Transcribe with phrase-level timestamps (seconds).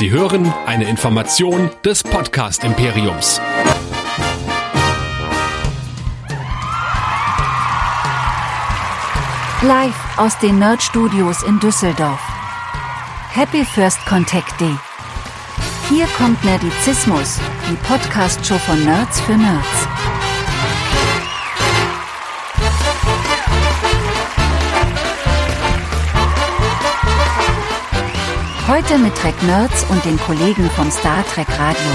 [0.00, 3.38] Sie hören eine Information des Podcast Imperiums.
[9.60, 12.18] Live aus den Nerd Studios in Düsseldorf.
[13.28, 14.74] Happy First Contact Day.
[15.90, 17.38] Hier kommt Nerdizismus,
[17.68, 20.19] die Podcast-Show von Nerds für Nerds.
[28.70, 31.90] Heute mit Trek Nerds und den Kollegen vom Star Trek Radio.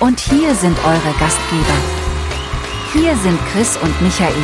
[0.00, 1.78] Und hier sind eure Gastgeber.
[2.92, 4.34] Hier sind Chris und Michael.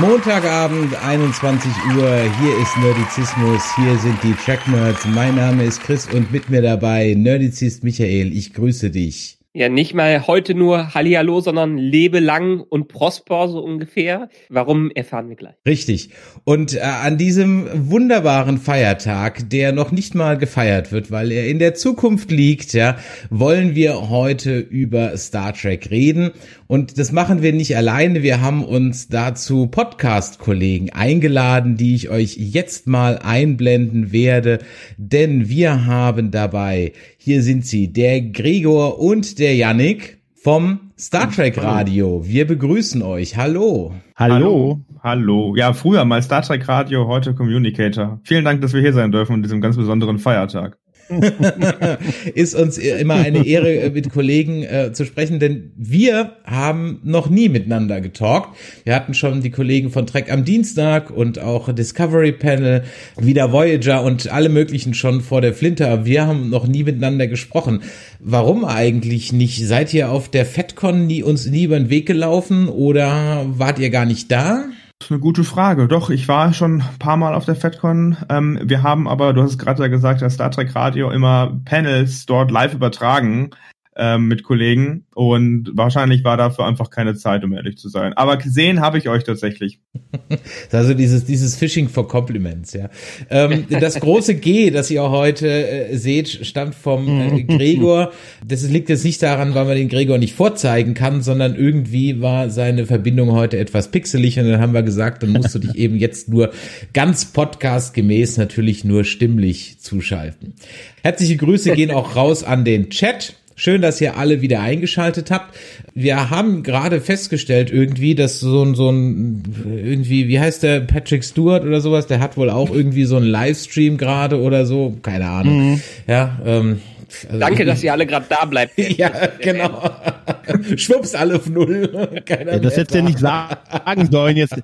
[0.00, 5.04] Montagabend, 21 Uhr, hier ist Nerdizismus, hier sind die Track Nerds.
[5.04, 8.36] Mein Name ist Chris und mit mir dabei Nerdizist Michael.
[8.36, 9.38] Ich grüße dich.
[9.54, 14.30] Ja, nicht mal heute nur Hallihallo, sondern lebe lang und prosper so ungefähr.
[14.48, 15.56] Warum erfahren wir gleich.
[15.66, 16.08] Richtig.
[16.44, 21.58] Und äh, an diesem wunderbaren Feiertag, der noch nicht mal gefeiert wird, weil er in
[21.58, 22.96] der Zukunft liegt, ja,
[23.28, 26.30] wollen wir heute über Star Trek reden.
[26.72, 28.22] Und das machen wir nicht alleine.
[28.22, 34.58] Wir haben uns dazu Podcast-Kollegen eingeladen, die ich euch jetzt mal einblenden werde.
[34.96, 41.62] Denn wir haben dabei, hier sind sie, der Gregor und der Yannick vom Star Trek
[41.62, 42.24] Radio.
[42.24, 43.36] Wir begrüßen euch.
[43.36, 43.92] Hallo.
[44.16, 44.80] Hallo.
[45.02, 45.54] Hallo.
[45.54, 48.18] Ja, früher mal Star Trek Radio, heute Communicator.
[48.24, 50.78] Vielen Dank, dass wir hier sein dürfen an diesem ganz besonderen Feiertag.
[52.34, 57.28] ist uns immer eine Ehre, äh, mit Kollegen äh, zu sprechen, denn wir haben noch
[57.28, 58.48] nie miteinander getalkt.
[58.84, 62.84] Wir hatten schon die Kollegen von Trek am Dienstag und auch Discovery Panel,
[63.18, 67.26] wieder Voyager und alle möglichen schon vor der Flinte, aber wir haben noch nie miteinander
[67.26, 67.82] gesprochen.
[68.20, 69.66] Warum eigentlich nicht?
[69.66, 73.90] Seid ihr auf der FedCon nie, uns nie über den Weg gelaufen oder wart ihr
[73.90, 74.64] gar nicht da?
[75.02, 75.88] Das ist eine gute Frage.
[75.88, 78.18] Doch, ich war schon ein paar Mal auf der FedCon.
[78.28, 82.24] Ähm, wir haben aber, du hast es gerade gesagt, das Star Trek Radio immer Panels
[82.24, 83.50] dort live übertragen
[83.94, 88.14] ähm, mit Kollegen und wahrscheinlich war dafür einfach keine Zeit, um ehrlich zu sein.
[88.14, 89.80] Aber gesehen habe ich euch tatsächlich.
[90.72, 92.88] also dieses, dieses Phishing for Compliments, ja.
[93.28, 98.12] Ähm, das große G, das ihr heute äh, seht, stammt vom äh, Gregor.
[98.46, 102.48] Das liegt jetzt nicht daran, weil man den Gregor nicht vorzeigen kann, sondern irgendwie war
[102.48, 105.96] seine Verbindung heute etwas pixelig und dann haben wir gesagt, dann musst du dich eben
[105.96, 106.52] jetzt nur
[106.94, 110.54] ganz podcastgemäß natürlich nur stimmlich zuschalten.
[111.02, 113.34] Herzliche Grüße gehen auch raus an den Chat.
[113.54, 115.54] Schön, dass ihr alle wieder eingeschaltet habt.
[115.94, 121.24] Wir haben gerade festgestellt irgendwie, dass so ein, so ein, irgendwie, wie heißt der, Patrick
[121.24, 125.28] Stewart oder sowas, der hat wohl auch irgendwie so einen Livestream gerade oder so, keine
[125.28, 125.72] Ahnung.
[125.72, 125.80] Mhm.
[126.06, 126.80] Ja, ähm,
[127.28, 128.72] also Danke, dass ihr alle gerade da bleibt.
[128.98, 129.90] ja, genau.
[130.76, 132.22] Schwupps, alle auf Null.
[132.24, 134.36] Keiner ja, das hättest du ja nicht sagen sollen.
[134.36, 134.56] Jetzt,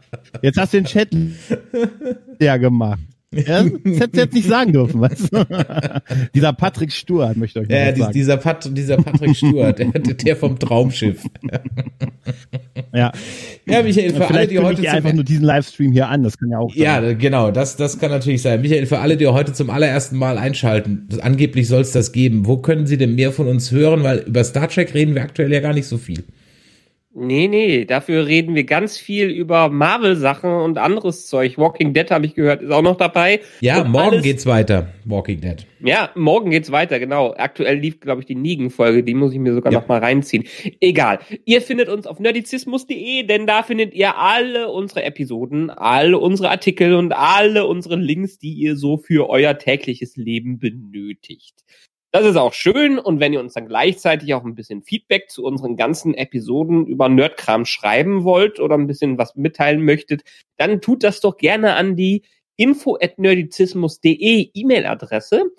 [0.42, 1.08] jetzt hast du den Chat
[2.40, 3.00] ja gemacht.
[3.46, 5.46] Ja, das hättest du jetzt nicht sagen dürfen, weißt du?
[6.34, 8.12] dieser Patrick Stuart möchte ich euch ja, sagen.
[8.12, 11.24] Dieser, Pat, dieser Patrick Stuart, der, der vom Traumschiff.
[12.94, 13.12] ja.
[13.66, 16.50] Ja, Michael, für alle, die heute zum, einfach nur diesen Livestream hier an, das kann
[16.50, 16.82] ja auch sein.
[16.82, 18.60] Ja, genau, das, das kann natürlich sein.
[18.60, 22.46] Michael, für alle, die heute zum allerersten Mal einschalten, angeblich soll es das geben.
[22.46, 24.02] Wo können Sie denn mehr von uns hören?
[24.02, 26.24] Weil über Star Trek reden wir aktuell ja gar nicht so viel.
[27.20, 31.58] Nee, nee, dafür reden wir ganz viel über Marvel-Sachen und anderes Zeug.
[31.58, 33.40] Walking Dead habe ich gehört, ist auch noch dabei.
[33.60, 35.66] Ja, und morgen alles, geht's weiter, Walking Dead.
[35.80, 37.34] Ja, morgen geht's weiter, genau.
[37.36, 39.80] Aktuell lief, glaube ich, die Nigen-Folge, die muss ich mir sogar ja.
[39.80, 40.44] noch mal reinziehen.
[40.80, 41.18] Egal.
[41.44, 46.94] Ihr findet uns auf nerdizismus.de, denn da findet ihr alle unsere Episoden, alle unsere Artikel
[46.94, 51.64] und alle unsere Links, die ihr so für euer tägliches Leben benötigt.
[52.10, 55.44] Das ist auch schön und wenn ihr uns dann gleichzeitig auch ein bisschen Feedback zu
[55.44, 60.22] unseren ganzen Episoden über Nerdkram schreiben wollt oder ein bisschen was mitteilen möchtet,
[60.56, 62.22] dann tut das doch gerne an die
[62.56, 65.50] info@nerdizismus.de E-Mail-Adresse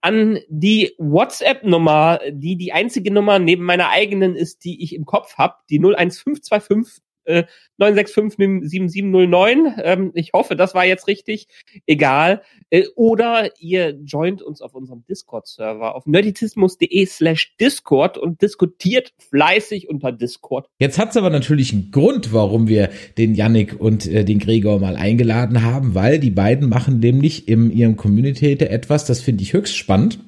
[0.00, 5.36] an die WhatsApp-Nummer, die die einzige Nummer neben meiner eigenen ist, die ich im Kopf
[5.38, 7.44] habe, die 01525 äh,
[7.78, 9.82] 9657709.
[9.82, 11.46] Ähm, ich hoffe, das war jetzt richtig.
[11.86, 12.42] Egal.
[12.70, 19.88] Äh, oder ihr joint uns auf unserem Discord-Server auf nerdizismus.de slash Discord und diskutiert fleißig
[19.88, 20.68] unter Discord.
[20.78, 24.96] Jetzt hat's aber natürlich einen Grund, warum wir den Yannick und äh, den Gregor mal
[24.96, 29.76] eingeladen haben, weil die beiden machen nämlich in ihrem Community etwas, das finde ich höchst
[29.76, 30.18] spannend.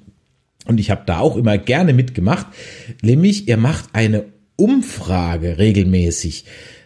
[0.66, 2.46] Und ich habe da auch immer gerne mitgemacht,
[3.02, 4.26] nämlich ihr macht eine
[4.56, 6.44] Umfrage regelmäßig.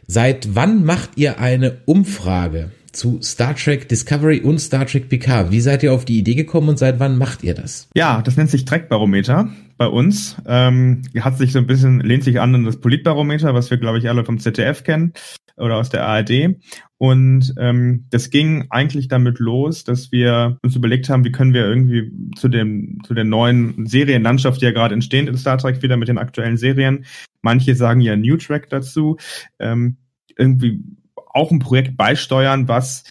[0.08, 5.50] Seit wann macht ihr eine Umfrage zu Star Trek Discovery und Star Trek Picard?
[5.50, 7.88] Wie seid ihr auf die Idee gekommen und seit wann macht ihr das?
[7.94, 10.37] Ja, das nennt sich Trackbarometer bei uns.
[10.46, 13.99] Ähm, hat sich so ein bisschen, lehnt sich an an das Politbarometer, was wir, glaube
[13.99, 15.12] ich, alle vom ZDF kennen.
[15.56, 16.56] oder aus der ARD.
[16.99, 21.67] Und ähm, das ging eigentlich damit los, dass wir uns überlegt haben, wie können wir
[21.67, 25.96] irgendwie zu dem zu der neuen Serienlandschaft, die ja gerade entsteht in Star Trek, wieder
[25.96, 27.05] mit den aktuellen Serien.
[27.43, 29.17] Manche sagen ja New Track dazu,
[29.58, 29.96] ähm,
[30.37, 30.82] irgendwie
[31.14, 33.05] auch ein Projekt beisteuern, was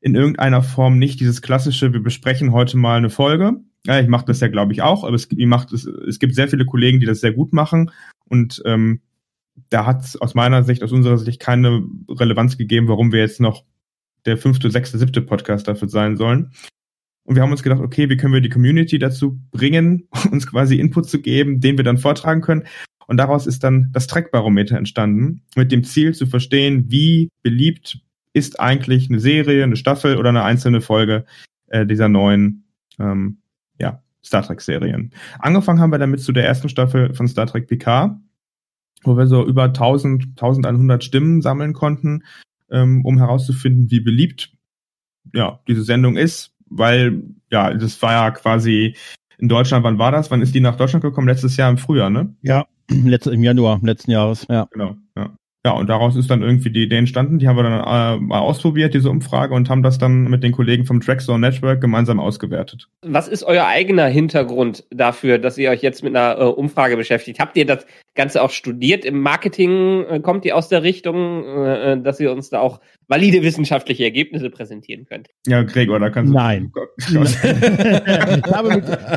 [0.00, 3.60] in irgendeiner Form nicht dieses klassische, wir besprechen heute mal eine Folge.
[3.88, 6.48] Ja, ich mache das ja, glaube ich, auch, aber es, macht es, es gibt sehr
[6.48, 7.90] viele Kollegen, die das sehr gut machen
[8.28, 9.00] und ähm,
[9.70, 13.40] da hat es aus meiner Sicht, aus unserer Sicht keine Relevanz gegeben, warum wir jetzt
[13.40, 13.64] noch
[14.26, 16.52] der fünfte, sechste, siebte Podcast dafür sein sollen.
[17.24, 20.78] Und wir haben uns gedacht, okay, wie können wir die Community dazu bringen, uns quasi
[20.78, 22.64] Input zu geben, den wir dann vortragen können.
[23.06, 28.00] Und daraus ist dann das Trackbarometer entstanden, mit dem Ziel zu verstehen, wie beliebt
[28.34, 31.24] ist eigentlich eine Serie, eine Staffel oder eine einzelne Folge
[31.68, 32.64] äh, dieser neuen
[32.98, 33.38] ähm,
[33.78, 35.12] ja, Star Trek-Serien.
[35.38, 38.18] Angefangen haben wir damit zu der ersten Staffel von Star Trek Picard
[39.04, 42.24] wo wir so über 1000, 1100 Stimmen sammeln konnten,
[42.70, 44.52] ähm, um herauszufinden, wie beliebt
[45.34, 48.96] ja diese Sendung ist, weil ja, das war ja quasi
[49.38, 50.30] in Deutschland, wann war das?
[50.30, 51.28] Wann ist die nach Deutschland gekommen?
[51.28, 52.34] Letztes Jahr im Frühjahr, ne?
[52.42, 54.68] Ja, letztes, im Januar letzten Jahres, ja.
[54.72, 54.96] Genau,
[55.64, 55.72] ja.
[55.72, 57.38] Und daraus ist dann irgendwie die Idee entstanden.
[57.38, 60.52] Die haben wir dann äh, mal ausprobiert, diese Umfrage, und haben das dann mit den
[60.52, 62.88] Kollegen vom Trackzone Network gemeinsam ausgewertet.
[63.02, 67.40] Was ist euer eigener Hintergrund dafür, dass ihr euch jetzt mit einer äh, Umfrage beschäftigt?
[67.40, 70.04] Habt ihr das Ganze auch studiert im Marketing?
[70.04, 74.04] Äh, kommt ihr aus der Richtung, äh, äh, dass ihr uns da auch valide wissenschaftliche
[74.04, 75.28] Ergebnisse präsentieren könnt?
[75.46, 76.36] Ja, Gregor, da kannst du.
[76.36, 76.72] Nein.
[76.98, 77.14] ich,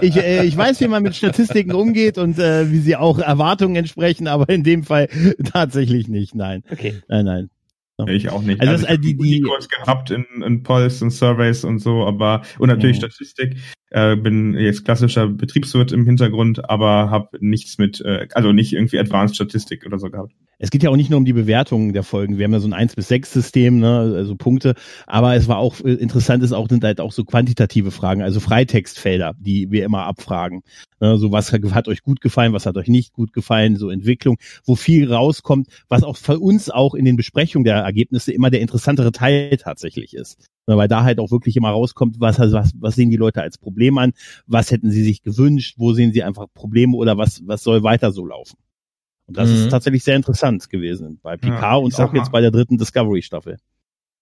[0.02, 4.28] ich, äh, ich weiß, wie man mit Statistiken umgeht und wie sie auch Erwartungen entsprechen,
[4.28, 5.08] aber in dem Fall
[5.52, 6.36] tatsächlich nicht.
[6.36, 6.64] Nein.
[6.72, 7.02] Okay.
[7.08, 7.50] Nein, nein.
[8.08, 8.60] Ich auch nicht.
[8.62, 12.42] Also, also das, die, die Kurs gehabt in, in Polls und Surveys und so, aber
[12.58, 13.10] und natürlich ja.
[13.10, 13.58] Statistik.
[13.94, 18.98] Äh, bin jetzt klassischer Betriebswirt im Hintergrund, aber habe nichts mit, äh, also nicht irgendwie
[18.98, 20.32] Advanced Statistik oder so gehabt.
[20.60, 22.38] Es geht ja auch nicht nur um die Bewertungen der Folgen.
[22.38, 24.76] Wir haben ja so ein 1 bis 6 System, ne, also Punkte.
[25.08, 28.40] Aber es war auch äh, interessant, ist auch sind halt auch so quantitative Fragen, also
[28.40, 30.62] Freitextfelder, die wir immer abfragen.
[31.02, 34.38] Ne, so was hat euch gut gefallen, was hat euch nicht gut gefallen, so Entwicklung,
[34.64, 38.62] wo viel rauskommt, was auch für uns auch in den Besprechungen der Ergebnisse immer der
[38.62, 40.48] interessantere Teil tatsächlich ist.
[40.68, 43.98] Weil da halt auch wirklich immer rauskommt, was, was, was sehen die Leute als Problem
[43.98, 44.14] an,
[44.46, 48.12] was hätten sie sich gewünscht, wo sehen sie einfach Probleme oder was, was soll weiter
[48.12, 48.58] so laufen.
[49.32, 49.56] Und das mhm.
[49.56, 53.58] ist tatsächlich sehr interessant gewesen bei Picard ja, und auch jetzt bei der dritten Discovery-Staffel.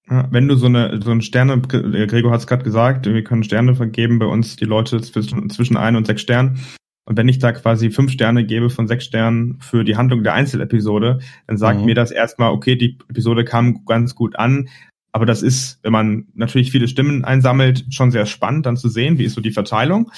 [0.07, 3.75] wenn du so eine so ein Sterne, Gregor hat es gerade gesagt, wir können Sterne
[3.75, 6.59] vergeben bei uns die Leute zwischen, zwischen ein und sechs Sternen.
[7.05, 10.35] Und wenn ich da quasi fünf Sterne gebe von sechs Sternen für die Handlung der
[10.35, 11.85] Einzelepisode, dann sagt mhm.
[11.85, 14.69] mir das erstmal, okay, die Episode kam ganz gut an,
[15.11, 19.17] aber das ist, wenn man natürlich viele Stimmen einsammelt, schon sehr spannend dann zu sehen,
[19.17, 20.11] wie ist so die Verteilung.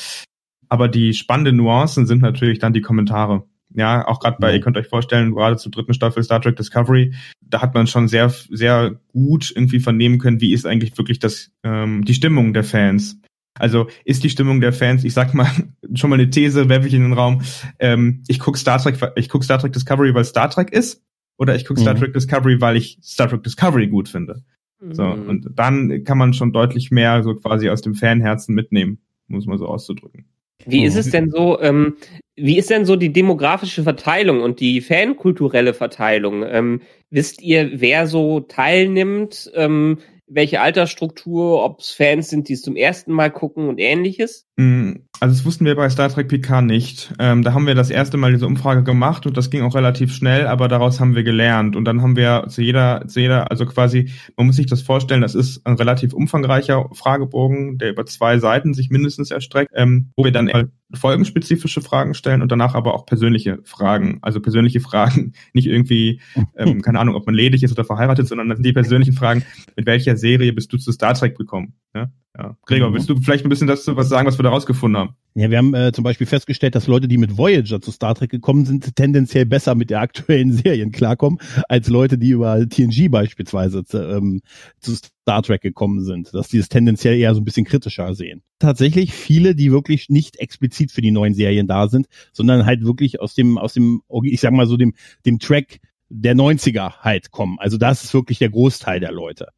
[0.69, 3.43] Aber die spannenden Nuancen sind natürlich dann die Kommentare.
[3.73, 7.13] Ja, auch gerade bei, ihr könnt euch vorstellen, gerade zur dritten Staffel Star Trek Discovery,
[7.41, 11.51] da hat man schon sehr, sehr gut irgendwie vernehmen können, wie ist eigentlich wirklich das,
[11.63, 13.17] ähm, die Stimmung der Fans.
[13.57, 15.49] Also ist die Stimmung der Fans, ich sag mal,
[15.93, 17.41] schon mal eine These, werfe ich in den Raum,
[17.79, 21.01] ähm, ich guck Star Trek, ich guck Star Trek Discovery, weil Star Trek ist,
[21.37, 21.81] oder ich guck mhm.
[21.81, 24.43] Star Trek Discovery, weil ich Star Trek Discovery gut finde.
[24.89, 25.29] So, mhm.
[25.29, 29.59] und dann kann man schon deutlich mehr so quasi aus dem Fanherzen mitnehmen, muss man
[29.59, 30.25] so auszudrücken.
[30.65, 31.95] Wie ist es denn so, ähm,
[32.35, 36.43] wie ist denn so die demografische Verteilung und die fankulturelle Verteilung?
[36.43, 39.51] Ähm, wisst ihr, wer so teilnimmt?
[39.55, 39.99] Ähm,
[40.33, 44.47] welche Altersstruktur, ob es Fans sind, die es zum ersten Mal gucken und ähnliches?
[44.55, 47.13] Mm, also das wussten wir bei Star Trek PK nicht.
[47.19, 50.13] Ähm, da haben wir das erste Mal diese Umfrage gemacht und das ging auch relativ
[50.13, 51.75] schnell, aber daraus haben wir gelernt.
[51.75, 55.21] Und dann haben wir zu jeder, zu jeder, also quasi, man muss sich das vorstellen,
[55.21, 60.23] das ist ein relativ umfangreicher Fragebogen, der über zwei Seiten sich mindestens erstreckt, ähm, wo
[60.23, 60.47] wir dann
[60.93, 64.19] folgenspezifische Fragen stellen und danach aber auch persönliche Fragen.
[64.21, 66.21] Also persönliche Fragen, nicht irgendwie,
[66.55, 69.43] ähm, keine Ahnung, ob man ledig ist oder verheiratet, sondern das sind die persönlichen Fragen,
[69.75, 71.73] mit welcher Serie bist du zu Star Trek gekommen?
[71.93, 72.11] Ja?
[72.37, 72.55] Ja.
[72.65, 72.93] Gregor, mhm.
[72.93, 75.15] willst du vielleicht ein bisschen dazu was sagen, was wir da rausgefunden haben?
[75.35, 78.31] Ja, wir haben äh, zum Beispiel festgestellt, dass Leute, die mit Voyager zu Star Trek
[78.31, 83.83] gekommen sind, tendenziell besser mit der aktuellen Serien klarkommen, als Leute, die über TNG beispielsweise
[83.83, 84.41] zu, ähm,
[84.79, 88.43] zu Star Trek gekommen sind, dass die es tendenziell eher so ein bisschen kritischer sehen.
[88.59, 93.19] Tatsächlich viele, die wirklich nicht explizit für die neuen Serien da sind, sondern halt wirklich
[93.19, 94.93] aus dem, aus dem, ich sag mal so dem,
[95.25, 97.57] dem Track der 90er halt kommen.
[97.59, 99.49] Also das ist wirklich der Großteil der Leute.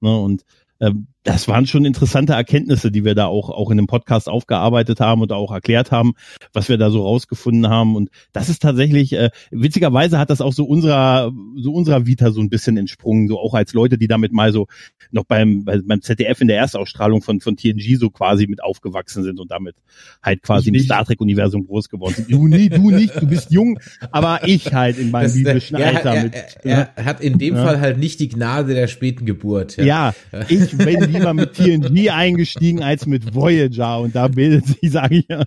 [0.00, 0.18] Ne?
[0.18, 0.44] Und
[0.80, 5.00] ähm, das waren schon interessante Erkenntnisse, die wir da auch, auch in dem Podcast aufgearbeitet
[5.00, 6.12] haben und auch erklärt haben,
[6.52, 7.96] was wir da so rausgefunden haben.
[7.96, 12.42] Und das ist tatsächlich, äh, witzigerweise hat das auch so unserer, so unserer Vita so
[12.42, 14.66] ein bisschen entsprungen, so auch als Leute, die damit mal so
[15.10, 19.40] noch beim, beim ZDF in der Erstausstrahlung von, von TNG so quasi mit aufgewachsen sind
[19.40, 19.76] und damit
[20.22, 22.30] halt quasi im Star Trek-Universum groß geworden sind.
[22.30, 23.78] Du, nee, du nicht, du bist jung,
[24.10, 26.14] aber ich halt in meinem biblischen Alter.
[26.14, 27.64] Er, mit, er, er, hat in dem ja.
[27.64, 29.76] Fall halt nicht die Gnade der späten Geburt.
[29.78, 30.14] Ja, ja
[30.48, 35.28] ich, wenn lieber mit TNG eingestiegen als mit Voyager und da bildet sich, sage ich
[35.28, 35.44] ja,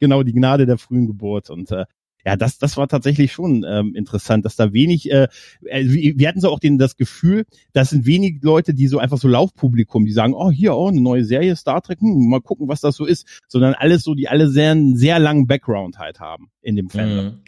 [0.00, 1.84] genau die Gnade der frühen Geburt und äh,
[2.26, 5.28] ja, das, das war tatsächlich schon ähm, interessant, dass da wenig, äh,
[5.62, 9.18] äh wir hatten so auch den, das Gefühl, das sind wenig Leute, die so einfach
[9.18, 12.66] so Laufpublikum, die sagen, oh, hier, oh, eine neue Serie, Star Trek, hm, mal gucken,
[12.66, 16.50] was das so ist, sondern alles so, die alle sehr, sehr langen Background halt haben
[16.62, 17.26] in dem Fandom.
[17.26, 17.40] Mhm.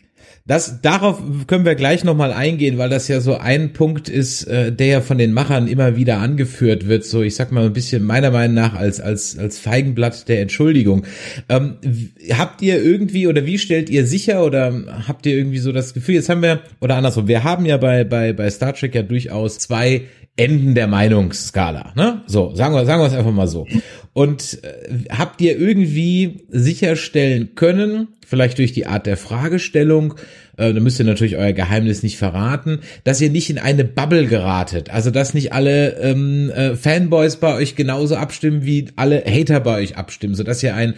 [0.47, 4.73] Das, darauf können wir gleich nochmal eingehen, weil das ja so ein Punkt ist, äh,
[4.73, 8.03] der ja von den Machern immer wieder angeführt wird, so ich sag mal ein bisschen
[8.03, 11.05] meiner Meinung nach als, als, als Feigenblatt der Entschuldigung.
[11.51, 11.77] Ähm,
[12.33, 14.73] habt ihr irgendwie oder wie stellt ihr sicher oder
[15.07, 18.05] habt ihr irgendwie so das Gefühl, jetzt haben wir, oder andersrum, wir haben ja bei,
[18.05, 20.05] bei, bei Star Trek ja durchaus zwei
[20.39, 22.23] Enden der Meinungsskala, ne?
[22.27, 23.67] So, sagen wir, sagen wir es einfach mal so.
[24.13, 30.15] Und äh, habt ihr irgendwie sicherstellen können, vielleicht durch die Art der Fragestellung,
[30.57, 34.27] äh, da müsst ihr natürlich euer Geheimnis nicht verraten, dass ihr nicht in eine Bubble
[34.27, 34.91] geratet.
[34.91, 39.79] Also dass nicht alle ähm, äh, Fanboys bei euch genauso abstimmen, wie alle Hater bei
[39.81, 40.95] euch abstimmen, so dass ihr ein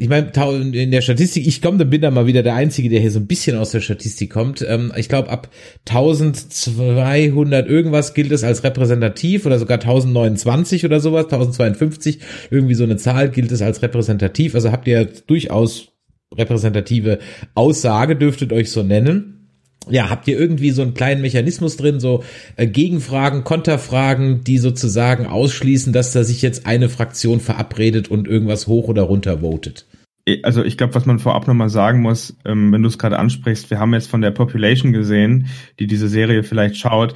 [0.00, 0.30] ich meine,
[0.72, 3.26] in der Statistik, ich komme, bin da mal wieder der Einzige, der hier so ein
[3.26, 4.64] bisschen aus der Statistik kommt.
[4.66, 5.50] Ähm, ich glaube, ab
[5.88, 12.96] 1200 irgendwas gilt es als repräsentativ oder sogar 1029 oder sowas, 1052, irgendwie so eine
[12.96, 14.54] Zahl gilt es als repräsentativ.
[14.54, 15.88] Also habt ihr durchaus
[16.32, 17.18] repräsentative
[17.56, 19.38] Aussage, dürftet euch so nennen
[19.90, 22.22] ja, habt ihr irgendwie so einen kleinen Mechanismus drin, so
[22.56, 28.66] äh, Gegenfragen, Konterfragen, die sozusagen ausschließen, dass da sich jetzt eine Fraktion verabredet und irgendwas
[28.66, 29.86] hoch oder runter votet?
[30.42, 33.70] Also ich glaube, was man vorab nochmal sagen muss, ähm, wenn du es gerade ansprichst,
[33.70, 37.14] wir haben jetzt von der Population gesehen, die diese Serie vielleicht schaut,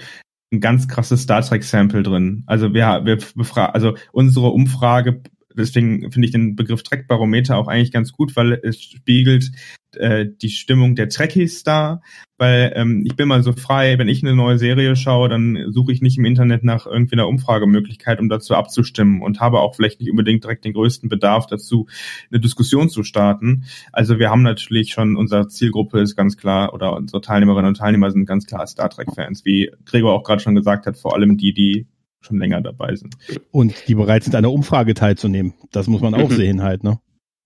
[0.52, 2.45] ein ganz krasses Star Trek Sample drin.
[2.47, 5.23] Also wir, wir befragen, also unsere Umfrage
[5.57, 9.50] deswegen finde ich den Begriff Trackbarometer auch eigentlich ganz gut, weil es spiegelt
[9.97, 12.01] äh, die Stimmung der Trekkies da,
[12.39, 15.93] weil ähm, ich bin mal so frei, wenn ich eine neue Serie schaue, dann suche
[15.93, 20.01] ich nicht im Internet nach irgendwie einer Umfragemöglichkeit, um dazu abzustimmen und habe auch vielleicht
[20.01, 21.87] nicht unbedingt direkt den größten Bedarf dazu,
[22.31, 23.65] eine Diskussion zu starten.
[23.93, 28.11] Also wir haben natürlich schon, unsere Zielgruppe ist ganz klar, oder unsere Teilnehmerinnen und Teilnehmer
[28.11, 31.53] sind ganz klar Star Trek-Fans, wie Gregor auch gerade schon gesagt hat, vor allem die,
[31.53, 31.87] die
[32.21, 33.17] schon länger dabei sind.
[33.51, 35.55] Und die bereit sind, an der Umfrage teilzunehmen.
[35.71, 36.35] Das muss man auch mhm.
[36.35, 36.99] sehen halt, ne?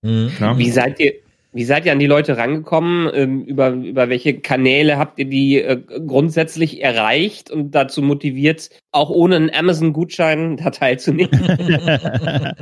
[0.03, 0.31] Mhm.
[0.57, 1.13] Wie seid ihr,
[1.57, 3.09] wie seid ihr an die Leute rangekommen?
[3.13, 9.09] Ähm, über, über welche Kanäle habt ihr die äh, grundsätzlich erreicht und dazu motiviert, auch
[9.09, 11.31] ohne einen Amazon-Gutschein da teilzunehmen?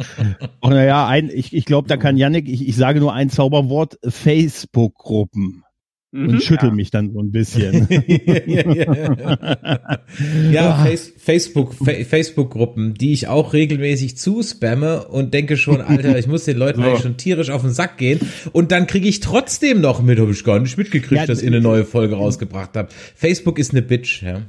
[0.62, 4.00] oh, naja, ein, ich, ich glaube, da kann Yannick, ich, ich sage nur ein Zauberwort,
[4.08, 5.65] Facebook-Gruppen
[6.16, 6.40] und mhm.
[6.40, 6.76] schüttel ja.
[6.76, 7.90] mich dann so ein bisschen.
[10.52, 16.28] ja, Face, Facebook, Fa Facebook-Gruppen, die ich auch regelmäßig zuspamme und denke schon, Alter, ich
[16.28, 16.88] muss den Leuten so.
[16.88, 18.22] eigentlich schon tierisch auf den Sack gehen.
[18.54, 21.50] Und dann kriege ich trotzdem noch mit, habe ich gar nicht mitgekriegt, ja, dass ihr
[21.50, 22.94] eine neue Folge rausgebracht habt.
[22.94, 24.42] Facebook ist eine Bitch, ja.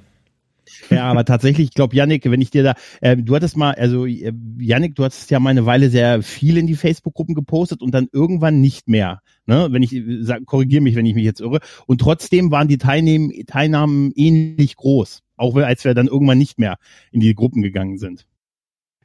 [0.90, 4.06] Ja, aber tatsächlich, ich glaube, Yannick, wenn ich dir da, äh, du hattest mal, also
[4.06, 7.92] äh, Yannick, du hattest ja mal eine Weile sehr viel in die Facebook-Gruppen gepostet und
[7.92, 9.20] dann irgendwann nicht mehr.
[9.46, 9.68] Ne?
[9.70, 11.60] Wenn ich sag, korrigiere mich, wenn ich mich jetzt irre.
[11.86, 16.76] Und trotzdem waren die Teilnehmen, Teilnahmen ähnlich groß, auch als wir dann irgendwann nicht mehr
[17.10, 18.26] in die Gruppen gegangen sind.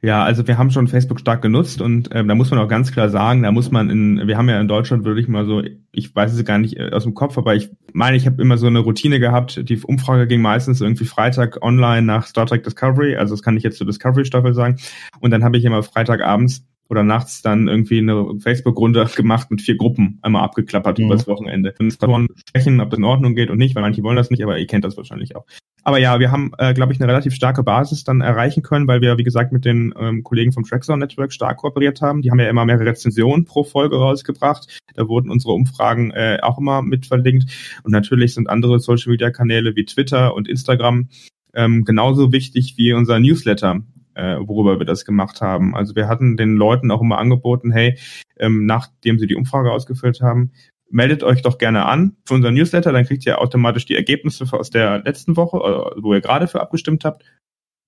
[0.04, 2.90] Ja, also wir haben schon Facebook stark genutzt und ähm, da muss man auch ganz
[2.90, 6.16] klar sagen, da muss man in, wir haben ja in Deutschland wirklich mal so, ich
[6.16, 8.66] weiß es gar nicht äh, aus dem Kopf, aber ich meine, ich habe immer so
[8.66, 9.68] eine Routine gehabt.
[9.68, 13.62] Die Umfrage ging meistens irgendwie Freitag online nach Star Trek Discovery, also das kann ich
[13.62, 14.76] jetzt zur Discovery Staffel sagen.
[15.20, 19.76] Und dann habe ich immer Freitagabends oder nachts dann irgendwie eine Facebook-Runde gemacht mit vier
[19.76, 21.06] Gruppen, einmal abgeklappert mhm.
[21.06, 21.74] übers Wochenende.
[21.78, 24.42] Und kann sprechen, ob das in Ordnung geht und nicht, weil manche wollen das nicht,
[24.42, 25.46] aber ihr kennt das wahrscheinlich auch.
[25.84, 29.00] Aber ja, wir haben, äh, glaube ich, eine relativ starke Basis dann erreichen können, weil
[29.00, 32.22] wir, wie gesagt, mit den ähm, Kollegen vom Trackzone Network stark kooperiert haben.
[32.22, 34.80] Die haben ja immer mehrere Rezensionen pro Folge rausgebracht.
[34.94, 37.50] Da wurden unsere Umfragen äh, auch immer mit verlinkt.
[37.82, 41.08] Und natürlich sind andere Social-Media-Kanäle wie Twitter und Instagram
[41.54, 43.82] ähm, genauso wichtig wie unser Newsletter,
[44.14, 45.74] äh, worüber wir das gemacht haben.
[45.74, 47.98] Also wir hatten den Leuten auch immer angeboten, hey,
[48.38, 50.52] ähm, nachdem sie die Umfrage ausgefüllt haben,
[50.90, 54.70] meldet euch doch gerne an für unser Newsletter, dann kriegt ihr automatisch die Ergebnisse aus
[54.70, 57.24] der letzten Woche, äh, wo ihr gerade für abgestimmt habt.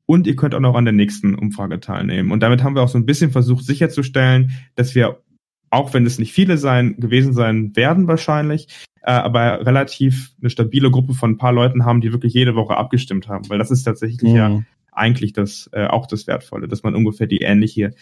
[0.06, 2.30] Und ihr könnt auch noch an der nächsten Umfrage teilnehmen.
[2.30, 5.22] Und damit haben wir auch so ein bisschen versucht sicherzustellen, dass wir,
[5.70, 8.68] auch wenn es nicht viele sein, gewesen sein werden wahrscheinlich,
[9.02, 12.76] äh, aber relativ eine stabile Gruppe von ein paar Leuten haben, die wirklich jede Woche
[12.76, 13.48] abgestimmt haben.
[13.48, 14.36] Weil das ist tatsächlich mhm.
[14.36, 14.62] ja
[14.94, 17.92] eigentlich das äh, auch das Wertvolle, dass man ungefähr die ähnliche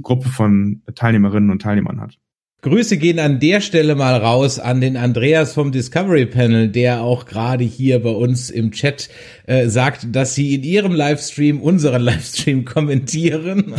[0.00, 2.18] Gruppe von Teilnehmerinnen und Teilnehmern hat.
[2.66, 7.24] Grüße gehen an der Stelle mal raus an den Andreas vom Discovery Panel, der auch
[7.24, 9.08] gerade hier bei uns im Chat
[9.46, 13.72] äh, sagt, dass sie in ihrem Livestream unseren Livestream kommentieren.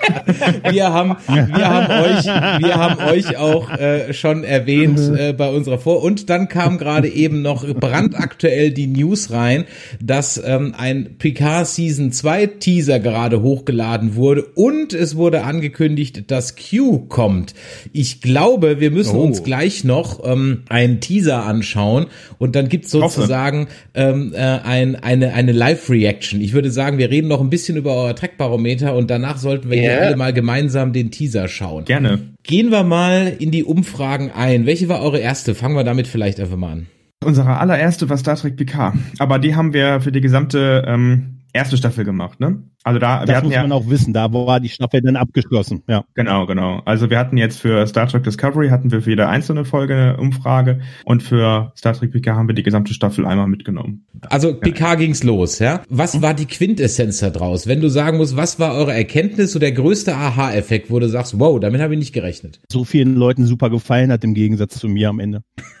[0.70, 5.80] wir haben, wir haben euch, wir haben euch auch äh, schon erwähnt äh, bei unserer
[5.80, 6.00] Vor.
[6.00, 9.64] Und dann kam gerade eben noch brandaktuell die News rein,
[10.00, 16.54] dass ähm, ein Picard Season 2 Teaser gerade hochgeladen wurde und es wurde angekündigt, dass
[16.54, 17.54] Q kommt.
[17.92, 19.22] Ich glaube, wir müssen oh.
[19.22, 22.06] uns gleich noch ähm, einen Teaser anschauen
[22.38, 26.40] und dann gibt's sozusagen ähm, äh, ein eine, eine Live-Reaction.
[26.40, 29.78] Ich würde sagen, wir reden noch ein bisschen über euer Trackbarometer und danach sollten wir
[29.78, 29.90] yeah.
[29.90, 31.84] hier alle mal gemeinsam den Teaser schauen.
[31.84, 32.20] Gerne.
[32.42, 34.66] Gehen wir mal in die Umfragen ein.
[34.66, 35.54] Welche war eure erste?
[35.54, 36.86] Fangen wir damit vielleicht einfach mal an.
[37.22, 38.94] Unsere allererste war Star Trek PK.
[39.18, 42.62] Aber die haben wir für die gesamte ähm, erste Staffel gemacht, ne?
[42.82, 45.82] Also da, das wir hatten muss man auch wissen, da war die Staffel dann abgeschlossen,
[45.86, 46.04] ja.
[46.14, 46.80] Genau, genau.
[46.86, 50.16] Also wir hatten jetzt für Star Trek Discovery hatten wir für jede einzelne Folge eine
[50.16, 54.06] Umfrage und für Star Trek PK haben wir die gesamte Staffel einmal mitgenommen.
[54.30, 54.94] Also PK ja.
[54.94, 55.82] ging's los, ja?
[55.90, 56.22] Was hm?
[56.22, 57.66] war die Quintessenz da draus?
[57.66, 61.38] Wenn du sagen musst, was war eure Erkenntnis, so der größte Aha-Effekt, wo du sagst,
[61.38, 62.60] wow, damit habe ich nicht gerechnet.
[62.72, 65.42] So vielen Leuten super gefallen hat im Gegensatz zu mir am Ende.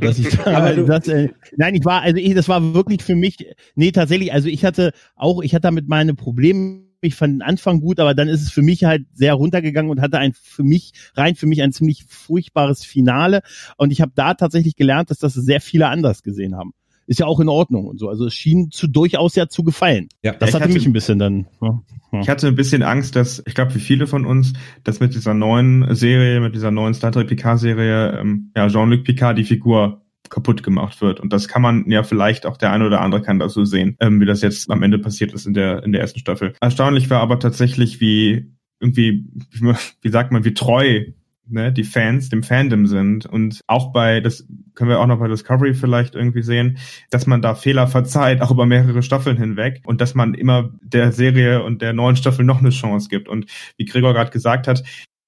[0.00, 3.38] dass ich da, das, äh, nein, ich war, also ich, das war wirklich für mich,
[3.74, 6.82] nee, tatsächlich, also ich hatte auch ich hatte damit meine Probleme.
[7.00, 10.00] Ich fand den Anfang gut, aber dann ist es für mich halt sehr runtergegangen und
[10.00, 13.42] hatte ein für mich rein für mich ein ziemlich furchtbares Finale.
[13.76, 16.72] Und ich habe da tatsächlich gelernt, dass das sehr viele anders gesehen haben
[17.06, 18.08] ist ja auch in Ordnung und so.
[18.08, 20.08] Also es schien zu durchaus ja zu gefallen.
[20.22, 21.46] Ja, das hatte, hatte mich ein bisschen dann.
[21.62, 21.82] Ja.
[22.20, 25.34] Ich hatte ein bisschen Angst, dass ich glaube, wie viele von uns, dass mit dieser
[25.34, 30.05] neuen Serie, mit dieser neuen Star Trek Picard Serie, ähm, ja Jean-Luc Picard die Figur
[30.30, 31.20] kaputt gemacht wird.
[31.20, 33.96] Und das kann man ja vielleicht auch der eine oder andere kann das so sehen,
[34.00, 36.54] ähm, wie das jetzt am Ende passiert ist in der, in der ersten Staffel.
[36.60, 39.26] Erstaunlich war aber tatsächlich, wie irgendwie,
[40.02, 41.04] wie sagt man, wie treu
[41.48, 43.26] ne, die Fans dem Fandom sind.
[43.26, 46.78] Und auch bei, das können wir auch noch bei Discovery vielleicht irgendwie sehen,
[47.10, 49.82] dass man da Fehler verzeiht, auch über mehrere Staffeln hinweg.
[49.86, 53.28] Und dass man immer der Serie und der neuen Staffel noch eine Chance gibt.
[53.28, 54.82] Und wie Gregor gerade gesagt hat,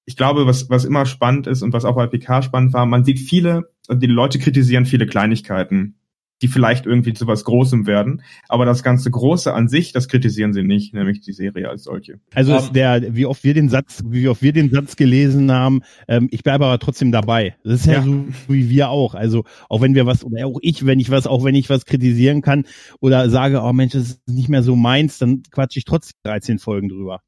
[0.09, 3.05] ich glaube, was, was immer spannend ist und was auch bei PK spannend war, man
[3.05, 5.97] sieht viele, die Leute kritisieren viele Kleinigkeiten,
[6.41, 8.23] die vielleicht irgendwie zu was Großem werden.
[8.49, 12.21] Aber das ganze Große an sich, das kritisieren sie nicht, nämlich die Serie als solche.
[12.33, 15.83] Also um, der, wie oft wir den Satz, wie oft wir den Satz gelesen haben,
[16.09, 17.57] ähm, ich bleibe aber trotzdem dabei.
[17.63, 19.15] Das ist ja, ja, so wie wir auch.
[19.15, 21.85] Also auch wenn wir was, oder auch ich, wenn ich was, auch wenn ich was
[21.85, 22.65] kritisieren kann
[23.01, 26.59] oder sage, oh Mensch, das ist nicht mehr so meins, dann quatsche ich trotzdem 13
[26.59, 27.21] Folgen drüber.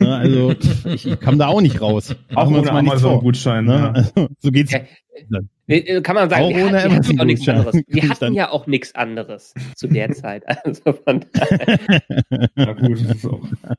[0.00, 0.54] Ne, also
[0.86, 2.16] ich, ich kam da auch nicht raus.
[2.34, 3.66] Auch ohne Amazon-Gutschein.
[3.66, 3.72] Ne?
[3.72, 3.90] Ja.
[3.90, 4.72] Also, so geht's.
[4.72, 4.80] Ja,
[5.70, 7.76] äh, kann man sagen, auch wir, ohne hatten, wir hatten, auch nichts anderes.
[7.86, 10.44] Wir hatten ja auch nichts anderes zu der Zeit.
[10.64, 11.24] Also von
[12.56, 12.98] ja, gut,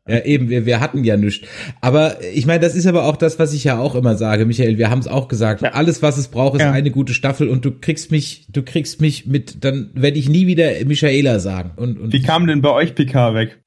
[0.08, 1.48] ja, eben, wir, wir hatten ja nichts.
[1.82, 4.78] Aber ich meine, das ist aber auch das, was ich ja auch immer sage, Michael.
[4.78, 5.62] Wir haben es auch gesagt.
[5.62, 5.72] Ja.
[5.72, 6.72] Alles, was es braucht, ist ja.
[6.72, 10.48] eine gute Staffel und du kriegst mich, du kriegst mich mit, dann werde ich nie
[10.48, 11.72] wieder Michaela sagen.
[11.76, 13.64] Und, und Wie kam denn bei euch Picard weg?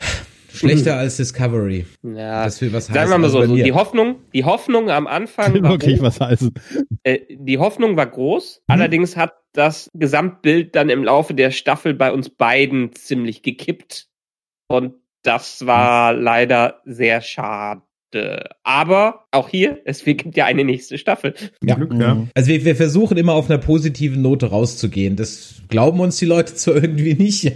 [0.54, 1.86] Schlechter als Discovery.
[2.02, 2.86] Ja, das will was.
[2.86, 6.52] Sagen wir mal so, so die Hoffnung, die Hoffnung am Anfang war wirklich was heißen.
[7.02, 8.62] Äh, die Hoffnung war groß.
[8.66, 8.72] Mhm.
[8.72, 14.08] Allerdings hat das Gesamtbild dann im Laufe der Staffel bei uns beiden ziemlich gekippt.
[14.68, 16.22] Und das war mhm.
[16.22, 17.82] leider sehr schade.
[18.62, 21.34] Aber auch hier, es gibt ja eine nächste Staffel.
[21.64, 21.74] Ja.
[21.74, 22.14] Glück, ja.
[22.14, 22.28] Mhm.
[22.34, 25.16] Also wir, wir versuchen immer auf einer positiven Note rauszugehen.
[25.16, 27.52] Das glauben uns die Leute zwar irgendwie nicht.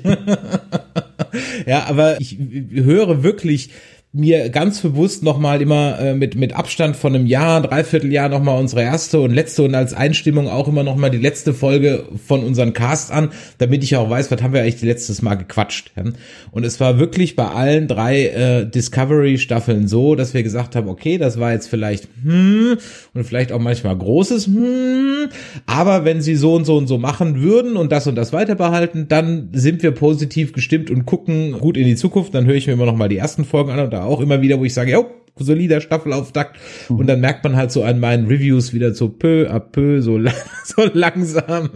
[1.67, 2.37] Ja, aber ich
[2.73, 3.71] höre wirklich
[4.13, 8.83] mir ganz bewusst nochmal immer äh, mit, mit Abstand von einem Jahr, Dreivierteljahr nochmal unsere
[8.83, 13.13] erste und letzte und als Einstimmung auch immer nochmal die letzte Folge von unseren Cast
[13.13, 15.93] an, damit ich auch weiß, was haben wir eigentlich letztes Mal gequatscht.
[15.95, 16.05] Ja?
[16.53, 21.19] Und es war wirklich bei allen drei äh, Discovery-Staffeln so, dass wir gesagt haben, okay,
[21.19, 22.79] das war jetzt vielleicht hm,
[23.13, 25.29] und vielleicht auch manchmal großes hm,
[25.67, 28.55] aber wenn sie so und so und so machen würden und das und das weiter
[28.55, 32.35] behalten, dann sind wir positiv gestimmt und gucken gut in die Zukunft.
[32.35, 34.59] Dann höre ich mir immer nochmal die ersten Folgen an und da auch immer wieder,
[34.59, 35.07] wo ich sage, jo,
[35.37, 36.59] solider Staffelauftakt.
[36.89, 36.99] Mhm.
[36.99, 40.19] Und dann merkt man halt so an meinen Reviews wieder so peu à peu, so,
[40.65, 41.71] so langsam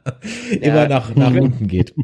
[0.60, 0.88] immer ja.
[0.88, 1.94] nach, nach unten geht.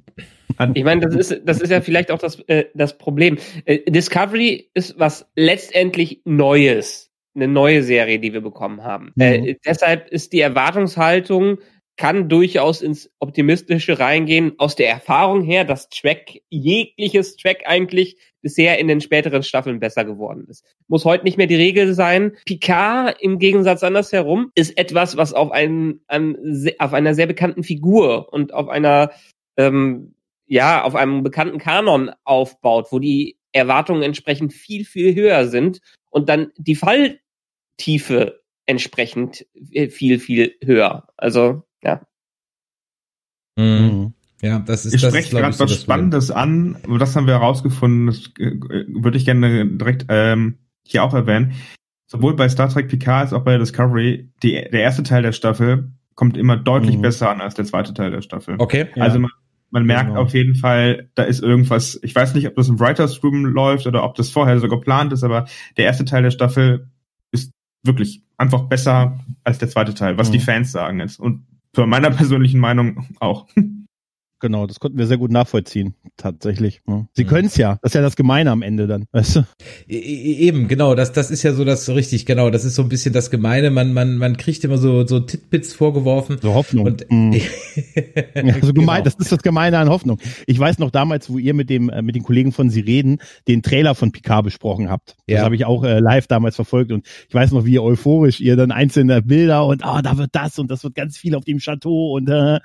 [0.75, 3.39] Ich meine, das ist, das ist ja vielleicht auch das, äh, das Problem.
[3.65, 7.11] Äh, Discovery ist was letztendlich Neues.
[7.35, 9.11] Eine neue Serie, die wir bekommen haben.
[9.17, 9.23] Mhm.
[9.23, 11.59] Äh, deshalb ist die Erwartungshaltung
[11.97, 18.79] kann durchaus ins Optimistische reingehen, aus der Erfahrung her, dass Track, jegliches Track eigentlich bisher
[18.79, 20.65] in den späteren Staffeln besser geworden ist.
[20.87, 22.37] Muss heute nicht mehr die Regel sein.
[22.45, 26.37] Picard im Gegensatz andersherum ist etwas, was auf, einen, an,
[26.79, 29.11] auf einer sehr bekannten Figur und auf einer
[29.57, 30.15] ähm,
[30.47, 35.81] ja, auf einem bekannten Kanon aufbaut, wo die Erwartungen entsprechend viel, viel höher sind
[36.11, 39.47] und dann die Falltiefe entsprechend
[39.91, 41.09] viel, viel höher.
[41.17, 42.07] Also, ja.
[43.57, 44.15] Mhm.
[44.45, 45.79] Ja, das ist ist, glaub gerade ich, so was das Problem.
[45.79, 48.53] Spannendes an, das haben wir herausgefunden, das äh,
[48.89, 51.53] würde ich gerne direkt ähm, hier auch erwähnen.
[52.07, 55.93] Sowohl bei Star Trek Picard als auch bei Discovery, die, der erste Teil der Staffel
[56.15, 57.03] kommt immer deutlich Mhm.
[57.03, 58.57] besser an als der zweite Teil der Staffel.
[58.59, 58.87] Okay.
[58.95, 59.03] Ja.
[59.05, 59.31] Also man,
[59.71, 60.21] man merkt Genau.
[60.21, 63.87] auf jeden Fall, da ist irgendwas, ich weiß nicht, ob das im Writers Room läuft
[63.87, 66.89] oder ob das vorher so geplant ist, aber der erste Teil der Staffel
[67.33, 67.51] ist
[67.83, 70.33] wirklich einfach besser als der zweite Teil, was Mhm.
[70.35, 71.19] die Fans sagen jetzt.
[71.19, 73.49] Und für meiner persönlichen Meinung auch.
[74.45, 76.83] Genau, das konnten wir sehr gut nachvollziehen, tatsächlich.
[76.87, 77.07] Ja.
[77.15, 77.29] Sie Mhm.
[77.29, 77.79] können es ja.
[77.81, 79.07] Das ist ja das Gemeine am Ende dann.
[79.11, 79.41] Weißt du?
[79.89, 82.83] E- e- Eben, genau, das, das ist ja so das richtig, genau, das ist so
[82.83, 86.37] ein bisschen das Gemeine, man, man, man kriegt immer so, so Titbits vorgeworfen.
[86.43, 86.85] So Hoffnung.
[86.85, 87.33] Und, Mhm.
[88.35, 89.05] Ja, so gemein, Genau.
[89.05, 90.19] das ist das Gemeine an Hoffnung.
[90.47, 93.17] Ich weiß noch damals, wo ihr mit dem äh, mit den Kollegen von Sie reden,
[93.49, 95.17] den Trailer von Picard besprochen habt.
[95.27, 95.43] Das Ja.
[95.43, 98.73] habe ich auch äh, live damals verfolgt und ich weiß noch, wie euphorisch ihr dann
[98.73, 102.13] einzelne Bilder und ah, da wird das und das wird ganz viel auf dem Chateau
[102.13, 102.61] und äh,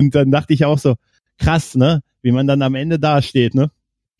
[0.00, 0.94] und dann dachte ich auch so
[1.40, 3.70] krass, ne, wie man dann am Ende dasteht, ne?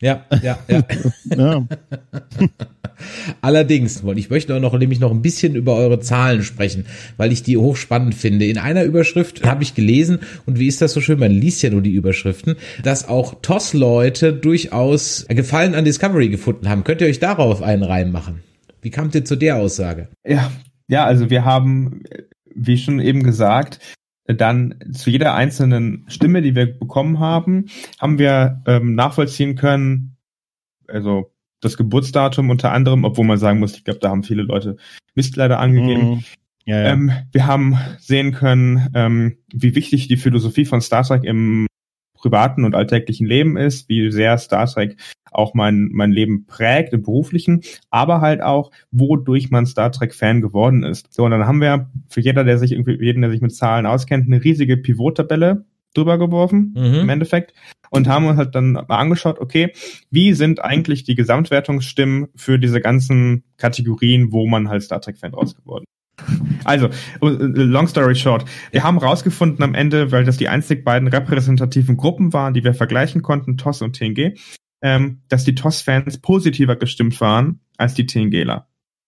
[0.01, 0.83] Ja, ja, ja.
[1.37, 1.67] Ja.
[3.41, 6.85] Allerdings, und ich möchte auch noch nämlich noch ein bisschen über eure Zahlen sprechen,
[7.17, 8.45] weil ich die hochspannend finde.
[8.45, 11.69] In einer Überschrift habe ich gelesen, und wie ist das so schön, man liest ja
[11.69, 16.83] nur die Überschriften, dass auch TOS-Leute durchaus Gefallen an Discovery gefunden haben.
[16.83, 18.41] Könnt ihr euch darauf einen Reim machen?
[18.81, 20.09] Wie kamt ihr zu der Aussage?
[20.25, 20.51] Ja,
[20.87, 22.03] ja, also wir haben,
[22.53, 23.79] wie schon eben gesagt,
[24.35, 27.65] dann zu jeder einzelnen Stimme, die wir bekommen haben,
[27.99, 30.17] haben wir ähm, nachvollziehen können,
[30.87, 34.77] also das Geburtsdatum unter anderem, obwohl man sagen muss, ich glaube, da haben viele Leute
[35.15, 36.09] Mist leider angegeben.
[36.09, 36.23] Mhm.
[36.65, 36.89] Ja, ja.
[36.91, 41.67] Ähm, wir haben sehen können, ähm, wie wichtig die Philosophie von Star Trek im
[42.13, 44.97] privaten und alltäglichen Leben ist, wie sehr Star Trek
[45.31, 50.41] auch mein, mein Leben prägt im beruflichen, aber halt auch, wodurch man Star Trek Fan
[50.41, 51.11] geworden ist.
[51.13, 53.85] So, und dann haben wir für jeder, der sich irgendwie, jeden, der sich mit Zahlen
[53.85, 56.99] auskennt, eine riesige Pivot-Tabelle drüber geworfen, Mhm.
[57.01, 57.53] im Endeffekt,
[57.89, 59.73] und haben uns halt dann mal angeschaut, okay,
[60.09, 65.33] wie sind eigentlich die Gesamtwertungsstimmen für diese ganzen Kategorien, wo man halt Star Trek Fan
[65.33, 65.85] raus geworden
[66.63, 66.89] also,
[67.21, 68.45] long story short.
[68.71, 72.73] Wir haben rausgefunden am Ende, weil das die einzig beiden repräsentativen Gruppen waren, die wir
[72.73, 74.37] vergleichen konnten, TOS und TNG,
[74.81, 78.67] ähm, dass die TOS-Fans positiver gestimmt waren als die TNGler.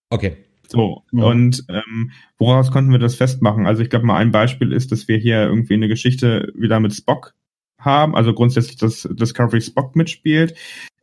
[0.09, 0.37] Okay.
[0.67, 1.25] So, Ja.
[1.25, 3.67] und ähm, woraus konnten wir das festmachen?
[3.67, 6.93] Also ich glaube mal ein Beispiel ist, dass wir hier irgendwie eine Geschichte wieder mit
[6.93, 7.35] Spock
[7.77, 10.55] haben, also grundsätzlich, dass Discovery Spock mitspielt.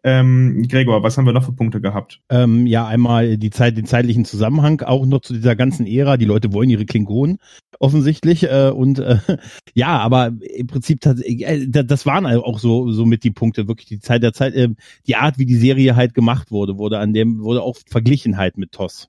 [0.03, 2.21] Ähm, Gregor, was haben wir noch für Punkte gehabt?
[2.31, 6.17] Ähm, ja, einmal die Zeit, den zeitlichen Zusammenhang auch noch zu dieser ganzen Ära.
[6.17, 7.39] Die Leute wollen ihre Klingonen
[7.79, 9.19] offensichtlich äh, und äh,
[9.75, 13.89] ja, aber im Prinzip äh, da- das waren auch so so mit die Punkte wirklich
[13.89, 14.69] die Zeit der Zeit, äh,
[15.07, 18.57] die Art, wie die Serie halt gemacht wurde, wurde an dem wurde auch verglichen halt
[18.57, 19.09] mit TOS.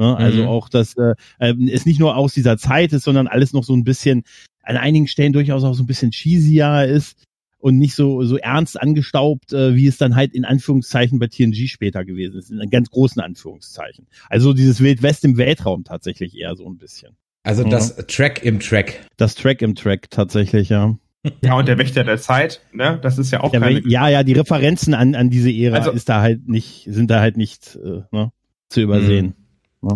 [0.00, 0.48] Ja, also Mhm.
[0.48, 3.74] auch, dass äh, äh, es nicht nur aus dieser Zeit ist, sondern alles noch so
[3.74, 4.24] ein bisschen
[4.64, 7.22] an einigen Stellen durchaus auch so ein bisschen cheesier ist
[7.64, 11.66] und nicht so so ernst angestaubt, äh, wie es dann halt in Anführungszeichen bei TNG
[11.68, 14.06] später gewesen ist, in ganz großen Anführungszeichen.
[14.28, 17.16] Also dieses Wild West im Weltraum tatsächlich eher so ein bisschen.
[17.42, 17.70] Also Ja.
[17.70, 19.06] das Track im Track.
[19.16, 20.98] Das Track im Track tatsächlich, ja.
[21.42, 22.98] Ja, und der Wächter der Zeit, ne?
[23.02, 25.92] Das ist ja auch Ja, keine ja, ja, die Referenzen an, an diese Ära Also-
[25.92, 28.30] ist da halt nicht, sind da halt nicht äh, ne,
[28.68, 29.34] zu übersehen.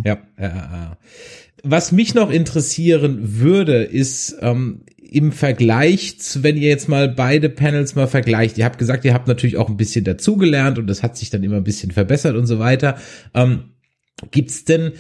[0.05, 0.99] Ja, ja, ja.
[1.65, 7.49] Was mich noch interessieren würde, ist ähm, im Vergleich, zu, wenn ihr jetzt mal beide
[7.49, 8.59] Panels mal vergleicht.
[8.59, 11.43] Ihr habt gesagt, ihr habt natürlich auch ein bisschen dazugelernt und das hat sich dann
[11.43, 12.97] immer ein bisschen verbessert und so weiter.
[13.35, 13.71] Ähm,
[14.31, 14.93] gibt's denn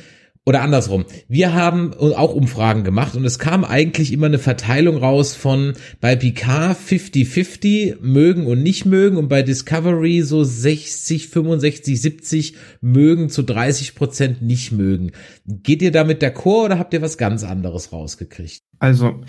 [0.48, 1.04] oder andersrum.
[1.28, 6.16] Wir haben auch Umfragen gemacht und es kam eigentlich immer eine Verteilung raus von bei
[6.16, 13.42] Picard 50-50 mögen und nicht mögen und bei Discovery so 60, 65, 70 mögen zu
[13.42, 15.12] 30 Prozent nicht mögen.
[15.44, 18.62] Geht ihr damit d'accord oder habt ihr was ganz anderes rausgekriegt?
[18.78, 19.20] Also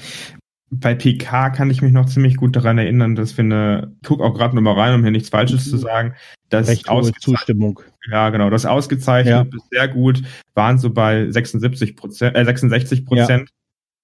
[0.71, 4.21] bei PK kann ich mich noch ziemlich gut daran erinnern, dass wir eine, ich guck
[4.21, 6.13] auch gerade nochmal rein, um hier nichts Falsches zu sagen,
[6.47, 7.81] dass Recht hohe Zustimmung.
[8.11, 9.43] Ja genau, das ausgezeichnet Ja.
[9.43, 10.21] bis sehr gut
[10.53, 13.49] waren so bei 76 Prozent, äh, 66 Prozent.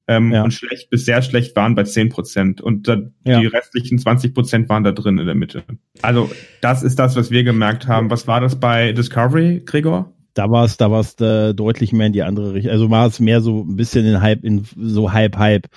[0.07, 0.43] Ähm, Ja.
[0.43, 2.61] Und schlecht bis sehr schlecht waren bei 10 Prozent.
[2.61, 3.39] Und da, Ja.
[3.39, 5.63] die restlichen 20 Prozent waren da drin in der Mitte.
[6.03, 6.29] Also,
[6.61, 8.11] das ist das, was wir gemerkt haben.
[8.11, 10.11] Was war das bei Discovery, Gregor?
[10.35, 12.71] Da war es, da war es äh, deutlich mehr in die andere Richtung.
[12.71, 15.67] Also war es mehr so ein bisschen in halb, in so halb, halb,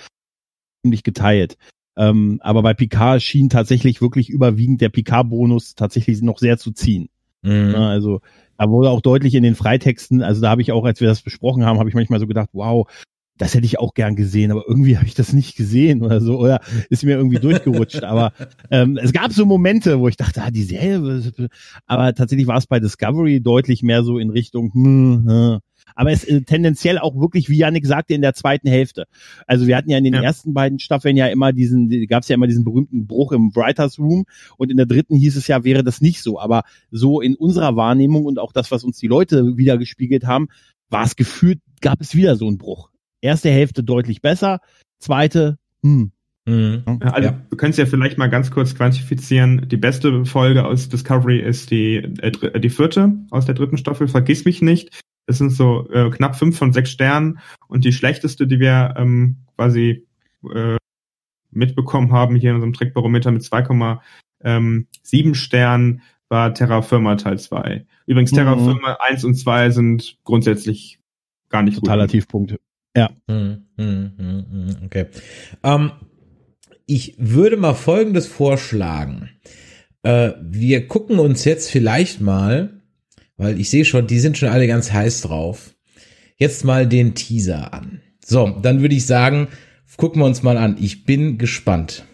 [0.83, 1.57] ziemlich geteilt.
[1.97, 7.09] Ähm, aber bei Picard schien tatsächlich wirklich überwiegend der Picard-Bonus tatsächlich noch sehr zu ziehen.
[7.43, 7.73] Mhm.
[7.73, 8.21] Ne, Also
[8.57, 11.23] da wurde auch deutlich in den Freitexten, also da habe ich auch, als wir das
[11.23, 12.89] besprochen haben, habe ich manchmal so gedacht, wow,
[13.39, 16.39] das hätte ich auch gern gesehen, aber irgendwie habe ich das nicht gesehen oder so,
[16.39, 18.03] oder ist mir irgendwie durchgerutscht.
[18.03, 18.33] aber
[18.71, 21.23] ähm, es gab so Momente, wo ich dachte, ah, die Serie,
[21.87, 25.59] aber tatsächlich war es bei Discovery deutlich mehr so in Richtung, hm, hm.
[25.95, 29.07] Aber es äh, tendenziell auch wirklich, wie Janik sagte, in der zweiten Hälfte.
[29.47, 30.23] Also wir hatten ja in den ja.
[30.23, 33.99] ersten beiden Staffeln ja immer diesen, gab es ja immer diesen berühmten Bruch im Writers
[33.99, 34.25] Room
[34.57, 36.39] und in der dritten hieß es ja, wäre das nicht so.
[36.39, 40.49] Aber so in unserer Wahrnehmung und auch das, was uns die Leute wieder gespiegelt haben,
[40.91, 42.91] war es gefühlt, gab es wieder so einen Bruch.
[43.21, 44.61] Erste Hälfte deutlich besser,
[44.99, 46.13] zweite, hm.
[46.49, 46.83] Mhm.
[47.01, 47.43] Also, ja.
[47.51, 49.69] wir können es ja vielleicht mal ganz kurz quantifizieren.
[49.69, 54.09] Die beste Folge aus Discovery ist die, äh, die vierte aus der dritten Staffel.
[54.09, 55.03] Vergiss mich nicht.
[55.29, 57.39] Es sind so äh, knapp fünf von sechs Sternen.
[57.69, 60.07] Und die schlechteste, die wir ähm, quasi
[60.55, 60.77] äh,
[61.51, 63.99] mitbekommen haben hier in unserem Trickbarometer mit 2,7
[64.43, 67.87] ähm, Sternen, war Terra Firma Teil 2.
[68.07, 68.65] Übrigens, Terra mhm.
[68.65, 70.99] Firma 1 und 2 sind grundsätzlich
[71.49, 72.13] gar nicht Totaler gut.
[72.13, 72.57] Tiefpunkt.
[72.97, 73.11] Ja.
[73.29, 75.07] Hm, hm, hm, okay.
[75.63, 75.93] Ähm,
[76.87, 79.31] ich würde mal Folgendes vorschlagen.
[80.03, 82.78] Äh, wir gucken uns jetzt vielleicht mal,
[83.39, 85.75] weil ich sehe schon, die sind schon alle ganz heiß drauf,
[86.37, 88.03] jetzt mal den Teaser an.
[88.25, 89.49] So, dann würde ich sagen,
[89.97, 90.77] gucken wir uns mal an.
[90.79, 92.05] Ich bin gespannt.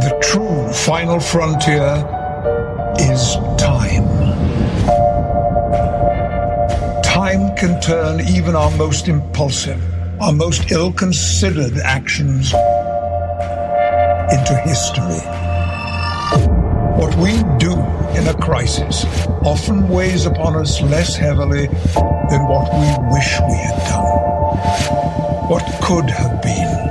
[0.00, 2.04] The true final frontier
[2.98, 4.06] is time.
[7.02, 9.80] Time can turn even our most impulsive,
[10.20, 12.52] our most ill considered actions
[14.30, 16.57] into history.
[16.98, 17.74] What we do
[18.18, 19.04] in a crisis
[19.44, 25.48] often weighs upon us less heavily than what we wish we had done.
[25.48, 26.88] What could have been.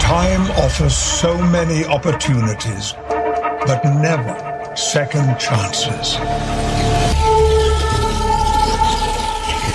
[0.00, 2.94] Time offers so many opportunities
[3.64, 4.34] but never
[4.74, 6.16] second chances.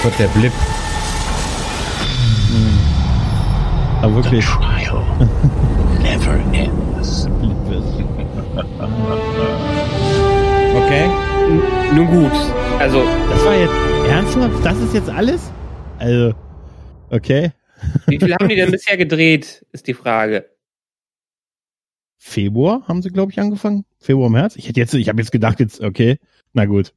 [0.04, 0.75] Gott, der Blip.
[4.06, 4.46] Aber wirklich.
[4.46, 5.04] The trial
[6.04, 7.26] never ends.
[10.76, 11.10] okay.
[11.96, 12.32] Nun gut.
[12.78, 13.04] Also.
[13.32, 13.74] Das war jetzt
[14.08, 14.64] ernsthaft?
[14.64, 15.52] Das ist jetzt alles?
[15.98, 16.36] Also.
[17.10, 17.52] Okay.
[18.06, 20.52] Wie viel haben die denn bisher gedreht, ist die Frage.
[22.20, 23.86] Februar haben sie, glaube ich, angefangen.
[23.98, 24.56] Februar, März.
[24.56, 26.20] Ich hätte jetzt, ich habe jetzt gedacht, jetzt, okay,
[26.54, 26.94] na gut.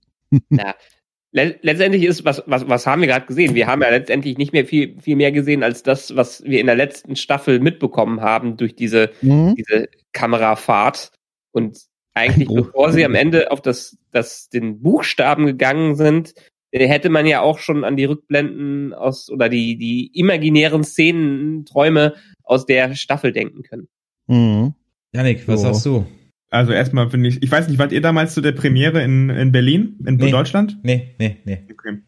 [0.50, 0.74] Ja.
[1.30, 3.54] Letztendlich ist, was, was, was haben wir gerade gesehen?
[3.54, 6.66] Wir haben ja letztendlich nicht mehr viel, viel mehr gesehen als das, was wir in
[6.66, 9.54] der letzten Staffel mitbekommen haben durch diese, mhm.
[9.54, 11.12] diese Kamerafahrt.
[11.52, 11.80] Und
[12.14, 16.32] eigentlich, bevor sie am Ende auf das, das, den Buchstaben gegangen sind,
[16.70, 21.66] äh, hätte man ja auch schon an die Rückblenden aus oder die, die imaginären Szenen,
[21.66, 23.88] Träume aus der Staffel denken können.
[24.28, 24.74] Mhm.
[25.12, 25.66] Janik, was so.
[25.66, 26.06] sagst du?
[26.50, 29.52] Also erstmal finde ich, ich weiß nicht, wart ihr damals zu der Premiere in, in
[29.52, 30.30] Berlin, in nee.
[30.30, 30.78] Deutschland?
[30.82, 31.64] Nee, nee, nee.
[31.70, 31.98] Okay.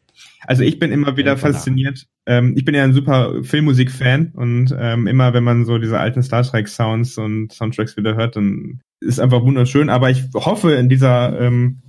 [0.46, 2.06] Also ich bin immer wieder fasziniert.
[2.26, 6.22] Ähm, ich bin ja ein super Filmmusik-Fan und ähm, immer, wenn man so diese alten
[6.22, 9.90] Star Trek-Sounds und Soundtracks wieder hört, dann ist einfach wunderschön.
[9.90, 11.82] Aber ich hoffe, in dieser ähm,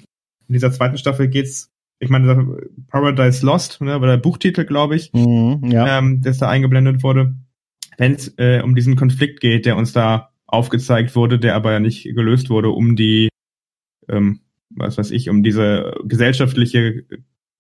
[0.48, 1.70] in dieser zweiten Staffel geht's.
[2.00, 2.58] Ich meine,
[2.90, 6.00] Paradise Lost, ne, war der Buchtitel, glaube ich, mhm, ja.
[6.00, 7.36] ähm, der da eingeblendet wurde.
[7.98, 11.80] Wenn es äh, um diesen Konflikt geht, der uns da aufgezeigt wurde, der aber ja
[11.80, 13.30] nicht gelöst wurde, um die,
[14.10, 17.06] ähm, was weiß ich, um diese gesellschaftliche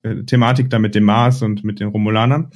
[0.03, 2.51] äh, Thematik da mit dem Mars und mit den Romulanern.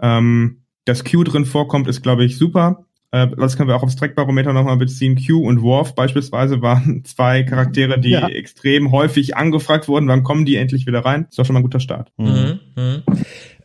[0.00, 2.86] Ähm, dass Q drin vorkommt, ist, glaube ich, super.
[3.10, 5.16] Äh, das können wir auch aufs Trackbarometer nochmal beziehen.
[5.16, 8.28] Q und Worf beispielsweise waren zwei Charaktere, die ja.
[8.28, 10.08] extrem häufig angefragt wurden.
[10.08, 11.26] Wann kommen die endlich wieder rein?
[11.28, 12.12] Ist doch schon mal ein guter Start.
[12.16, 12.60] Mhm.
[12.76, 13.02] Mhm.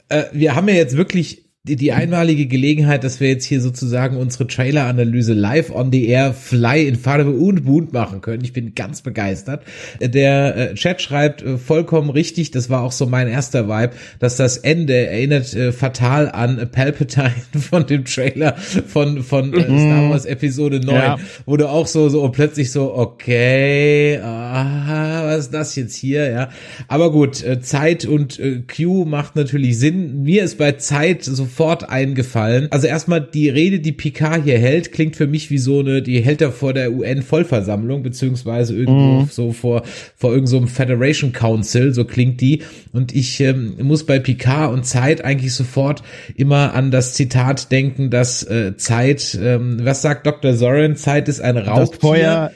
[0.10, 4.18] Äh, wir haben ja jetzt wirklich die, die einmalige Gelegenheit, dass wir jetzt hier sozusagen
[4.18, 8.44] unsere Trailer-Analyse live on the air, fly in Farbe und Boot machen können.
[8.44, 9.64] Ich bin ganz begeistert.
[10.02, 14.38] Der äh, Chat schreibt äh, vollkommen richtig, das war auch so mein erster Vibe, dass
[14.38, 17.32] das Ende erinnert äh, fatal an Palpatine
[17.70, 19.78] von dem Trailer von, von äh, mhm.
[19.78, 21.20] Star Wars Episode 9, ja.
[21.46, 26.50] wo du auch so, so plötzlich so, okay, aha, was ist das jetzt hier, ja.
[26.88, 30.24] Aber gut, äh, Zeit und äh, Q macht natürlich Sinn.
[30.24, 32.68] Mir ist bei Zeit so sofort eingefallen.
[32.72, 36.22] Also erstmal die Rede, die Picard hier hält, klingt für mich wie so eine, die
[36.22, 39.30] hält er vor der UN-Vollversammlung, beziehungsweise irgendwo mm.
[39.30, 39.84] so vor,
[40.16, 42.64] vor irgendeinem so Federation Council, so klingt die.
[42.94, 46.04] Und ich ähm, muss bei Picard und Zeit eigentlich sofort
[46.36, 50.54] immer an das Zitat denken, dass äh, Zeit, ähm, was sagt Dr.
[50.54, 51.90] Soren, Zeit ist ein Raubtier.
[51.92, 52.52] Das Feuer,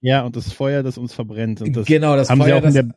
[0.00, 1.62] ja, und das Feuer, das uns verbrennt.
[1.76, 2.88] Das genau, das haben Feuer, sie auch in der,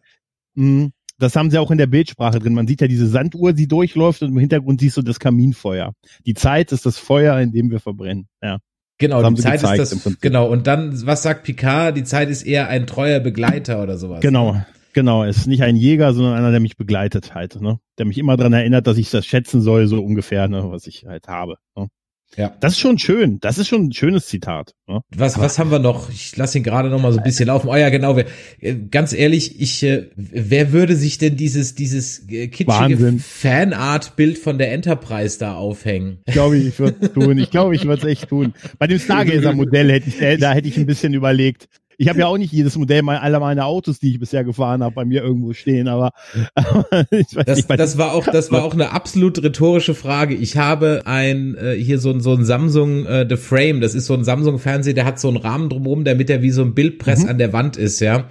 [0.56, 0.90] mh,
[1.22, 2.54] das haben sie auch in der Bildsprache drin.
[2.54, 5.94] Man sieht ja diese Sanduhr, die durchläuft und im Hintergrund siehst du das Kaminfeuer.
[6.26, 8.28] Die Zeit ist das Feuer, in dem wir verbrennen.
[8.42, 8.60] Ja.
[8.98, 10.48] Genau, die Zeit gezeigt ist das, genau.
[10.48, 11.98] Und dann, was sagt Picard?
[11.98, 14.22] Die Zeit ist eher ein treuer Begleiter oder sowas.
[14.22, 14.62] Genau,
[14.94, 15.24] genau.
[15.24, 17.80] Es ist nicht ein Jäger, sondern einer, der mich begleitet halt, ne?
[17.98, 21.06] Der mich immer dran erinnert, dass ich das schätzen soll, so ungefähr, ne, was ich
[21.08, 21.58] halt habe.
[21.76, 21.88] Ne?
[22.38, 22.56] Ja.
[22.60, 23.40] Das ist schon schön.
[23.42, 24.74] Das ist schon ein schönes Zitat.
[24.88, 25.02] Ne?
[25.16, 26.10] Was, was haben wir noch?
[26.10, 27.68] Ich lasse ihn gerade noch mal so ein bisschen laufen.
[27.68, 28.16] Oh ja, genau.
[28.16, 28.26] Wir,
[28.60, 33.20] äh, ganz ehrlich, ich, äh, wer würde sich denn dieses, dieses äh, kitschige Wahnsinn.
[33.20, 36.20] Fanart-Bild von der Enterprise da aufhängen?
[36.26, 37.38] Ich glaube, ich würde es tun.
[37.38, 38.54] Ich glaube, ich würde es echt tun.
[38.80, 41.68] Bei dem Stargazer-Modell hätte ich, da hätte ich ein bisschen überlegt.
[41.98, 44.82] Ich habe ja auch nicht jedes Modell me- aller meiner Autos, die ich bisher gefahren
[44.84, 46.12] habe, bei mir irgendwo stehen, aber,
[46.56, 50.34] aber ich weiß Das, nicht, das war auch, das war auch eine absolut rhetorische Frage.
[50.34, 53.82] Ich habe ein äh, hier so ein so ein Samsung äh, The Frame.
[53.82, 56.52] Das ist so ein Samsung Fernseher, der hat so einen Rahmen drumherum, damit er wie
[56.52, 58.26] so ein Bildpress an der Wand ist, ja.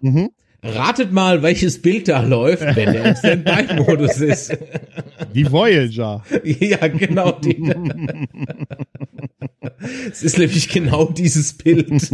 [0.00, 0.28] Mhm.
[0.62, 4.56] Ratet mal, welches Bild da läuft, wenn der im Standby-Modus ist.
[5.34, 6.22] die Voyager.
[6.44, 7.32] ja, genau.
[7.32, 7.72] Die.
[10.10, 11.90] Es ist nämlich genau dieses Bild.
[11.92, 12.06] es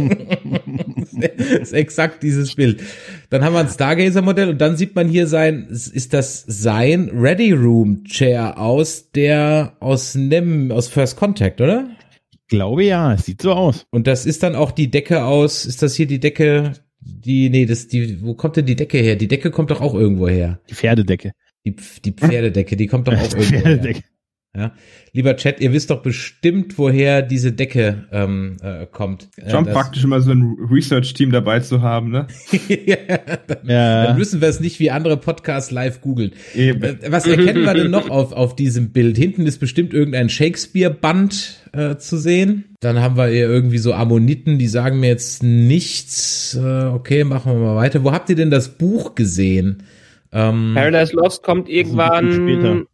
[1.61, 2.81] ist exakt dieses Bild.
[3.29, 7.51] Dann haben wir ein Stargazer-Modell und dann sieht man hier sein, ist das sein Ready
[7.51, 11.89] Room Chair aus der, aus Nem, aus First Contact, oder?
[12.31, 13.85] Ich glaube ja, es sieht so aus.
[13.91, 17.65] Und das ist dann auch die Decke aus, ist das hier die Decke, die, nee,
[17.65, 19.15] das, die, wo kommt denn die Decke her?
[19.17, 20.59] Die Decke kommt doch auch irgendwo her.
[20.69, 21.33] Die Pferdedecke.
[21.65, 21.75] Die,
[22.05, 23.93] die Pferdedecke, die kommt doch auch irgendwo her.
[24.55, 24.71] Ja.
[25.13, 29.29] Lieber Chat, ihr wisst doch bestimmt, woher diese Decke ähm, äh, kommt.
[29.47, 32.25] Schon das- praktisch immer so ein Research-Team dabei zu haben, ne?
[32.67, 32.95] ja,
[33.45, 34.05] dann, Ja.
[34.07, 36.31] dann müssen wir es nicht wie andere Podcasts live googeln.
[36.55, 36.81] Eben.
[36.81, 39.15] Äh, Was erkennen wir denn noch auf, auf diesem Bild?
[39.15, 42.75] Hinten ist bestimmt irgendein Shakespeare-Band äh, zu sehen.
[42.79, 46.55] Dann haben wir hier irgendwie so Ammoniten, die sagen mir jetzt nichts.
[46.59, 48.03] Äh, okay, machen wir mal weiter.
[48.03, 49.83] Wo habt ihr denn das Buch gesehen?
[50.31, 52.87] Ähm, Paradise Lost kommt irgendwann.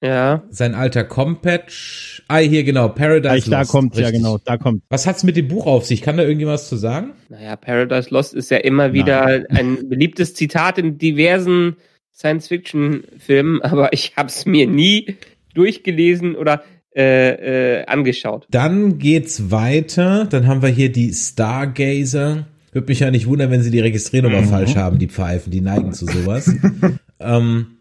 [0.00, 0.44] Ja.
[0.50, 2.22] sein alter Compatch.
[2.28, 3.70] Ah, hier genau, Paradise Da Lost.
[3.72, 4.18] kommt, ja richtig.
[4.22, 4.82] genau, da kommt.
[4.90, 6.02] Was hat's mit dem Buch auf sich?
[6.02, 7.12] Kann da irgendjemand was zu sagen?
[7.28, 11.76] Naja, Paradise Lost ist ja immer wieder ein beliebtes Zitat in diversen
[12.14, 15.16] Science-Fiction-Filmen, aber ich habe es mir nie
[15.54, 16.62] durchgelesen oder
[16.96, 18.46] äh, äh, angeschaut.
[18.50, 20.26] Dann geht's weiter.
[20.26, 22.46] Dann haben wir hier die Stargazer.
[22.72, 24.48] Würde mich ja nicht wundern, wenn sie die Registriernummer Mhm.
[24.48, 26.52] falsch haben, die Pfeifen, die neigen zu sowas.
[27.20, 27.77] ähm,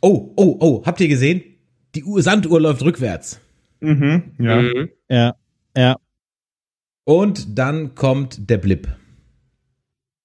[0.00, 1.42] oh, oh, oh, habt ihr gesehen?
[1.94, 3.40] Die Uhr, Sanduhr läuft rückwärts.
[3.80, 4.62] Mhm, ja.
[4.62, 4.88] Mhm.
[5.08, 5.34] Ja,
[5.76, 5.96] ja.
[7.04, 8.88] Und dann kommt der Blip.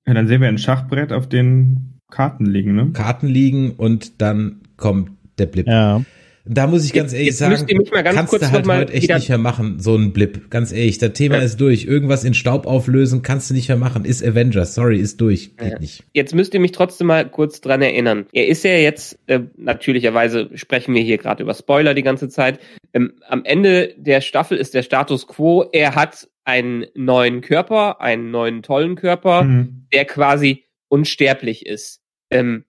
[0.06, 0.14] ja.
[0.14, 2.92] Dann sehen wir ein Schachbrett auf den Karten liegen, ne?
[2.92, 5.68] Karten liegen und dann kommt der Blip.
[5.68, 6.04] Ja.
[6.46, 7.66] Da muss ich ganz Jetzt- ehrlich jetzt sagen,
[8.04, 10.50] ganz kannst kurz du halt heute echt nicht mehr machen, so ein Blip.
[10.50, 11.86] Ganz ehrlich, das Thema ist durch.
[11.86, 14.04] Irgendwas in Staub auflösen kannst du nicht mehr machen.
[14.04, 15.56] Ist Avengers, sorry, ist durch.
[15.56, 15.80] Geht Ja.
[15.80, 16.04] nicht.
[16.14, 18.26] Jetzt müsst ihr mich trotzdem mal kurz dran erinnern.
[18.34, 22.60] Er ist ja jetzt, äh, natürlicherweise sprechen wir hier gerade über Spoiler die ganze Zeit.
[22.94, 28.32] Ähm, am Ende der Staffel ist der Status quo, er hat einen neuen Körper, einen
[28.32, 29.86] neuen tollen Körper, Mhm.
[29.94, 32.02] der quasi unsterblich ist.
[32.30, 32.66] Ähm,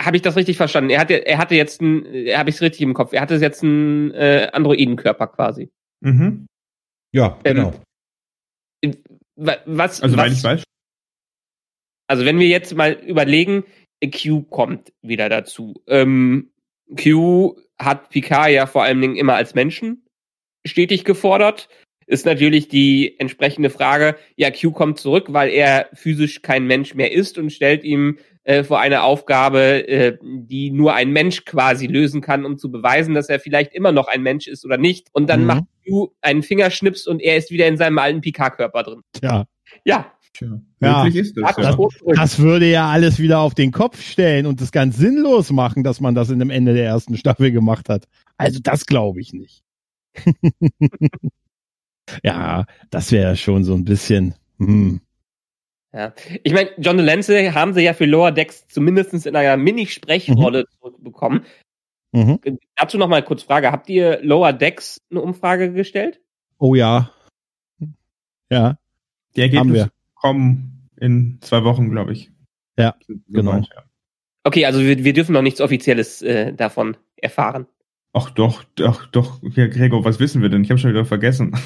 [0.00, 0.90] habe ich das richtig verstanden?
[0.90, 2.04] Er hatte, er hatte jetzt ein,
[2.36, 3.12] habe ich es richtig im Kopf?
[3.12, 5.70] Er hatte jetzt einen äh, Androidenkörper quasi.
[6.00, 6.46] Mhm.
[7.12, 7.56] Ja, Ähm,
[8.82, 8.94] genau.
[9.36, 10.00] Wa- Was?
[10.00, 10.62] Also, was, weil ich weiß.
[12.06, 13.64] Also wenn wir jetzt mal überlegen,
[14.04, 15.74] Q kommt wieder dazu.
[15.86, 16.50] Ähm,
[16.96, 20.06] Q hat Picard ja vor allen Dingen immer als Menschen
[20.66, 21.68] stetig gefordert.
[22.06, 27.12] Ist natürlich die entsprechende Frage, ja, Q kommt zurück, weil er physisch kein Mensch mehr
[27.12, 32.22] ist und stellt ihm äh, vor eine Aufgabe, äh, die nur ein Mensch quasi lösen
[32.22, 35.08] kann, um zu beweisen, dass er vielleicht immer noch ein Mensch ist oder nicht.
[35.12, 35.46] Und dann Mhm.
[35.46, 39.02] macht Q einen Fingerschnips und er ist wieder in seinem alten Picard-Körper drin.
[39.12, 39.44] Tja,
[39.84, 40.60] Ja, Tja.
[40.80, 41.04] Ja.
[41.10, 41.76] Das, das
[42.14, 46.00] das würde ja alles wieder auf den Kopf stellen und das ganz sinnlos machen, dass
[46.00, 48.06] man das in dem Ende der ersten Staffel gemacht hat.
[48.38, 49.62] Also das glaube ich nicht.
[52.22, 54.34] ja, das wäre schon so ein bisschen.
[54.58, 55.00] Hm.
[55.98, 56.14] Ja.
[56.44, 61.44] Ich meine, John Delancey haben sie ja für Lower Decks zumindest in einer Mini-Sprechrolle zurückbekommen.
[62.12, 62.38] Mhm.
[62.76, 63.72] Dazu noch mal kurz Frage.
[63.72, 66.20] Habt ihr Lower Decks eine Umfrage gestellt?
[66.58, 67.10] Oh ja.
[68.48, 68.78] Ja,
[69.34, 69.92] Die haben Ergebnisse wir.
[70.14, 72.30] kommen in zwei Wochen, glaube ich.
[72.78, 72.94] Ja,
[73.28, 73.56] genau.
[73.56, 73.64] ja.
[74.44, 77.66] Okay, also wir, wir dürfen noch nichts Offizielles äh, davon erfahren.
[78.20, 79.40] Ach doch, doch, doch.
[79.54, 80.64] Ja, Gregor, was wissen wir denn?
[80.64, 81.52] Ich habe schon wieder vergessen.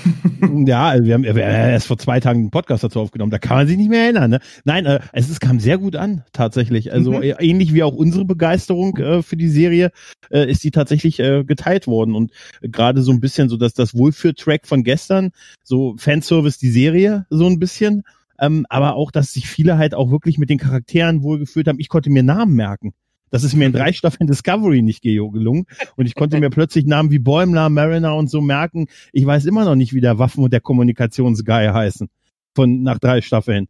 [0.67, 3.31] Ja, wir haben, wir haben erst vor zwei Tagen einen Podcast dazu aufgenommen.
[3.31, 4.29] Da kann man sich nicht mehr erinnern.
[4.33, 4.41] Ne?
[4.65, 6.93] Nein, äh, es, es kam sehr gut an, tatsächlich.
[6.93, 7.23] Also Mhm.
[7.23, 9.93] äh, ähnlich wie auch unsere Begeisterung äh, für die Serie
[10.31, 12.15] äh, ist die tatsächlich äh, geteilt worden.
[12.17, 15.31] Und gerade so ein bisschen so, dass das Wohlfühl-Track von gestern,
[15.62, 18.03] so Fanservice die Serie, so ein bisschen.
[18.41, 21.79] Ähm, aber auch, dass sich viele halt auch wirklich mit den Charakteren wohlgefühlt haben.
[21.79, 22.93] Ich konnte mir Namen merken.
[23.33, 25.66] Das ist mir in drei Staffeln Discovery nicht gelungen.
[25.97, 28.87] Und ich konnte mir plötzlich Namen wie Bäumler, Mariner und so merken.
[29.12, 32.09] Ich weiß immer noch nicht, wie der Waffen- und der Kommunikationsguy heißen.
[32.55, 33.68] Von nach drei Staffeln.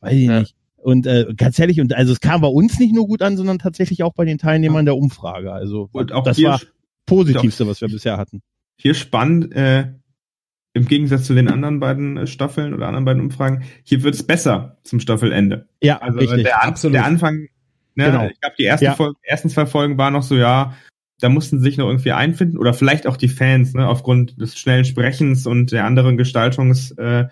[0.00, 0.40] Weiß ich ja.
[0.40, 0.56] nicht.
[0.78, 3.58] Und äh, ganz ehrlich, und also es kam bei uns nicht nur gut an, sondern
[3.58, 5.52] tatsächlich auch bei den Teilnehmern der Umfrage.
[5.52, 6.60] Also und auch das war
[7.06, 8.42] positivste, was wir bisher hatten.
[8.78, 9.92] Hier spannend, äh,
[10.74, 14.78] im Gegensatz zu den anderen beiden äh, Staffeln oder anderen beiden Umfragen, hier wird's besser
[14.84, 15.68] zum Staffelende.
[15.82, 16.44] Ja, also richtig.
[16.44, 16.94] Der, Absolut.
[16.94, 17.48] der Anfang,
[17.94, 18.26] ne, genau.
[18.26, 18.94] ich glaube, die ersten, ja.
[18.94, 20.74] Folgen, ersten zwei Folgen waren noch so, ja,
[21.20, 24.58] da mussten sie sich noch irgendwie einfinden oder vielleicht auch die Fans, ne, aufgrund des
[24.58, 27.28] schnellen Sprechens und der anderen Gestaltungsart, äh,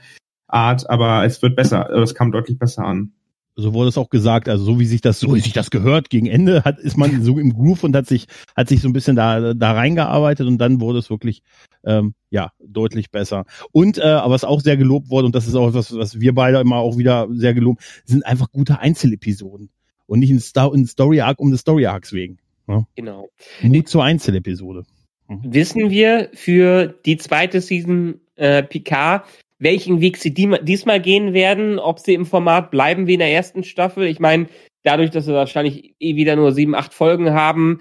[0.48, 3.12] aber es wird besser, es kam deutlich besser an
[3.60, 6.10] so wurde es auch gesagt, also so wie sich das, so wie sich das gehört,
[6.10, 8.92] gegen Ende hat, ist man so im Groove und hat sich, hat sich so ein
[8.92, 11.42] bisschen da, da reingearbeitet und dann wurde es wirklich,
[11.84, 13.44] ähm, ja, deutlich besser.
[13.72, 16.34] Und, äh, aber was auch sehr gelobt wurde, und das ist auch etwas, was wir
[16.34, 19.70] beide immer auch wieder sehr gelobt, sind einfach gute Einzelepisoden.
[20.10, 22.40] Und nicht ein, Star ein Story Arc um des Story Arcs wegen.
[22.66, 22.84] Ja?
[22.96, 23.28] Genau.
[23.62, 24.82] Mut zur Einzelepisode.
[25.28, 25.40] Mhm.
[25.44, 29.24] Wissen wir für die zweite Season äh, Picard,
[29.60, 33.62] welchen Weg sie diesmal gehen werden, ob sie im Format bleiben wie in der ersten
[33.62, 34.02] Staffel.
[34.08, 34.48] Ich meine,
[34.82, 37.80] dadurch, dass wir wahrscheinlich eh wieder nur sieben, acht Folgen haben,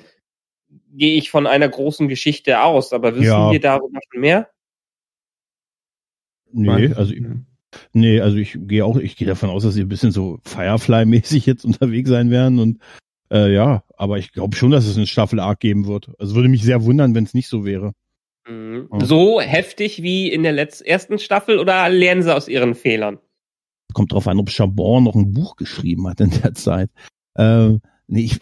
[0.92, 2.94] gehe ich von einer großen Geschichte aus.
[2.94, 3.52] Aber wissen ja.
[3.52, 4.52] wir darüber schon mehr?
[6.52, 7.24] Nee, also ich,
[7.93, 11.45] nee, also ich gehe auch, ich gehe davon aus, dass sie ein bisschen so Firefly-mäßig
[11.45, 12.80] jetzt unterwegs sein werden und
[13.32, 16.11] äh, ja, aber ich glaube schon, dass es eine Staffel Arc geben wird.
[16.17, 17.93] Also würde mich sehr wundern, wenn es nicht so wäre.
[18.47, 18.88] Mhm.
[19.03, 23.20] So heftig wie in der letzten ersten Staffel oder lernen sie aus ihren Fehlern?
[23.93, 26.89] Kommt drauf an, ob Chabon noch ein Buch geschrieben hat in der Zeit.
[27.38, 28.39] Ähm, nee, ich,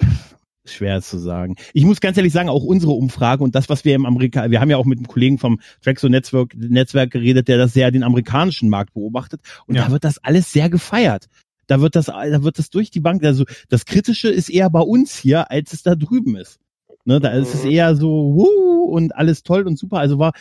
[0.69, 1.55] schwer zu sagen.
[1.73, 4.61] Ich muss ganz ehrlich sagen, auch unsere Umfrage und das, was wir im Amerika, wir
[4.61, 8.03] haben ja auch mit einem Kollegen vom Traxo Netzwerk, Netzwerk geredet, der das sehr den
[8.03, 9.85] amerikanischen Markt beobachtet und ja.
[9.85, 11.27] da wird das alles sehr gefeiert.
[11.67, 14.79] Da wird das, da wird das durch die Bank, also das Kritische ist eher bei
[14.79, 16.59] uns hier, als es da drüben ist.
[17.03, 17.71] Ne, da ist es mhm.
[17.71, 19.99] eher so, wuh, und alles toll und super.
[19.99, 20.33] Also war,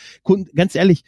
[0.53, 1.03] ganz ehrlich,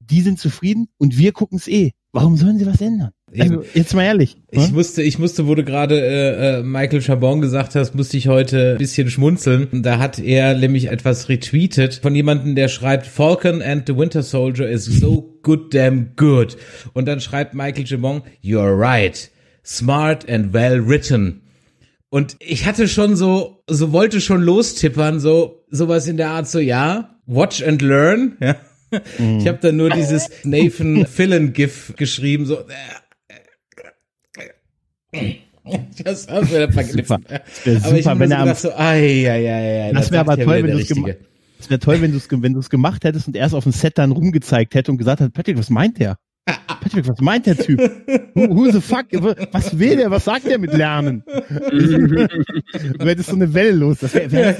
[0.00, 1.92] die sind zufrieden und wir gucken es eh.
[2.12, 3.10] Warum sollen sie was ändern?
[3.38, 4.36] Also, jetzt mal ehrlich.
[4.50, 4.74] Ich ne?
[4.74, 8.72] musste, ich musste, wo du gerade äh, äh, Michael Chabon gesagt hast, musste ich heute
[8.72, 9.82] ein bisschen schmunzeln.
[9.82, 14.68] Da hat er nämlich etwas retweetet von jemandem, der schreibt, Falcon and the Winter Soldier
[14.68, 16.56] is so good damn good.
[16.92, 19.30] Und dann schreibt Michael Chabon, you're right.
[19.64, 21.40] Smart and well written.
[22.10, 26.60] Und ich hatte schon so, so wollte schon lostippern, so sowas in der Art, so
[26.60, 28.36] ja, watch and learn.
[28.40, 28.56] Ja.
[29.18, 29.38] Mhm.
[29.40, 32.58] Ich habe dann nur dieses Nathan Fillen GIF geschrieben, so.
[36.04, 37.24] Das haben wir vergessen.
[37.84, 40.78] Aber ich wenn er am, so, ai, ai, ai, das wäre aber toll, wenn du
[40.78, 41.16] es gemacht
[41.58, 43.72] Das wäre toll, wenn du es wenn du es gemacht hättest und erst auf dem
[43.72, 46.18] Set dann rumgezeigt hätte und gesagt hat, Patrick, was meint der?
[46.46, 47.80] Patrick, was meint der Typ?
[48.34, 49.06] Who, who the fuck?
[49.52, 50.10] Was will der?
[50.10, 51.22] Was sagt der mit Lernen?
[51.70, 53.98] du hättest so eine Welle los.
[54.00, 54.56] Das wäre wär,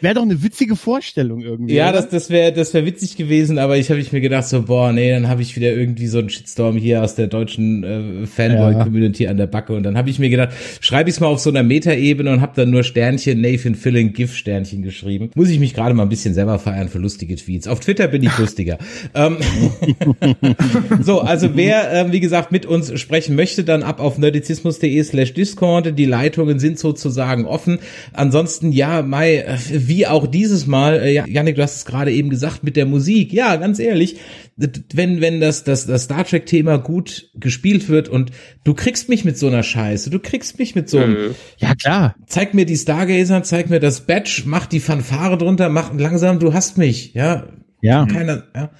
[0.00, 1.74] wär doch eine witzige Vorstellung irgendwie.
[1.74, 2.02] Ja, oder?
[2.02, 4.92] das, das wäre das wär witzig gewesen, aber ich habe ich mir gedacht so, boah,
[4.92, 9.24] nee, dann habe ich wieder irgendwie so einen Shitstorm hier aus der deutschen äh, Fanboy-Community
[9.24, 9.30] ja.
[9.30, 10.50] an der Backe und dann habe ich mir gedacht,
[10.80, 14.12] schreibe ich es mal auf so einer Metaebene und habe dann nur Sternchen, Nathan Filling,
[14.12, 15.30] GIF-Sternchen geschrieben.
[15.34, 17.66] Muss ich mich gerade mal ein bisschen selber feiern für lustige Tweets.
[17.66, 18.78] Auf Twitter bin ich lustiger.
[19.14, 19.38] ähm,
[21.00, 25.34] so, also wer, ähm, wie gesagt, mit uns sprechen möchte, dann ab auf nerdizismus.de slash
[25.34, 25.98] Discord.
[25.98, 27.78] Die Leitungen sind sozusagen offen.
[28.12, 32.30] Ansonsten, ja, Mai, äh, wie auch dieses Mal, äh, Janik, du hast es gerade eben
[32.30, 33.32] gesagt, mit der Musik.
[33.32, 34.16] Ja, ganz ehrlich,
[34.56, 38.30] wenn, wenn das, das, das Star Trek-Thema gut gespielt wird und
[38.64, 42.14] du kriegst mich mit so einer Scheiße, du kriegst mich mit so einem, ja klar,
[42.26, 46.52] zeig mir die Stargazer, zeig mir das Badge, mach die Fanfare drunter, mach langsam, du
[46.52, 47.46] hast mich, ja.
[47.80, 48.06] Ja.
[48.06, 48.70] Keiner, ja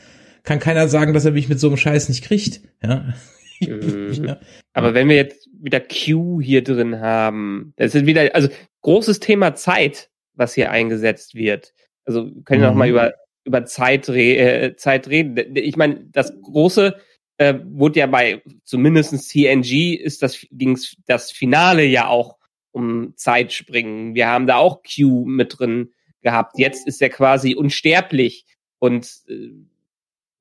[0.43, 2.61] kann keiner sagen, dass er mich mit so einem Scheiß nicht kriegt.
[2.83, 3.15] Ja.
[3.61, 4.25] Mhm.
[4.27, 4.41] ja.
[4.73, 8.49] Aber wenn wir jetzt wieder Q hier drin haben, das ist wieder, also
[8.81, 11.73] großes Thema Zeit, was hier eingesetzt wird.
[12.05, 12.75] Also können wir mhm.
[12.75, 13.15] noch mal über
[13.45, 15.57] über Zeit, äh, Zeit reden.
[15.57, 16.97] Ich meine, das große
[17.39, 22.39] äh, wurde ja bei zumindestens TNG ist das ging's das Finale ja auch
[22.71, 24.15] um Zeitspringen.
[24.15, 25.91] Wir haben da auch Q mit drin
[26.23, 26.59] gehabt.
[26.59, 28.47] Jetzt ist er quasi unsterblich
[28.79, 29.51] und äh,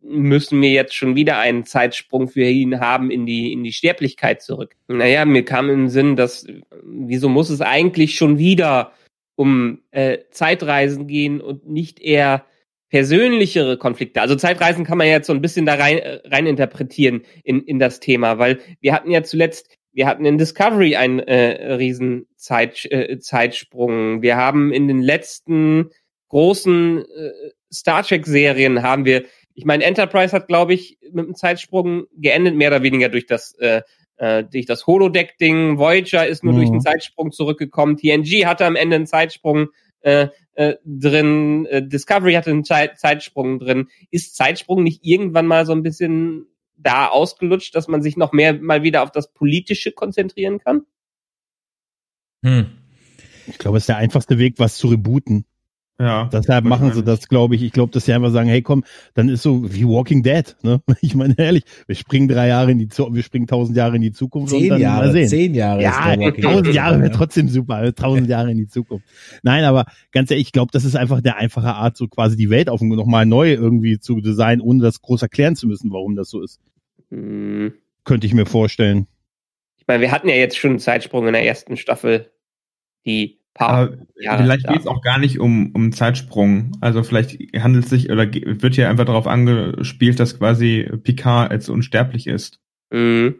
[0.04, 4.42] müssen wir jetzt schon wieder einen Zeitsprung für ihn haben in die, in die Sterblichkeit
[4.42, 4.76] zurück.
[4.88, 6.46] Naja, mir kam den Sinn, dass,
[6.84, 8.94] wieso muss es eigentlich schon wieder
[9.36, 12.46] um äh, Zeitreisen gehen und nicht eher
[12.90, 14.22] persönlichere Konflikte.
[14.22, 17.80] Also Zeitreisen kann man jetzt so ein bisschen da rein, äh, rein interpretieren in, in
[17.80, 22.86] das Thema, weil wir hatten ja zuletzt, wir hatten in Discovery einen äh, riesen Zeit,
[22.92, 24.22] äh, Zeitsprung.
[24.22, 25.90] Wir haben in den letzten
[26.30, 27.32] großen äh,
[27.74, 29.24] Star Trek Serien haben wir
[29.54, 33.54] ich meine, Enterprise hat, glaube ich, mit einem Zeitsprung geendet, mehr oder weniger durch das
[33.60, 33.82] äh,
[34.18, 35.78] äh, durch das Holodeck-Ding.
[35.78, 36.58] Voyager ist nur Mhm.
[36.58, 37.98] durch einen Zeitsprung zurückgekommen.
[37.98, 39.70] TNG hatte am Ende einen Zeitsprung
[40.02, 41.66] äh, äh, drin.
[41.66, 43.88] Äh, Discovery hatte einen Zeit Zeitsprung drin.
[44.12, 46.46] Ist Zeitsprung nicht irgendwann mal so ein bisschen
[46.78, 50.86] da ausgelutscht, dass man sich noch mehr mal wieder auf das Politische konzentrieren kann?
[52.44, 52.78] Hm.
[53.48, 55.46] Ich glaube, es ist der einfachste Weg, was zu rebooten.
[56.02, 56.30] Ja.
[56.34, 57.62] Deshalb machen sie das, glaube ich.
[57.62, 58.84] Ich glaube, dass sie einfach sagen, hey komm,
[59.14, 60.56] dann ist so wie Walking Dead.
[60.64, 60.82] Ne?
[61.02, 64.02] Ich meine ehrlich, wir springen drei Jahre in die Zukunft, wir springen tausend Jahre in
[64.02, 65.28] die Zukunft und Zehn Jahre, sehen.
[65.28, 66.74] zehn Jahre Ja, tausend.
[66.74, 69.06] Jahre wäre trotzdem super, tausend Jahre in die Zukunft.
[69.44, 72.50] Nein, aber ganz ehrlich, ich glaube, das ist einfach der einfache Art, so quasi die
[72.50, 76.30] Welt auf nochmal neu irgendwie zu designen, ohne das groß erklären zu müssen, warum das
[76.30, 76.60] so ist.
[77.10, 77.74] Hm.
[78.06, 79.06] Könnte ich mir vorstellen.
[79.78, 82.32] Ich meine, wir hatten ja jetzt schon einen Zeitsprung in der ersten Staffel,
[83.06, 86.72] die paar Aber Jahre vielleicht geht es auch gar nicht um, um Zeitsprung.
[86.82, 91.70] Also vielleicht handelt es sich oder wird hier einfach darauf angespielt, dass quasi Picard als
[91.70, 92.60] unsterblich ist.
[92.92, 93.36] Mhm.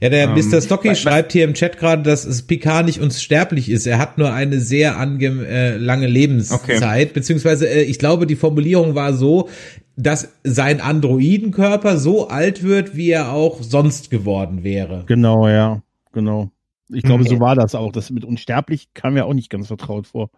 [0.00, 0.60] Ja, der Ähm, Mr.
[0.60, 3.86] Stocky schreibt hier im Chat gerade, dass es Picard nicht unsterblich ist.
[3.86, 8.94] Er hat nur eine sehr ange äh, lange Lebenszeit, beziehungsweise äh, ich glaube, die Formulierung
[8.94, 9.50] war so,
[9.96, 15.04] dass sein Androidenkörper so alt wird, wie er auch sonst geworden wäre.
[15.06, 15.82] Genau, ja,
[16.12, 16.50] genau.
[16.92, 17.34] Ich glaube, Okay.
[17.34, 17.92] so war das auch.
[17.92, 20.30] Das mit unsterblich kam mir auch nicht ganz vertraut vor.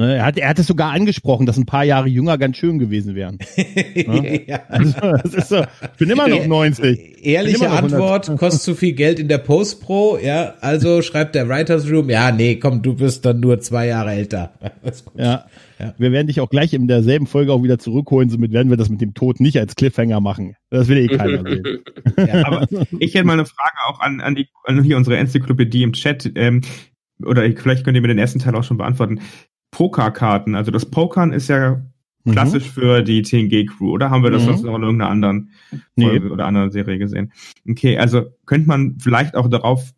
[0.00, 2.78] Ne, er, hat, er hat es sogar angesprochen, dass ein paar Jahre jünger ganz schön
[2.78, 3.36] gewesen wären.
[4.46, 4.62] ja.
[4.70, 7.22] Also, das ist so, ich bin immer noch 90.
[7.22, 8.00] Ehrliche Immer noch 100.
[8.00, 12.32] Antwort, kostet zu viel Geld in der Postpro, ja, also schreibt der Writers Room, ja,
[12.32, 14.54] nee, komm, du bist dann nur zwei Jahre älter.
[15.16, 15.44] Ja.
[15.78, 15.94] Ja.
[15.98, 18.88] Wir werden dich auch gleich in derselben Folge auch wieder zurückholen, somit werden wir das
[18.88, 20.56] mit dem Tod nicht als Cliffhanger machen.
[20.70, 21.62] Das will eh keiner sehen.
[22.16, 22.46] Ja.
[22.46, 22.66] Aber
[22.98, 26.30] ich hätte mal eine Frage auch an, an, die, an hier unsere Enzyklopädie im Chat.
[26.34, 26.62] Ähm,
[27.24, 29.20] oder vielleicht könnt ihr mir den ersten Teil auch schon beantworten.
[29.70, 31.80] Pokerkarten, also das Pokern ist ja
[32.24, 32.32] Mhm.
[32.32, 34.46] klassisch für die TNG-Crew, oder haben wir das Mhm.
[34.46, 35.50] sonst noch in irgendeiner anderen
[35.96, 36.04] Nee.
[36.06, 37.32] Folge oder anderen Serie gesehen?
[37.68, 39.92] Okay, also könnte man vielleicht auch darauf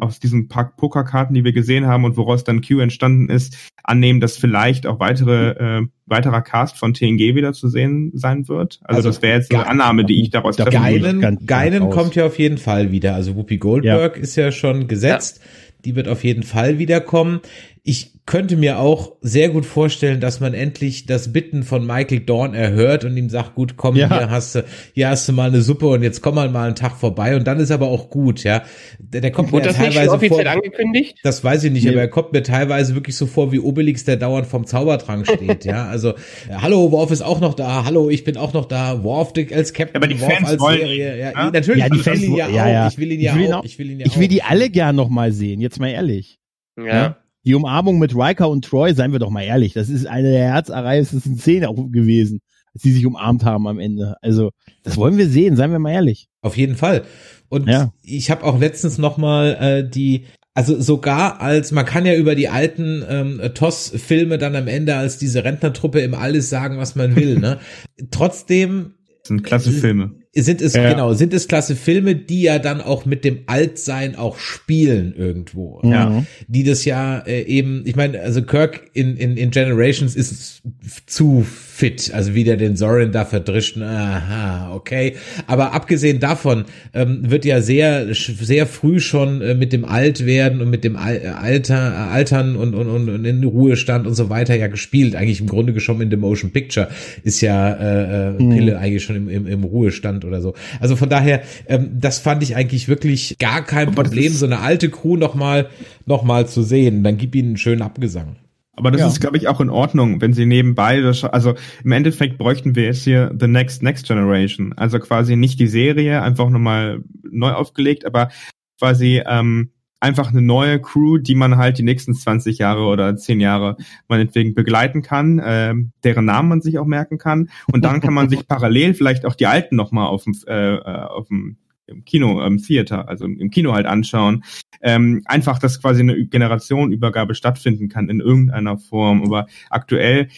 [0.00, 4.20] aus diesen paar Pokerkarten, die wir gesehen haben und woraus dann Q entstanden ist, annehmen,
[4.20, 5.50] dass vielleicht auch weitere
[5.80, 8.80] äh, weiterer Cast von TNG wieder zu sehen sein wird.
[8.84, 11.18] Also, Also, das wäre jetzt eine Annahme, die ich daraus da treffen würde.
[11.20, 11.94] Geinen, Geinen raus.
[11.94, 13.14] kommt ja auf jeden Fall wieder.
[13.16, 15.40] Also Whoopi Goldberg ist ja schon gesetzt.
[15.84, 17.40] Die wird auf jeden Fall wiederkommen.
[17.82, 22.54] Ich könnte mir auch sehr gut vorstellen, dass man endlich das Bitten von Michael Dorn
[22.54, 24.08] erhört und ihm sagt, gut, komm, Ja.
[24.08, 26.74] hier hast du, hier hast du mal eine Suppe und jetzt komm mal mal einen
[26.76, 28.62] Tag vorbei und dann ist aber auch gut, ja.
[28.98, 31.18] Der, der kommt mir Wurde ja das nicht teilweise offiziell vor, angekündigt?
[31.24, 31.90] das weiß ich nicht, Nee.
[31.90, 35.64] aber er kommt mir teilweise wirklich so vor wie Obelix, der dauernd vom Zaubertrank steht,
[35.64, 35.86] ja.
[35.88, 36.12] Also,
[36.50, 39.96] hallo, Worf ist auch noch da, hallo, ich bin auch noch da, Worf als Captain,
[39.96, 41.50] Aber die Worf Fans als wollen Serie, ihn, ja, ne?
[41.50, 42.88] natürlich, Ja, die ich will Fans ihn ja ja, auch, ja.
[42.88, 44.30] ich will ihn ja Ich will auch, auch- ich will ihn ja Ich will auch.
[44.30, 46.36] die alle gern noch mal sehen, jetzt mal ehrlich.
[46.78, 47.16] Ja.
[47.44, 50.44] Die Umarmung mit Riker und Troy, seien wir doch mal ehrlich, das ist eine der
[50.52, 52.40] herzerreißendsten Szenen auch gewesen,
[52.74, 54.16] als die sich umarmt haben am Ende.
[54.20, 54.50] Also,
[54.82, 56.28] das wollen wir sehen, seien wir mal ehrlich.
[56.42, 57.02] Auf jeden Fall.
[57.48, 57.92] Und Ja.
[58.02, 62.34] ich habe auch letztens noch mal äh, die, also sogar als man kann ja über
[62.34, 67.16] die alten ähm, TOS-Filme dann am Ende als diese Rentnertruppe im Alles sagen, was man
[67.16, 67.38] will.
[67.38, 67.58] Ne?
[68.10, 70.19] Trotzdem Das sind klasse Filme.
[70.34, 70.90] Sind es Ja.
[70.90, 75.80] genau sind es klasse Filme, die ja dann auch mit dem Altsein auch spielen irgendwo.
[75.82, 80.62] Ja, die das ja äh, eben, ich meine, also Kirk in, in, in Generations ist
[81.06, 81.44] zu
[81.80, 85.14] fit, also wie der den Sorin da verdrischt, aha, okay.
[85.46, 90.68] Aber abgesehen davon ähm, wird ja sehr, sehr früh schon äh, mit dem Altwerden und
[90.68, 94.28] mit dem Al äh, Alter, äh, Altern und, und, und, und in Ruhestand und so
[94.28, 95.16] weiter ja gespielt.
[95.16, 96.88] Eigentlich im Grunde schon in The Motion Picture
[97.24, 100.52] ist ja äh, äh, Pille eigentlich schon im, im, im Ruhestand oder so.
[100.80, 104.90] Also von daher, ähm, das fand ich eigentlich wirklich gar kein Problem, so eine alte
[104.90, 105.70] Crew noch mal,
[106.04, 107.02] noch mal zu sehen.
[107.02, 108.36] Dann gib ihnen einen schönen Abgesang.
[108.80, 109.06] Aber das Ja.
[109.08, 111.54] ist, glaube ich, auch in Ordnung, wenn sie nebenbei, also
[111.84, 114.72] im Endeffekt bräuchten wir jetzt hier The Next Next Generation.
[114.76, 118.30] Also quasi nicht die Serie, einfach nochmal neu aufgelegt, aber
[118.78, 119.70] quasi ähm,
[120.00, 123.76] einfach eine neue Crew, die man halt die nächsten 20 Jahre oder 10 Jahre
[124.08, 127.50] meinetwegen begleiten kann, ähm, deren Namen man sich auch merken kann.
[127.70, 130.80] Und dann kann man sich parallel vielleicht auch die alten nochmal auf dem, äh, äh,
[130.80, 131.58] auf dem
[131.90, 134.44] im Kino, im Theater, also im Kino halt anschauen.
[134.82, 139.22] Ähm, einfach, dass quasi eine Generationenübergabe stattfinden kann in irgendeiner Form.
[139.22, 140.28] Aber aktuell,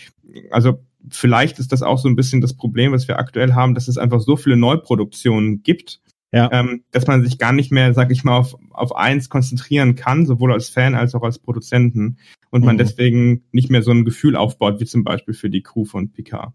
[0.50, 0.80] also
[1.10, 3.98] vielleicht ist das auch so ein bisschen das Problem, was wir aktuell haben, dass es
[3.98, 6.00] einfach so viele Neuproduktionen gibt,
[6.32, 6.48] Ja.
[6.52, 10.26] ähm, dass man sich gar nicht mehr, sag ich mal, auf, auf eins konzentrieren kann,
[10.26, 12.16] sowohl als Fan als auch als Produzenten.
[12.50, 12.78] Und man Mhm.
[12.78, 16.52] deswegen nicht mehr so ein Gefühl aufbaut, wie zum Beispiel für die Crew von Picard.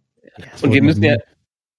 [0.62, 1.16] Und wir müssen ja,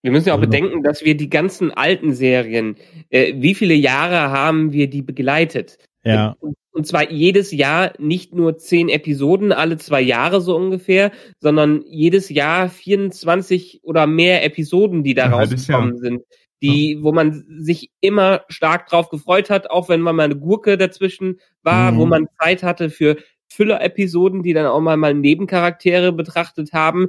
[0.03, 2.77] wir müssen ja auch bedenken, dass wir die ganzen alten Serien,
[3.11, 5.79] äh, wie viele Jahre haben wir die begleitet?
[6.05, 6.37] Ja.
[6.73, 12.29] Und, zwar jedes Jahr nicht nur zehn Episoden, alle zwei Jahre so ungefähr, sondern jedes
[12.29, 16.23] Jahr 24 oder mehr Episoden, die da halbes rausgekommen sind.
[16.63, 20.77] die, wo man sich immer stark drauf gefreut hat, auch wenn man mal eine Gurke
[20.77, 21.99] dazwischen war, Mhm.
[21.99, 23.17] wo man Zeit hatte für
[23.49, 27.09] Füller-Episoden, die dann auch mal, mal Nebencharaktere betrachtet haben.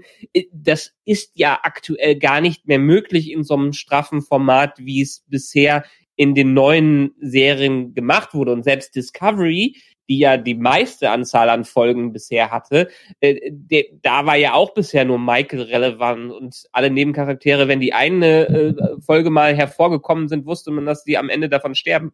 [0.51, 5.23] Das ist ja aktuell gar nicht mehr möglich in so einem straffen Format, wie es
[5.27, 5.83] bisher
[6.15, 8.51] in den neuen Serien gemacht wurde.
[8.51, 9.77] Und selbst Discovery,
[10.09, 12.89] die ja die meiste Anzahl an Folgen bisher hatte,
[13.21, 17.93] äh, der, da war ja auch bisher nur Michael relevant und alle Nebencharaktere, wenn die
[17.93, 22.11] eine äh, Folge mal hervorgekommen sind, wusste man, dass die am Ende davon sterben.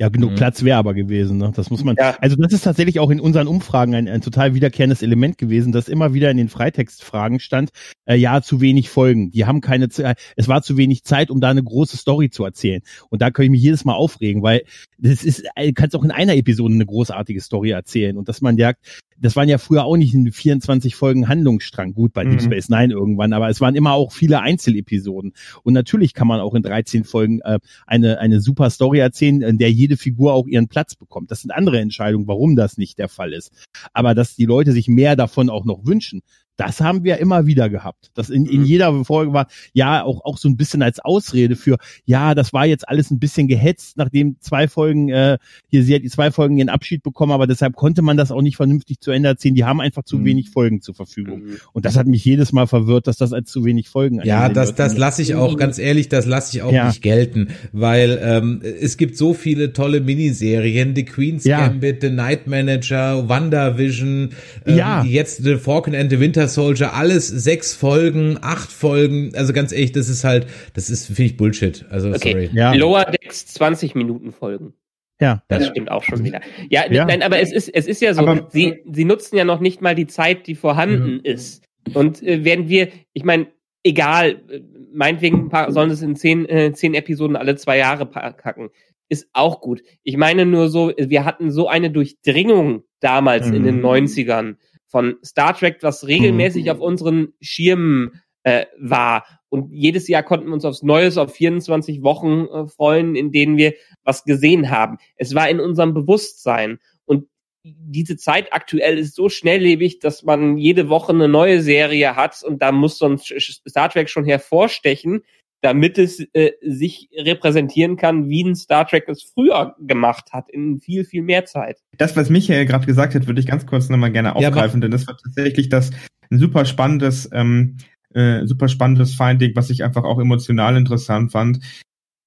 [0.00, 0.36] Ja, genug Mhm.
[0.36, 1.52] Platz wäre aber gewesen, ne?
[1.54, 1.94] Das muss man.
[1.98, 2.16] Ja.
[2.22, 5.88] Also das ist tatsächlich auch in unseren Umfragen ein, ein total wiederkehrendes Element gewesen, dass
[5.88, 7.68] immer wieder in den Freitextfragen stand,
[8.06, 9.30] äh, ja, zu wenig Folgen.
[9.30, 12.46] Die haben keine Zeit, es war zu wenig Zeit, um da eine große Story zu
[12.46, 12.80] erzählen.
[13.10, 14.62] Und da kann ich mich jedes Mal aufregen, weil
[14.96, 18.16] das ist, du kannst auch in einer Episode eine großartige Story erzählen.
[18.16, 18.86] Und dass man sagt,
[19.20, 22.44] das waren ja früher auch nicht in 24 Folgen Handlungsstrang, gut bei Deep Mhm.
[22.44, 25.32] Space Nine irgendwann, aber es waren immer auch viele Einzelepisoden.
[25.62, 29.58] Und natürlich kann man auch in 13 Folgen äh, eine, eine super Story erzählen, in
[29.58, 31.30] der jede Figur auch ihren Platz bekommt.
[31.30, 33.52] Das sind andere Entscheidungen, warum das nicht der Fall ist.
[33.92, 36.22] Aber dass die Leute sich mehr davon auch noch wünschen,
[36.60, 38.10] das haben wir immer wieder gehabt.
[38.14, 38.66] Das in, in Mhm.
[38.66, 42.66] jeder Folge war, ja, auch, auch so ein bisschen als Ausrede für, ja, das war
[42.66, 45.38] jetzt alles ein bisschen gehetzt, nachdem zwei Folgen, äh,
[45.68, 48.42] hier, sie hat die zwei Folgen ihren Abschied bekommen, aber deshalb konnte man das auch
[48.42, 49.54] nicht vernünftig zu Ende erzählen.
[49.54, 50.24] Die haben einfach zu Mhm.
[50.26, 51.40] wenig Folgen zur Verfügung.
[51.44, 51.56] Mhm.
[51.72, 54.68] Und das hat mich jedes Mal verwirrt, dass das als zu wenig Folgen Ja, das,
[54.68, 54.78] wird.
[54.80, 56.88] das lasse ich auch, ganz ehrlich, das lasse ich auch Ja.
[56.88, 61.66] nicht gelten, weil ähm, es gibt so viele tolle Miniserien, The Queen's Ja.
[61.68, 64.30] Gambit, The Night Manager, WandaVision,
[64.66, 65.04] ähm, Ja.
[65.04, 69.92] jetzt The Falcon and the Winter Soldier, alles sechs Folgen, acht Folgen, also ganz ehrlich,
[69.92, 72.32] das ist halt, das ist, finde ich Bullshit, also Okay.
[72.32, 72.50] sorry.
[72.52, 72.72] Ja.
[72.74, 74.74] Lower Decks 20 Minuten Folgen.
[75.20, 75.42] Ja.
[75.48, 76.40] Das stimmt auch schon wieder.
[76.70, 77.04] Ja, Ja.
[77.04, 79.82] nein, aber es ist, es ist ja so, Aber- sie, sie nutzen ja noch nicht
[79.82, 81.20] mal die Zeit, die vorhanden Mhm.
[81.24, 81.62] ist.
[81.94, 83.48] Und äh, werden wir, ich meine,
[83.82, 84.60] egal, äh,
[84.92, 88.70] meinetwegen ein paar, sollen es in zehn, äh, zehn Episoden alle zwei Jahre packen.
[89.08, 89.82] Ist auch gut.
[90.04, 93.82] Ich meine nur so, wir hatten so eine Durchdringung damals in den Mhm.
[93.82, 94.56] 90ern
[94.90, 99.24] von Star Trek, was regelmäßig auf unseren Schirmen äh, war.
[99.48, 103.56] Und jedes Jahr konnten wir uns aufs Neues auf 24 Wochen äh, freuen, in denen
[103.56, 103.74] wir
[104.04, 104.98] was gesehen haben.
[105.16, 106.78] Es war in unserem Bewusstsein.
[107.04, 107.28] Und
[107.62, 112.62] diese Zeit aktuell ist so schnelllebig, dass man jede Woche eine neue Serie hat und
[112.62, 113.32] da muss sonst
[113.68, 115.22] Star Trek schon hervorstechen,
[115.62, 120.80] damit es äh, sich repräsentieren kann, wie ein Star Trek es früher gemacht hat, in
[120.80, 121.78] viel, viel mehr Zeit.
[121.98, 124.90] Das, was Michael gerade gesagt hat, würde ich ganz kurz nochmal gerne Ja, aufgreifen, denn
[124.90, 125.90] das war tatsächlich das
[126.30, 127.76] ein super spannendes, ähm,
[128.14, 131.60] äh, super spannendes Finding, was ich einfach auch emotional interessant fand.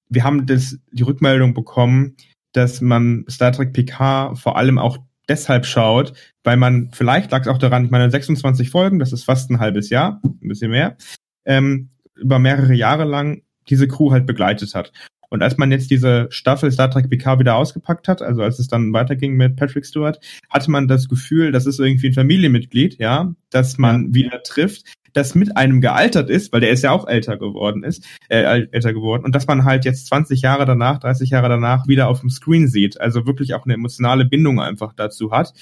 [0.10, 2.16] Wir haben das, die Rückmeldung bekommen,
[2.52, 6.14] dass man Star Trek PK vor allem auch deshalb schaut,
[6.44, 9.60] weil man, vielleicht lag es auch daran, ich meine, 26 Folgen, das ist fast ein
[9.60, 10.98] halbes Jahr, ein bisschen mehr,
[11.46, 11.90] ähm,
[12.24, 14.92] über mehrere Jahre lang diese Crew halt begleitet hat.
[15.30, 18.68] Und als man jetzt diese Staffel Star Trek PK wieder ausgepackt hat, also als es
[18.68, 20.20] dann weiterging mit Patrick Stewart,
[20.50, 25.34] hatte man das Gefühl, das ist irgendwie ein Familienmitglied, ja, dass man wieder trifft, das
[25.34, 29.24] mit einem gealtert ist, weil der ist ja auch älter geworden ist, äh, älter geworden,
[29.26, 32.68] und dass man halt jetzt 20 Jahre danach, 30 Jahre danach wieder auf dem Screen
[32.68, 35.54] sieht, also wirklich auch eine emotionale Bindung einfach dazu hat,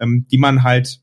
[0.00, 1.00] ähm, die man halt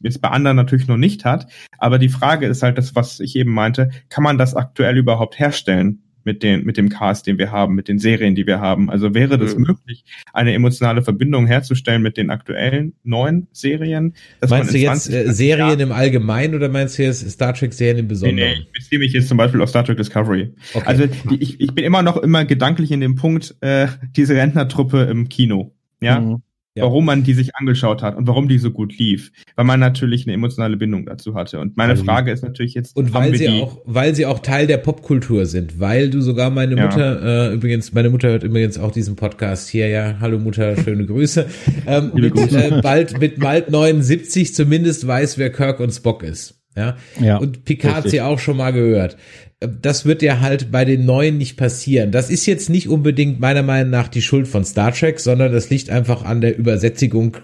[0.00, 1.46] jetzt bei anderen natürlich noch nicht hat.
[1.78, 5.38] Aber die Frage ist halt das, was ich eben meinte, kann man das aktuell überhaupt
[5.38, 6.02] herstellen?
[6.24, 8.90] Mit, den, mit dem Cast, den wir haben, mit den Serien, die wir haben.
[8.90, 9.62] Also wäre das Mhm.
[9.68, 14.12] möglich, eine emotionale Verbindung herzustellen mit den aktuellen neuen Serien?
[14.40, 17.04] dass man Meinst du jetzt 20, äh, 30 Serien Jahren- im Allgemeinen oder meinst du
[17.04, 18.36] jetzt Star Trek Serien im Nee, Besonderen?
[18.36, 20.52] nee, ich beziehe mich jetzt zum Beispiel auf Star Trek Discovery.
[20.74, 20.84] Okay.
[20.86, 25.04] Also die, ich, ich bin immer noch immer gedanklich in dem Punkt, äh, diese Rentnertruppe
[25.04, 25.72] im Kino.
[26.02, 26.42] Ja, Mhm.
[26.78, 26.84] Ja.
[26.84, 30.26] warum man die sich angeschaut hat und warum die so gut lief, weil man natürlich
[30.26, 31.60] eine emotionale Bindung dazu hatte.
[31.60, 34.66] Und meine Also- Frage ist natürlich jetzt, Und weil sie auch, weil sie auch Teil
[34.66, 36.84] der Popkultur sind, weil du sogar meine Ja.
[36.86, 41.04] Mutter, äh, übrigens, meine Mutter hört übrigens auch diesen Podcast hier, ja, hallo Mutter, schöne
[41.06, 41.46] Grüße,
[41.86, 42.64] ähm, mit, Grüße.
[42.78, 47.64] Äh, bald, mit bald 79 zumindest weiß, wer Kirk und Spock ist, ja, Ja, und
[47.64, 49.16] Picard hat sie auch schon mal gehört.
[49.60, 52.12] Das wird ja halt bei den Neuen nicht passieren.
[52.12, 55.68] Das ist jetzt nicht unbedingt meiner Meinung nach die Schuld von Star Trek, sondern das
[55.68, 57.38] liegt einfach an der Übersättigung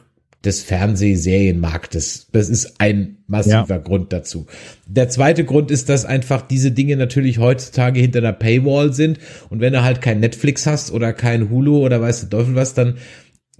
[0.45, 2.29] des Fernsehserienmarktes.
[2.33, 4.47] Das ist ein massiver Grund dazu.
[4.87, 9.19] Der zweite Grund ist, dass einfach diese Dinge natürlich heutzutage hinter einer Paywall sind
[9.49, 12.75] und wenn du halt kein Netflix hast oder kein Hulu oder weiß der Teufel was,
[12.75, 12.99] dann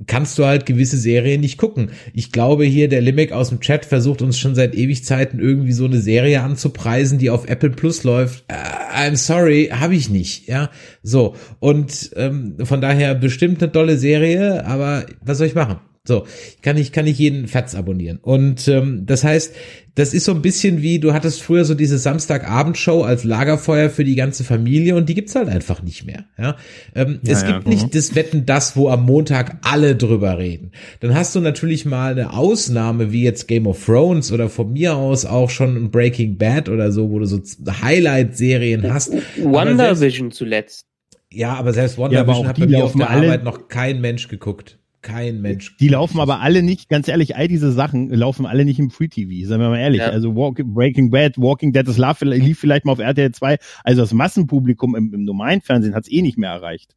[0.07, 1.91] kannst du halt gewisse Serien nicht gucken.
[2.13, 5.85] Ich glaube hier, der Limik aus dem Chat versucht uns schon seit Ewigzeiten irgendwie so
[5.85, 8.45] eine Serie anzupreisen, die auf Apple Plus läuft.
[8.49, 10.71] Äh, I'm sorry, habe ich nicht, ja.
[11.03, 15.79] So, und ähm, von daher bestimmt eine tolle Serie, aber was soll ich machen?
[16.07, 16.27] So,
[16.61, 18.19] kann ich, kann ich jeden Fatz abonnieren.
[18.21, 19.55] Und ähm, das heißt,
[19.95, 24.05] das ist so ein bisschen wie, du hattest früher so diese Samstagabendshow als Lagerfeuer für
[24.05, 26.27] die ganze Familie und die gibt's halt einfach nicht mehr.
[26.37, 26.57] Ja?
[26.95, 30.73] Ähm, Ja, es ja, gibt nicht das Wetten, das, wo am Montag alle drüber reden.
[31.01, 34.97] Dann hast du natürlich mal eine Ausnahme, wie jetzt Game of Thrones oder von mir
[34.97, 39.11] aus auch schon Breaking Bad oder so, wo du so Highlight-Serien hast.
[39.43, 40.85] WandaVision zuletzt.
[41.33, 44.29] Ja, aber selbst WandaVision auch hat bei mir auf der alle- Arbeit noch kein Mensch
[44.29, 44.79] geguckt.
[45.05, 45.77] Kein Mensch.
[45.77, 49.09] Die laufen aber alle nicht, ganz ehrlich, all diese Sachen laufen alle nicht im Free
[49.09, 50.01] TV, sagen wir mal ehrlich.
[50.01, 50.09] Ja.
[50.09, 53.59] Also Walk, Breaking Bad, Walking Dead, das lief vielleicht mal auf RTL 2.
[53.85, 56.97] Also das Massenpublikum im, im normalen Fernsehen hat es eh nicht mehr erreicht.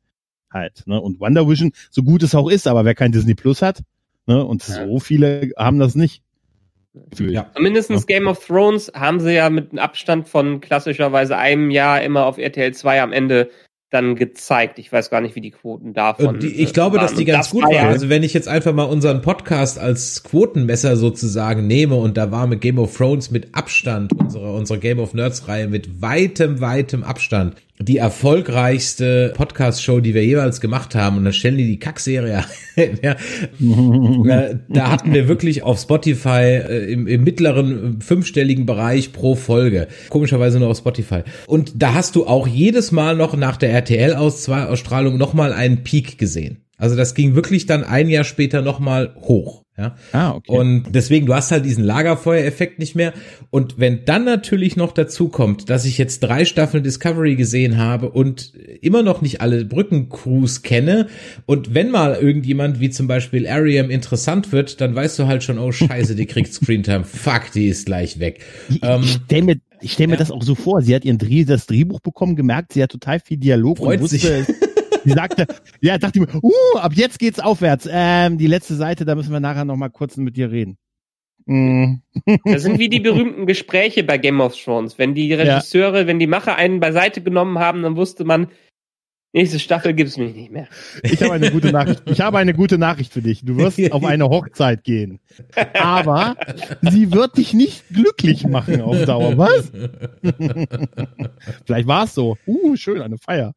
[0.49, 0.83] Halt.
[0.85, 1.01] Ne?
[1.01, 3.83] Und WandaVision, so gut es auch ist, aber wer kein Disney Plus hat,
[4.25, 4.43] ne?
[4.43, 4.87] und Ja.
[4.87, 6.23] so viele haben das nicht.
[7.09, 7.33] Gefühlt.
[7.33, 7.51] Ja.
[7.59, 12.25] Mindestens Game of Thrones haben sie ja mit einem Abstand von klassischerweise einem Jahr immer
[12.25, 13.49] auf RTL 2 am Ende
[13.89, 14.79] dann gezeigt.
[14.79, 17.05] Ich weiß gar nicht, wie die Quoten davon Und die, ich äh, glaube, waren.
[17.05, 17.87] dass die ganz das gut war waren.
[17.87, 22.47] Also wenn ich jetzt einfach mal unseren Podcast als Quotenmesser sozusagen nehme und da war
[22.47, 27.03] mit Game of Thrones mit Abstand unsere, unsere Game of Nerds Reihe mit weitem, weitem
[27.03, 31.17] Abstand die erfolgreichste Podcast-Show, die wir jeweils gemacht haben.
[31.17, 32.43] Und dann stellen die die Kackserie
[32.75, 32.99] ein.
[33.03, 33.15] ja.
[34.27, 39.35] Äh, da hatten wir wirklich auf Spotify äh, im, im mittleren äh, fünfstelligen Bereich pro
[39.35, 39.87] Folge.
[40.09, 41.21] Komischerweise nur auf Spotify.
[41.45, 46.65] Und da hast du auch jedes Mal noch nach der RTL-Ausstrahlung nochmal einen Peak gesehen.
[46.77, 49.63] Also das ging wirklich dann ein Jahr später nochmal hoch.
[49.77, 49.95] Ja.
[50.11, 50.51] Ah, okay.
[50.51, 53.13] Und deswegen, du hast halt diesen Lagerfeuereffekt nicht mehr.
[53.51, 58.09] Und wenn dann natürlich noch dazu kommt, dass ich jetzt drei Staffeln Discovery gesehen habe
[58.09, 61.07] und immer noch nicht alle Brückencrews kenne
[61.45, 65.59] und wenn mal irgendjemand wie zum Beispiel Ariam interessant wird, dann weißt du halt schon,
[65.59, 67.03] oh scheiße, die kriegt Screentime.
[67.05, 68.43] Fuck, die ist gleich weg.
[68.69, 70.19] Ich, Ähm, ich stelle mir, ich stell mir ja.
[70.19, 70.81] das auch so vor.
[70.81, 74.03] Sie hat ihren Dreh, das Drehbuch bekommen, gemerkt, sie hat total viel Dialog Freut und
[74.03, 74.55] wusste, sich.
[75.07, 75.47] Sie sagte,
[75.81, 77.87] ja, dachte mir, uh, ab jetzt geht's aufwärts.
[77.89, 80.77] Ähm, die letzte Seite, da müssen wir nachher noch mal kurz mit dir reden.
[81.45, 82.01] Mm.
[82.43, 84.97] Das sind wie die berühmten Gespräche bei Game of Thrones.
[84.97, 88.47] Wenn die Regisseure, wenn die Macher einen beiseite genommen haben, dann wusste man,
[89.31, 90.67] nächste Staffel gibt's mich nicht mehr.
[91.03, 92.03] Ich habe eine gute Nachricht.
[92.05, 93.45] Ich habe eine gute Nachricht für dich.
[93.45, 95.19] Du wirst auf eine Hochzeit gehen.
[95.73, 96.35] Aber
[96.81, 99.37] sie wird dich nicht glücklich machen auf Dauer.
[99.37, 99.71] Was?
[101.65, 102.37] Vielleicht war es so.
[102.45, 103.53] Uh, schön, eine Feier.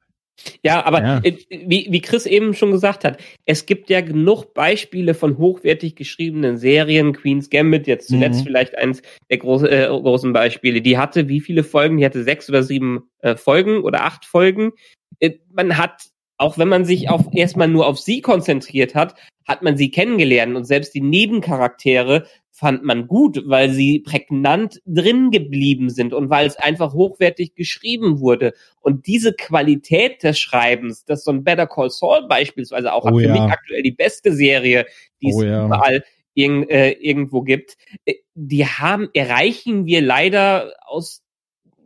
[0.63, 1.21] Ja, aber Ja.
[1.23, 5.97] äh, wie, wie Chris eben schon gesagt hat, es gibt ja genug Beispiele von hochwertig
[5.97, 7.13] geschriebenen Serien.
[7.13, 8.45] Queen's Gambit, jetzt zuletzt Mhm.
[8.47, 10.81] vielleicht eins der große, äh, großen Beispiele.
[10.81, 11.99] Die hatte wie viele Folgen?
[11.99, 14.73] Die hatte sechs oder sieben äh, Folgen oder acht Folgen.
[15.19, 16.05] Äh, man hat,
[16.39, 19.15] auch wenn man sich auf erstmal nur auf sie konzentriert hat,
[19.47, 22.27] hat man sie kennengelernt und selbst die Nebencharaktere
[22.61, 28.21] fand man gut, weil sie prägnant drin geblieben sind und weil es einfach hochwertig geschrieben
[28.21, 28.53] wurde.
[28.83, 33.29] Und diese Qualität des Schreibens, das so ein Better Call Saul beispielsweise auch Oh für
[33.29, 33.33] ja.
[33.33, 34.85] mich aktuell die beste Serie,
[35.23, 35.65] die Oh es ja.
[35.65, 36.05] überall
[36.35, 41.23] irg äh, irgendwo gibt, äh, die haben, erreichen wir leider aus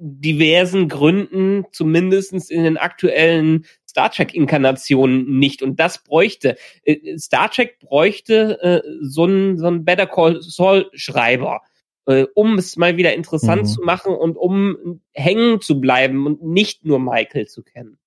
[0.01, 3.65] diversen Gründen, zumindestens in den aktuellen
[3.95, 5.63] Star Trek-Inkarnationen nicht.
[5.63, 11.61] Und das bräuchte, äh, Star Trek bräuchte äh, so einen so einen Better Call Saul-Schreiber,
[12.07, 13.67] äh, um es mal wieder interessant Mhm.
[13.67, 17.99] zu machen und um hängen zu bleiben und nicht nur Michael zu kennen.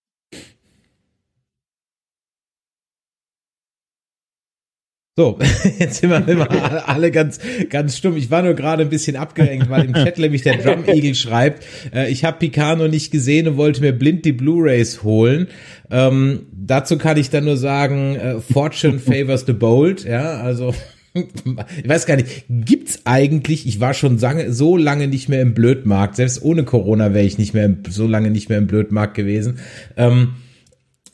[5.19, 5.39] So,
[5.79, 7.39] jetzt sind wir immer alle ganz,
[7.71, 8.17] ganz stumm.
[8.17, 11.65] Ich war nur gerade ein bisschen abgelenkt, weil im Chat nämlich der Drum Eagle schreibt,
[11.91, 15.47] äh, ich habe Picano nicht gesehen und wollte mir blind die Blu-Rays holen.
[15.89, 20.75] Ähm, dazu kann ich dann nur sagen, äh, Fortune favors the bold, ja, also
[21.15, 26.15] ich weiß gar nicht, gibt's eigentlich, ich war schon so lange nicht mehr im Blödmarkt,
[26.15, 29.57] selbst ohne Corona wäre ich nicht mehr im, so lange nicht mehr im Blödmarkt gewesen.
[29.95, 30.35] Ähm,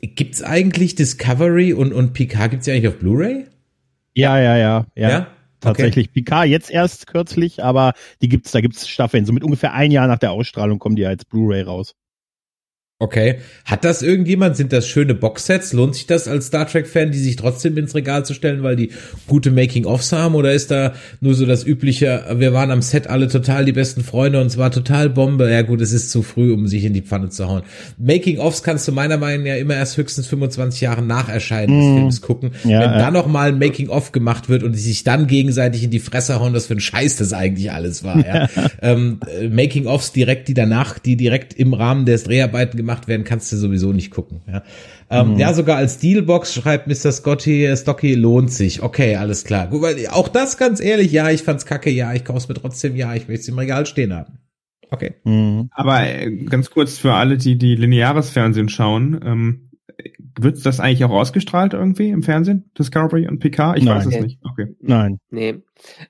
[0.01, 3.45] gibt's eigentlich Discovery und, und Picard, gibt's ja eigentlich auf Blu-ray?
[4.15, 5.09] Ja, ja, ja, ja.
[5.09, 5.27] Ja?
[5.59, 6.11] Tatsächlich.
[6.11, 9.25] Picard jetzt erst kürzlich, aber die gibt's, da gibt's Staffeln.
[9.25, 11.95] So mit ungefähr ein Jahr nach der Ausstrahlung kommen die als Blu-ray raus.
[13.03, 13.35] Okay.
[13.65, 14.55] Hat das irgendjemand?
[14.55, 15.73] Sind das schöne Boxsets?
[15.73, 18.91] Lohnt sich das als Star Trek-Fan, die sich trotzdem ins Regal zu stellen, weil die
[19.27, 20.35] gute Making-ofs haben?
[20.35, 24.05] Oder ist da nur so das übliche, wir waren am Set alle total die besten
[24.05, 25.51] Freunde und es war total Bombe?
[25.51, 27.63] Ja gut, es ist zu früh, um sich in die Pfanne zu hauen.
[27.97, 31.83] Making-ofs kannst du meiner Meinung nach ja immer erst höchstens 25 Jahre nach Erscheinen des
[31.83, 31.97] Mm.
[31.97, 32.51] Films gucken.
[32.63, 32.97] Ja, Wenn ja.
[32.99, 36.39] da noch mal ein Making-of gemacht wird und die sich dann gegenseitig in die Fresse
[36.39, 38.25] hauen, was für ein Scheiß das eigentlich alles war.
[38.25, 38.47] Ja.
[38.81, 43.51] ähm, äh, Making-ofs direkt, die danach, die direkt im Rahmen der Dreharbeiten gemacht werden, kannst
[43.51, 44.41] du sowieso nicht gucken.
[44.47, 44.63] Ja,
[45.09, 47.11] ähm, ja sogar als Dealbox schreibt Mr.
[47.11, 48.81] Scotty, äh, Stocky lohnt sich.
[48.81, 49.67] Okay, alles klar.
[49.67, 52.95] Gut, weil auch das ganz ehrlich, ja, ich fand's kacke, ja, ich kauf's mir trotzdem,
[52.95, 54.39] ja, ich möchte es im Regal stehen haben.
[54.89, 55.15] Okay.
[55.23, 55.69] Mhm.
[55.71, 59.69] Aber äh, ganz kurz für alle, die die lineares Fernsehen schauen, ähm,
[60.39, 62.71] wird das eigentlich auch ausgestrahlt irgendwie im Fernsehen?
[62.77, 63.75] Discovery und PK?
[63.75, 63.97] Ich Nein.
[63.97, 64.39] weiß es nicht.
[64.43, 64.75] Okay.
[64.81, 65.19] Nein.
[65.29, 65.63] Nee.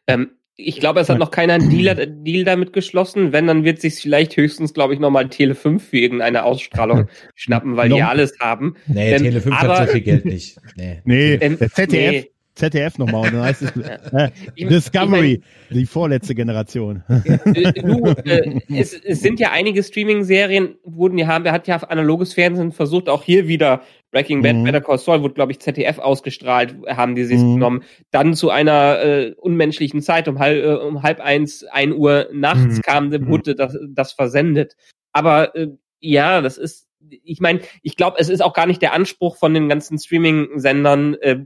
[0.08, 3.34] Ähm, ich glaube, es hat noch keiner einen Deal, Deal damit geschlossen.
[3.34, 7.76] Wenn, dann wird sich vielleicht höchstens, glaube ich, nochmal Tele 5 für irgendeine Ausstrahlung schnappen,
[7.76, 8.76] weil die Noch- alles haben.
[8.88, 10.58] Nee, Ähm, Tele 5 hat so viel Geld nicht.
[10.76, 11.02] Nee.
[11.06, 12.30] Nee, Ähm, ZDF, nee.
[12.56, 13.22] ZDF nochmal.
[13.28, 13.72] Und dann heißt es
[14.14, 15.42] äh, Ich- Discovery,
[15.72, 17.04] die vorletzte Generation.
[17.10, 22.34] Äh, du, äh, es, es sind ja einige Streaming-Serien, wurden ja, haben, hat ja analoges
[22.36, 23.82] Fernsehen versucht, auch hier wieder
[24.14, 24.64] Breaking Bad, Mhm.
[24.64, 27.56] Better Call Saul, wurde, glaube ich, ZDF ausgestrahlt, haben die sich Mhm.
[27.56, 27.84] genommen.
[28.12, 32.78] Dann zu einer äh, unmenschlichen Zeit, um halb, äh, um halb eins, ein Uhr nachts
[32.78, 32.82] Mhm.
[32.82, 33.28] kam, Mhm.
[33.28, 34.78] wurde das, das versendet.
[35.12, 35.68] Aber äh,
[36.00, 36.88] ja, das ist,
[37.24, 41.16] ich meine, ich glaube, es ist auch gar nicht der Anspruch von den ganzen Streaming-Sendern,
[41.16, 41.40] äh,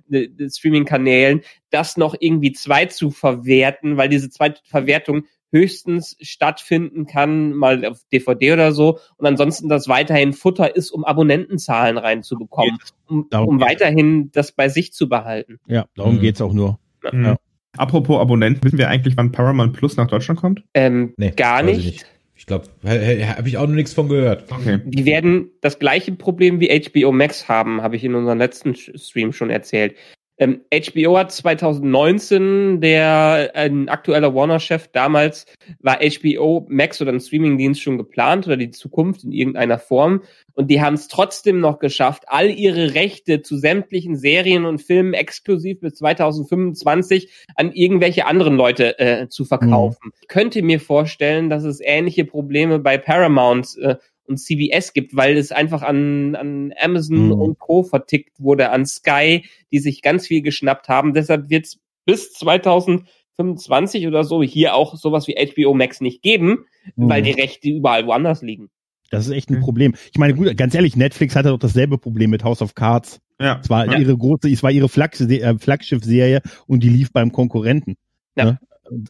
[0.49, 1.41] Streaming-Kanälen,
[1.71, 7.99] das noch irgendwie zwei zu verwerten, weil diese zweite Verwertung höchstens stattfinden kann, mal auf
[8.11, 12.77] DVD oder so, und ansonsten das weiterhin Futter ist, um Abonnentenzahlen reinzubekommen,
[13.07, 15.59] um, Darum um weiterhin das bei sich zu behalten.
[15.67, 16.21] Ja, darum Mhm.
[16.21, 16.79] geht's auch nur.
[17.11, 17.23] Mhm.
[17.25, 17.37] Ja.
[17.77, 20.63] Apropos Abonnenten, wissen wir eigentlich, wann Paramount Plus nach Deutschland kommt?
[20.73, 22.05] Ähm, Nee, gar ich nicht.
[22.39, 24.51] Ich glaube, habe ich auch noch nichts von gehört.
[24.51, 24.79] Okay.
[24.85, 29.33] Die werden das gleiche Problem wie HBO Max haben, habe ich in unserem letzten Stream
[29.33, 29.95] schon erzählt.
[30.39, 35.47] Ähm, HBO hat 2019, der ein aktueller Warner-Chef damals,
[35.79, 40.21] war HBO Max oder ein Streamingdienst schon geplant oder die Zukunft in irgendeiner Form.
[40.53, 45.13] Und die haben es trotzdem noch geschafft, all ihre Rechte zu sämtlichen Serien und Filmen
[45.13, 50.11] exklusiv bis 2025 an irgendwelche anderen Leute äh, zu verkaufen.
[50.21, 53.95] Ich könnte mir vorstellen, dass es ähnliche Probleme bei Paramount äh,
[54.27, 57.31] und CBS gibt, weil es einfach an, an Amazon Mhm.
[57.33, 57.83] und Co.
[57.83, 61.13] vertickt wurde, an Sky, die sich ganz viel geschnappt haben.
[61.13, 66.65] Deshalb wird es bis 2025 oder so hier auch sowas wie HBO Max nicht geben,
[66.95, 68.69] weil die Rechte überall woanders liegen.
[69.09, 69.61] Das ist echt ein Mhm.
[69.61, 69.95] Problem.
[70.11, 73.19] Ich meine, gut, ganz ehrlich, Netflix hatte doch dasselbe Problem mit House of Cards.
[73.39, 73.59] Ja.
[73.63, 73.97] Es war Ja.
[73.97, 77.95] ihre große, es war ihre äh, Flaggschiff-Serie und die lief beim Konkurrenten.
[78.35, 78.45] Ja.
[78.45, 78.59] Ne?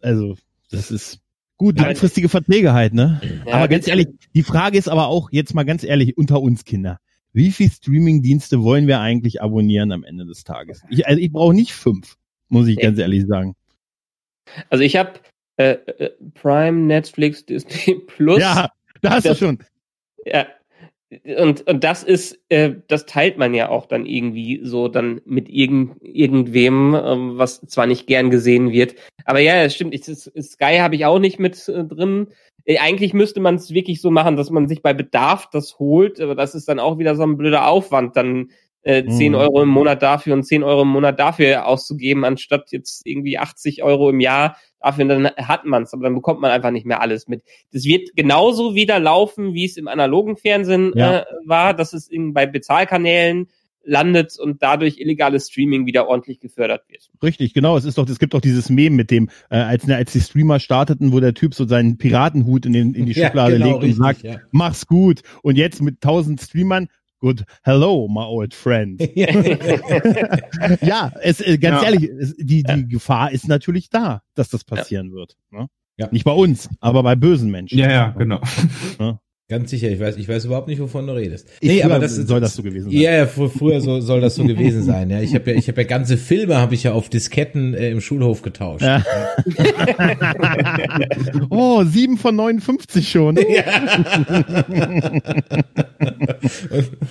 [0.02, 0.36] Also,
[0.70, 1.20] das ist
[1.58, 1.86] gut, Ja.
[1.88, 3.22] langfristige Verträge halt, ne?
[3.46, 6.64] Ja, aber ganz ehrlich, die Frage ist aber auch, jetzt mal ganz ehrlich, unter uns
[6.66, 7.00] Kinder.
[7.34, 10.82] Wie viel Streaming-Dienste wollen wir eigentlich abonnieren am Ende des Tages?
[10.90, 12.16] Ich, also ich brauche nicht fünf,
[12.50, 12.84] muss ich Nee.
[12.84, 13.56] ganz ehrlich sagen.
[14.70, 15.14] Also ich habe
[15.58, 18.40] äh, äh, Prime, Netflix, Disney Plus.
[18.40, 18.70] Ja,
[19.02, 19.60] da hast Das- du schon.
[20.26, 20.48] Ja.
[21.38, 25.48] Und, und das ist, äh, das teilt man ja auch dann irgendwie so dann mit
[25.48, 28.96] irgend, irgendwem, ähm, was zwar nicht gern gesehen wird.
[29.24, 32.28] Aber ja, es stimmt, ich, das, Sky habe ich auch nicht mit äh, drin.
[32.66, 36.20] Äh, eigentlich müsste man es wirklich so machen, dass man sich bei Bedarf das holt,
[36.20, 38.52] aber das ist dann auch wieder so ein blöder Aufwand, dann
[38.84, 39.38] äh, 10 Mhm.
[39.38, 43.84] Euro im Monat dafür und 10 Euro im Monat dafür auszugeben, anstatt jetzt irgendwie 80
[43.84, 46.86] Euro im Jahr dafür, und dann hat man es, aber dann bekommt man einfach nicht
[46.86, 47.44] mehr alles mit.
[47.74, 51.20] Das wird genauso wieder laufen, wie es im analogen Fernsehen Ja.
[51.20, 53.48] äh, war, dass es in, bei Bezahlkanälen
[53.84, 57.10] landet und dadurch illegales Streaming wieder ordentlich gefördert wird.
[57.24, 57.78] Richtig, genau.
[57.78, 60.20] Es ist doch, es gibt doch dieses Meme mit dem, äh, als, ne, als die
[60.20, 63.78] Streamer starteten, wo der Typ so seinen Piratenhut in, den, in die Schublade genau, legt
[63.78, 64.42] und richtig, sagt, ja.
[64.52, 65.22] mach's gut.
[65.42, 66.90] Und jetzt mit tausend Streamern,
[67.20, 69.00] good, hello, my old friend.
[70.82, 71.90] ja, es, äh, ganz Ja.
[71.90, 75.36] ehrlich, es, die, die Gefahr ist natürlich da, dass das passieren wird.
[75.52, 75.68] Ne?
[75.98, 76.10] Ja.
[76.12, 77.80] Nicht bei uns, aber bei bösen Menschen.
[77.80, 78.42] Ja, ja, genau.
[79.50, 81.48] Ganz sicher, ich weiß, ich weiß überhaupt nicht, wovon du redest.
[81.62, 83.00] Ich, nee, aber das soll das so gewesen sein.
[83.00, 85.10] Ja, ja, fr früher so, soll das so gewesen sein.
[85.10, 87.92] Ja, ich habe ja, ich habe ja ganze Filme habe ich ja auf Disketten äh,
[87.92, 88.84] im Schulhof getauscht.
[88.84, 89.06] Ja.
[91.50, 93.38] oh, sieben von 59 schon.
[93.48, 93.48] und,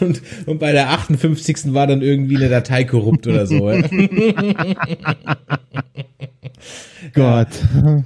[0.00, 1.72] und, und bei der 58.
[1.72, 3.70] war dann irgendwie eine Datei korrupt oder so.
[3.70, 3.82] Ja.
[7.14, 7.48] Gott.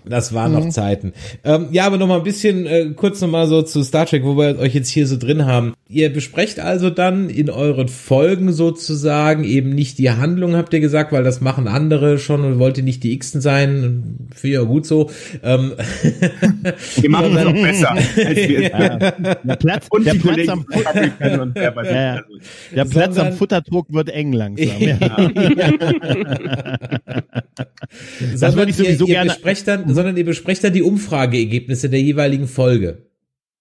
[0.04, 1.12] Das waren noch Zeiten.
[1.44, 4.24] Ähm, ja, aber noch mal ein bisschen äh, kurz noch mal so zu Star Trek,
[4.24, 5.74] wo wir euch jetzt hier so drin haben.
[5.88, 11.12] Ihr besprecht also dann in euren Folgen sozusagen eben nicht die Handlung, habt ihr gesagt,
[11.12, 14.28] weil das machen andere schon und wollt ihr nicht die Xten sein.
[14.34, 15.10] Finde ich ja gut so.
[15.42, 15.72] Ähm,
[16.96, 20.64] Wir machen es noch besser als wir Ja, der Platz, Und der Platz am,
[21.56, 22.22] Ja, ja.
[22.74, 24.80] der Platz am Futterdruck wird eng langsam.
[24.80, 24.96] Ja.
[28.34, 31.88] sondern würde ich sowieso ihr, ihr gerne- besprecht dann, sondern ihr besprecht dann die Umfrageergebnisse
[31.90, 33.06] der jeweiligen Folge.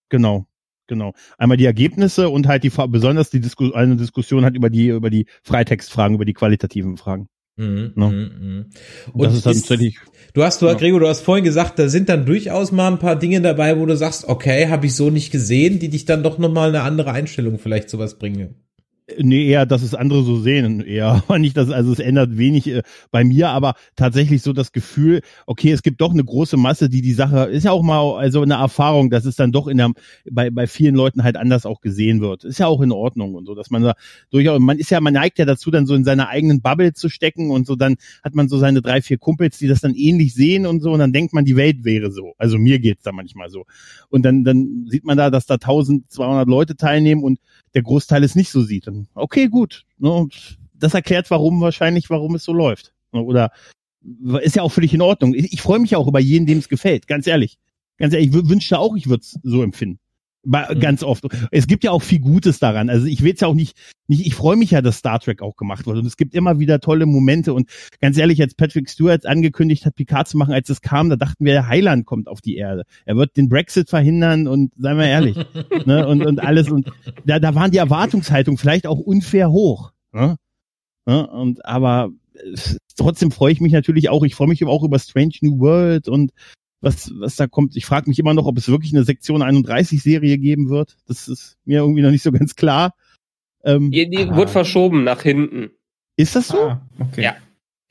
[0.09, 0.45] Genau,
[0.87, 1.13] genau.
[1.37, 5.09] Einmal die Ergebnisse und halt die besonders die Disku eine Diskussion hat über die über
[5.09, 7.27] die Freitextfragen, über die qualitativen Fragen.
[7.57, 8.09] Mhm, No.
[8.09, 8.65] mhm, mhm.
[9.13, 9.97] Und das ist dann tatsächlich
[10.33, 10.75] Du hast, du, Ja.
[10.75, 13.85] Gregor, du hast vorhin gesagt, da sind dann durchaus mal ein paar Dinge dabei, wo
[13.85, 17.11] du sagst, okay, habe ich so nicht gesehen, die dich dann doch nochmal eine andere
[17.11, 18.55] Einstellung vielleicht sowas bringen.
[19.17, 21.23] Nee, eher, dass es andere so sehen, eher.
[21.39, 25.71] Nicht, dass, also es ändert wenig äh, bei mir, aber tatsächlich so das Gefühl, okay,
[25.71, 28.55] es gibt doch eine große Masse, die die Sache, ist ja auch mal, also eine
[28.55, 29.91] Erfahrung, dass es dann doch in der,
[30.29, 32.43] bei, bei vielen Leuten halt anders auch gesehen wird.
[32.43, 33.93] Ist ja auch in Ordnung und so, dass man da
[34.31, 37.09] durchaus, man ist ja, man neigt ja dazu, dann so in seiner eigenen Bubble zu
[37.09, 40.33] stecken und so, dann hat man so seine drei, vier Kumpels, die das dann ähnlich
[40.33, 42.33] sehen und so, und dann denkt man, die Welt wäre so.
[42.37, 43.65] Also mir geht's da manchmal so.
[44.09, 47.39] Und dann, dann sieht man da, dass da 1200 Leute teilnehmen und
[47.73, 48.87] der Großteil es nicht so sieht.
[48.87, 49.85] Dann, okay, gut.
[49.97, 52.93] Ne, und das erklärt, warum wahrscheinlich, warum es so läuft.
[53.11, 53.51] Ne, oder
[54.41, 55.33] ist ja auch völlig in Ordnung.
[55.33, 57.57] Ich, ich freue mich auch über jeden, dem es gefällt, ganz ehrlich.
[57.97, 59.99] Ganz ehrlich, ich wünschte auch, ich würde es so empfinden.
[60.43, 60.79] Mhm.
[60.79, 61.25] Ganz oft.
[61.51, 62.89] Es gibt ja auch viel Gutes daran.
[62.89, 63.77] Also ich will es ja auch nicht,
[64.07, 65.97] nicht ich freue mich ja, dass Star Trek auch gemacht wird.
[65.97, 67.53] Und es gibt immer wieder tolle Momente.
[67.53, 67.69] Und
[67.99, 71.45] ganz ehrlich, als Patrick Stewart angekündigt hat, Picard zu machen, als es kam, da dachten
[71.45, 72.83] wir, der Heiland kommt auf die Erde.
[73.05, 75.37] Er wird den Brexit verhindern und seien wir ehrlich.
[75.85, 76.69] ne, und, und alles.
[76.69, 76.91] Und
[77.25, 79.91] da, da waren die Erwartungshaltungen vielleicht auch unfair hoch.
[80.13, 80.37] Ne?
[81.05, 81.27] Ne?
[81.27, 82.09] Und aber
[82.95, 84.23] trotzdem freue ich mich natürlich auch.
[84.23, 86.31] Ich freue mich auch über Strange New World und
[86.81, 87.75] was, was da kommt.
[87.75, 90.97] Ich frage mich immer noch, ob es wirklich eine Sektion 31 Serie geben wird.
[91.07, 92.93] Das ist mir irgendwie noch nicht so ganz klar.
[93.63, 95.71] Ähm, die, die wurde verschoben nach hinten.
[96.15, 96.69] Ist das so?
[96.69, 97.23] Ah, okay.
[97.23, 97.35] Ja.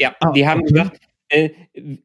[0.01, 0.73] Ja, ah, die haben okay.
[0.73, 1.51] gesagt, äh,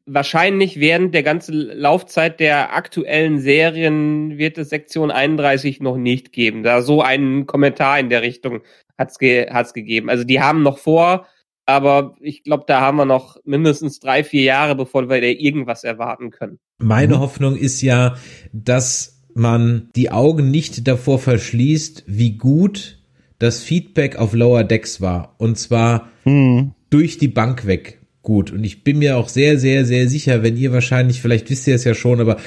[0.04, 6.62] wahrscheinlich während der ganzen Laufzeit der aktuellen Serien wird es Sektion 31 noch nicht geben.
[6.62, 8.62] Da so einen Kommentar in der Richtung
[8.98, 10.10] hat's ge hat's gegeben.
[10.10, 11.26] Also die haben noch vor,
[11.66, 15.84] aber ich glaube, da haben wir noch mindestens drei, vier Jahre, bevor wir da irgendwas
[15.84, 16.58] erwarten können.
[16.78, 17.20] Meine mhm.
[17.20, 18.16] Hoffnung ist ja,
[18.52, 22.98] dass man die Augen nicht davor verschließt, wie gut
[23.38, 25.34] das Feedback auf Lower Decks war.
[25.38, 26.72] Und zwar mhm.
[26.90, 28.50] durch die Bank weg gut.
[28.50, 31.76] Und ich bin mir auch sehr, sehr, sehr sicher, wenn ihr wahrscheinlich, vielleicht wisst ihr
[31.76, 32.38] es ja schon, aber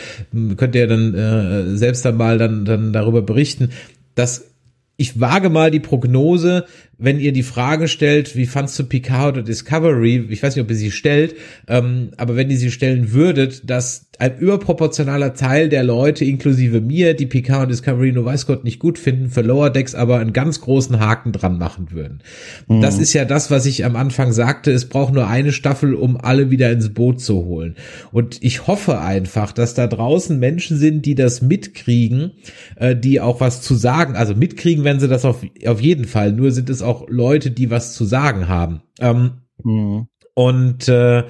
[0.58, 3.70] könnt ihr dann äh, selbst einmal dann, dann darüber berichten,
[4.16, 4.52] dass
[4.98, 6.66] ich wage mal die Prognose,
[6.98, 10.70] wenn ihr die Frage stellt, wie fandst du Picard oder Discovery, ich weiß nicht, ob
[10.72, 11.36] ihr sie stellt,
[11.68, 17.14] ähm, aber wenn ihr sie stellen würdet, dass ein überproportionaler Teil der Leute, inklusive mir,
[17.14, 20.34] die Picard und Discovery nur weiß Gott nicht gut finden, für Lower Decks aber einen
[20.34, 22.24] ganz großen Haken dran machen würden.
[22.68, 22.82] Mhm.
[22.82, 26.18] Das ist ja das, was ich am Anfang sagte, es braucht nur eine Staffel, um
[26.18, 27.76] alle wieder ins Boot zu holen.
[28.12, 32.32] Und ich hoffe einfach, dass da draußen Menschen sind, die das mitkriegen,
[32.76, 36.34] äh, die auch was zu sagen, also mitkriegen, wenn sie das auf, auf jeden Fall,
[36.34, 38.82] nur sind es auch Leute, die was zu sagen haben.
[39.00, 39.32] Ähm,
[39.64, 40.08] mhm.
[40.34, 41.24] Und äh,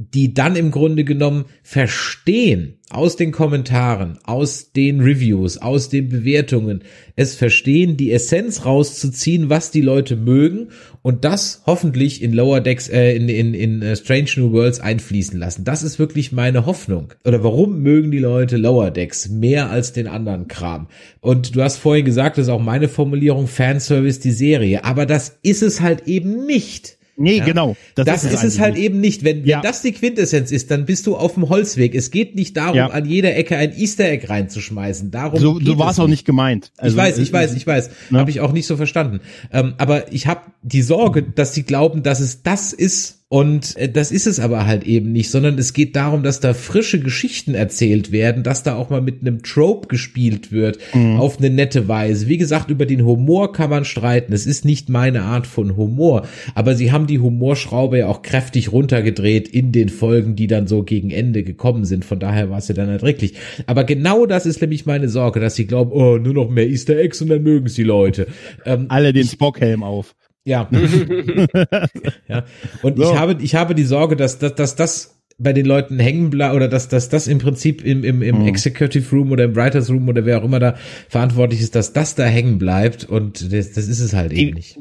[0.00, 6.82] die dann im Grunde genommen verstehen aus den Kommentaren, aus den Reviews, aus den Bewertungen,
[7.16, 10.68] es verstehen, die Essenz rauszuziehen, was die Leute mögen
[11.02, 15.38] und das hoffentlich in Lower Decks, äh, in, in, in uh, Strange New Worlds einfließen
[15.38, 15.64] lassen.
[15.64, 17.12] Das ist wirklich meine Hoffnung.
[17.26, 20.88] Oder warum mögen die Leute Lower Decks mehr als den anderen Kram?
[21.20, 24.82] Und du hast vorhin gesagt, das ist auch meine Formulierung, Fanservice die Serie.
[24.84, 26.96] Aber das ist es halt eben nicht.
[27.20, 27.44] Nee, ja?
[27.44, 27.76] genau.
[27.94, 28.84] Das, das ist, ist es halt nicht.
[28.84, 29.24] eben nicht.
[29.24, 29.58] Wenn, ja.
[29.58, 31.94] wenn das die Quintessenz ist, dann bist du auf dem Holzweg.
[31.94, 32.86] Es geht nicht darum, ja.
[32.86, 35.10] an jeder Ecke ein Easter Egg reinzuschmeißen.
[35.10, 36.72] Darum so, so war es auch nicht gemeint.
[36.78, 37.90] Also, ich weiß, ich weiß, ich weiß.
[38.08, 38.18] Ne?
[38.18, 39.20] Habe ich auch nicht so verstanden.
[39.52, 43.88] Ähm, aber ich habe die Sorge, dass sie glauben, dass es das ist, und äh,
[43.88, 47.54] das ist es aber halt eben nicht, sondern es geht darum, dass da frische Geschichten
[47.54, 51.16] erzählt werden, dass da auch mal mit einem Trope gespielt wird, mhm.
[51.16, 52.26] auf eine nette Weise.
[52.26, 54.32] Wie gesagt, über den Humor kann man streiten.
[54.32, 56.26] Es ist nicht meine Art von Humor,
[56.56, 60.82] aber sie haben die Humorschraube ja auch kräftig runtergedreht in den Folgen, die dann so
[60.82, 62.04] gegen Ende gekommen sind.
[62.04, 63.34] Von daher war es ja dann erträglich.
[63.66, 66.98] Aber genau das ist nämlich meine Sorge, dass sie glauben, oh, nur noch mehr Easter
[66.98, 68.26] Eggs und dann mögen sie Leute.
[68.66, 70.16] Ähm, Alle den Spockhelm auf.
[70.50, 70.68] Ja.
[72.28, 72.44] ja.
[72.82, 73.04] Und so.
[73.04, 76.56] ich habe, ich habe die Sorge, dass, dass, dass das bei den Leuten hängen bleibt
[76.56, 78.48] oder dass, dass das im Prinzip im, im, im mhm.
[78.48, 80.74] Executive Room oder im Writers Room oder wer auch immer da
[81.08, 84.54] verantwortlich ist, dass das da hängen bleibt und das, das ist es halt die, eben
[84.54, 84.76] nicht.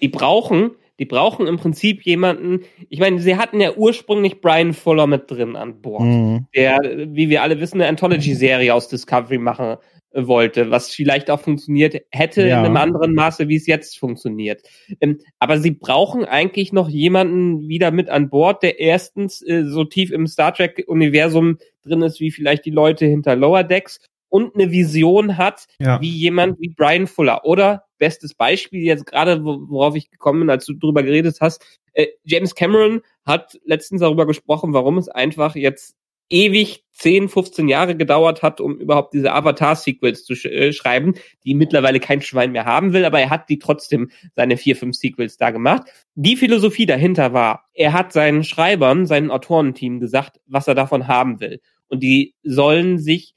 [0.00, 5.06] Die brauchen, die brauchen im Prinzip jemanden, ich meine, sie hatten ja ursprünglich Brian Fuller
[5.06, 6.46] mit drin an Bord, mhm.
[6.56, 9.76] der, wie wir alle wissen, eine Anthology-Serie aus Discovery machen
[10.12, 12.60] wollte, was vielleicht auch funktioniert hätte ja.
[12.60, 14.62] in einem anderen Maße, wie es jetzt funktioniert.
[15.00, 19.84] Ähm, aber sie brauchen eigentlich noch jemanden wieder mit an Bord, der erstens äh, so
[19.84, 24.70] tief im Star Trek-Universum drin ist, wie vielleicht die Leute hinter Lower Decks und eine
[24.70, 26.00] Vision hat, ja.
[26.00, 27.44] wie jemand wie Brian Fuller.
[27.44, 32.06] Oder bestes Beispiel jetzt gerade, worauf ich gekommen bin, als du drüber geredet hast, äh,
[32.24, 35.96] James Cameron hat letztens darüber gesprochen, warum es einfach jetzt
[36.30, 41.14] ewig 10, 15 Jahre gedauert hat, um überhaupt diese Avatar-Sequels zu sch äh, schreiben,
[41.44, 44.96] die mittlerweile kein Schwein mehr haben will, aber er hat die trotzdem seine vier, fünf
[44.96, 45.82] Sequels da gemacht.
[46.14, 51.40] Die Philosophie dahinter war, er hat seinen Schreibern, seinen Autorenteam gesagt, was er davon haben
[51.40, 51.60] will.
[51.88, 53.34] Und die sollen sich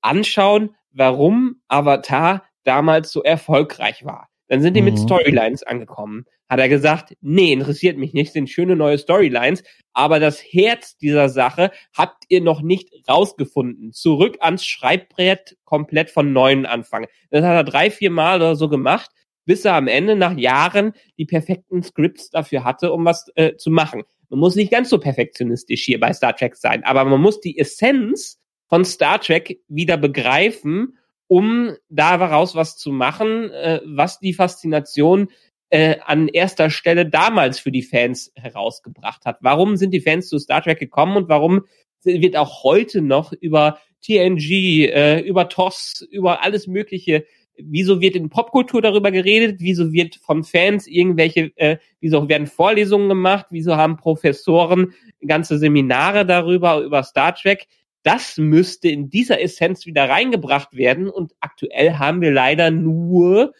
[0.00, 4.28] anschauen, warum Avatar damals so erfolgreich war.
[4.52, 4.88] Dann sind die mhm.
[4.88, 6.26] mit Storylines angekommen.
[6.46, 11.30] Hat er gesagt, nee, interessiert mich nicht, sind schöne neue Storylines, aber das Herz dieser
[11.30, 13.92] Sache habt ihr noch nicht rausgefunden.
[13.94, 17.06] Zurück ans Schreibbrett, komplett von neuem anfangen.
[17.30, 19.10] Das hat er drei, vier Mal oder so gemacht,
[19.46, 23.70] bis er am Ende nach Jahren die perfekten Scripts dafür hatte, um was äh, zu
[23.70, 24.02] machen.
[24.28, 27.58] Man muss nicht ganz so perfektionistisch hier bei Star Trek sein, aber man muss die
[27.58, 28.38] Essenz
[28.68, 30.98] von Star Trek wieder begreifen,
[31.32, 35.28] um daraus was zu machen, äh, was die Faszination
[35.70, 39.38] äh, an erster Stelle damals für die Fans herausgebracht hat.
[39.40, 41.62] Warum sind die Fans zu Star Trek gekommen und warum
[42.04, 47.24] wird auch heute noch über TNG, äh, über TOS, über alles Mögliche
[47.56, 53.08] wieso wird in Popkultur darüber geredet, wieso wird von Fans irgendwelche, äh, wieso werden Vorlesungen
[53.08, 54.94] gemacht, wieso haben Professoren
[55.26, 57.66] ganze Seminare darüber, über Star Trek.
[58.02, 63.52] Das müsste in dieser Essenz wieder reingebracht werden und aktuell haben wir leider nur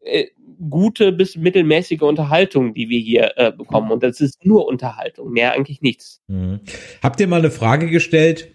[0.00, 0.26] äh,
[0.68, 3.90] gute bis mittelmäßige Unterhaltung, die wir hier äh, bekommen.
[3.90, 6.20] Und das ist nur Unterhaltung, mehr eigentlich nichts.
[6.28, 6.60] Mhm.
[7.02, 8.52] Habt ihr mal eine Frage gestellt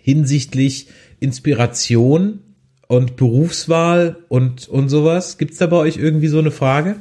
[0.00, 2.40] hinsichtlich Inspiration
[2.88, 5.38] und Berufswahl und, und sowas?
[5.38, 6.96] Gibt's da bei euch irgendwie so eine Frage?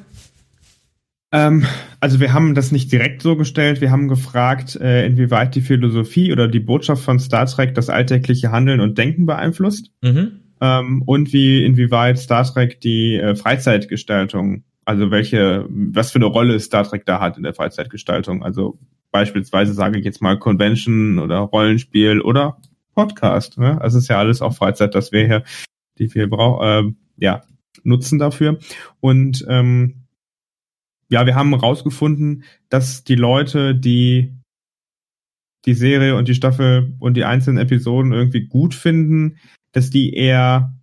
[1.31, 1.65] Ähm,
[1.99, 3.81] also wir haben das nicht direkt so gestellt.
[3.81, 8.51] Wir haben gefragt, äh, inwieweit die Philosophie oder die Botschaft von Star Trek das alltägliche
[8.51, 9.91] Handeln und Denken beeinflusst.
[10.01, 10.41] Mhm.
[10.61, 16.59] Ähm, und wie inwieweit Star Trek die äh, Freizeitgestaltung, also welche, was für eine Rolle
[16.59, 18.43] Star Trek da hat in der Freizeitgestaltung.
[18.43, 18.79] Also
[19.11, 22.57] beispielsweise sage ich jetzt mal Convention oder Rollenspiel oder
[22.95, 23.57] Podcast.
[23.57, 23.79] Ne?
[23.79, 25.43] Also es ist ja alles auch Freizeit, das wir hier
[25.99, 27.41] die wir brauchen, äh, ja,
[27.83, 28.57] nutzen dafür.
[28.99, 29.98] Und ähm,
[31.09, 34.35] ja, wir haben herausgefunden, dass die Leute, die
[35.65, 39.37] die Serie und die Staffel und die einzelnen Episoden irgendwie gut finden,
[39.73, 40.73] dass die eher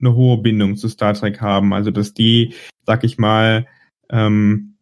[0.00, 1.74] eine hohe Bindung zu Star Trek haben.
[1.74, 2.54] Also dass die,
[2.86, 3.66] sag ich mal,
[4.08, 4.76] ähm,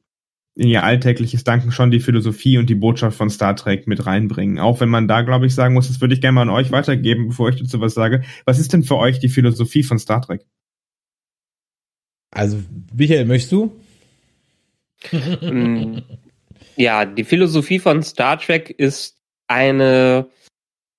[0.55, 4.59] in ihr alltägliches Danken schon die Philosophie und die Botschaft von Star Trek mit reinbringen.
[4.59, 6.73] Auch wenn man da, glaube ich, sagen muss, das würde ich gerne mal an euch
[6.73, 8.25] weitergeben, bevor ich dazu was sage.
[8.45, 10.45] Was ist denn für euch die Philosophie von Star Trek?
[12.33, 12.61] Also,
[12.93, 13.73] Michael, möchtest du?
[15.41, 15.99] Mm,
[16.77, 20.29] ja, die Philosophie von Star Trek ist eine,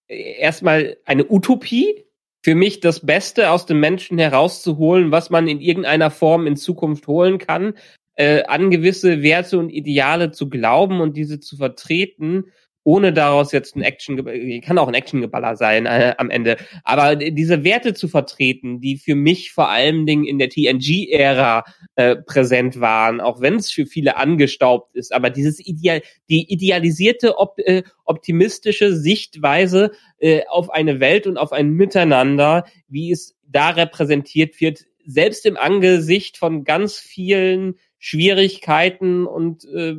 [0.08, 2.06] erstmal eine Utopie.
[2.42, 7.06] Für mich das Beste aus dem Menschen herauszuholen, was man in irgendeiner Form in Zukunft
[7.08, 7.74] holen kann,
[8.16, 12.46] äh, an gewisse Werte und Ideale zu glauben und diese zu vertreten,
[12.90, 14.26] ohne daraus jetzt ein Action,
[14.62, 19.14] kann auch ein Actiongeballer sein äh, am Ende, aber diese Werte zu vertreten, die für
[19.14, 21.66] mich vor allen Dingen in der TNG-Ära
[21.96, 27.38] äh, präsent waren, auch wenn es für viele angestaubt ist, aber dieses Ideal, die idealisierte,
[27.38, 33.70] op, äh, optimistische Sichtweise äh, auf eine Welt und auf ein Miteinander, wie es da
[33.70, 39.94] repräsentiert wird, selbst im Angesicht von ganz vielen Schwierigkeiten und äh,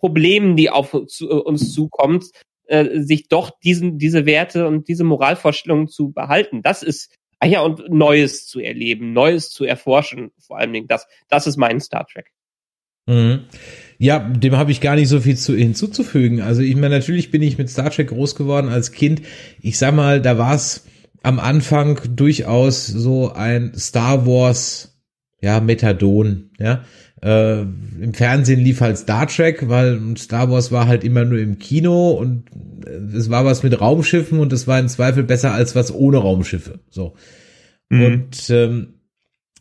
[0.00, 2.24] Problemen, die auf äh, uns zukommt,
[2.66, 6.62] äh, sich doch diesen, diese Werte und diese Moralvorstellungen zu behalten.
[6.62, 10.88] Das ist, ah ja, und Neues zu erleben, Neues zu erforschen, vor allen Dingen.
[10.88, 12.32] Das, das ist mein Star Trek.
[13.06, 13.40] Mhm.
[13.98, 16.40] Ja, dem habe ich gar nicht so viel zu, hinzuzufügen.
[16.40, 19.22] Also ich meine, natürlich bin ich mit Star Trek groß geworden als Kind.
[19.60, 20.86] Ich sag mal, da war es
[21.22, 24.90] am Anfang durchaus so ein Star Wars
[25.42, 26.84] ja, Methadon, ja.
[27.22, 31.58] Äh, Im Fernsehen lief halt Star Trek, weil Star Wars war halt immer nur im
[31.58, 32.44] Kino und
[32.86, 36.18] äh, es war was mit Raumschiffen und es war im Zweifel besser als was ohne
[36.18, 36.80] Raumschiffe.
[36.88, 37.14] So.
[37.90, 38.04] Mhm.
[38.04, 38.94] Und ähm,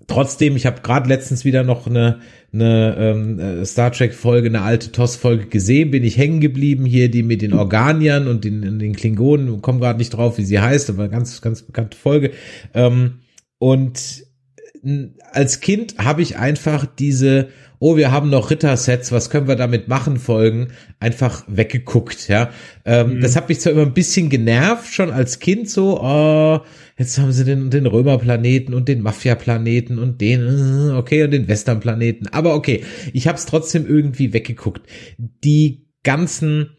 [0.07, 2.19] trotzdem, ich habe gerade letztens wieder noch eine,
[2.53, 7.11] eine ähm, äh, Star Trek Folge, eine alte TOS-Folge gesehen, bin ich hängen geblieben hier,
[7.11, 10.89] die mit den Organiern und den, den Klingonen, komme gerade nicht drauf, wie sie heißt,
[10.89, 12.31] aber ganz, ganz bekannte Folge.
[12.73, 13.19] Ähm,
[13.57, 14.23] und
[15.31, 17.49] als Kind habe ich einfach diese,
[17.79, 20.69] oh, wir haben noch Rittersets, was können wir damit machen, Folgen,
[20.99, 22.51] einfach weggeguckt, ja.
[22.85, 23.21] Ähm, mhm.
[23.21, 26.59] Das hat mich zwar immer ein bisschen genervt, schon als Kind so, oh,
[26.97, 32.27] jetzt haben sie den, den Römerplaneten und den Mafia-Planeten und den, okay, und den Western-Planeten.
[32.27, 34.87] Aber okay, ich habe es trotzdem irgendwie weggeguckt.
[35.17, 36.77] Die ganzen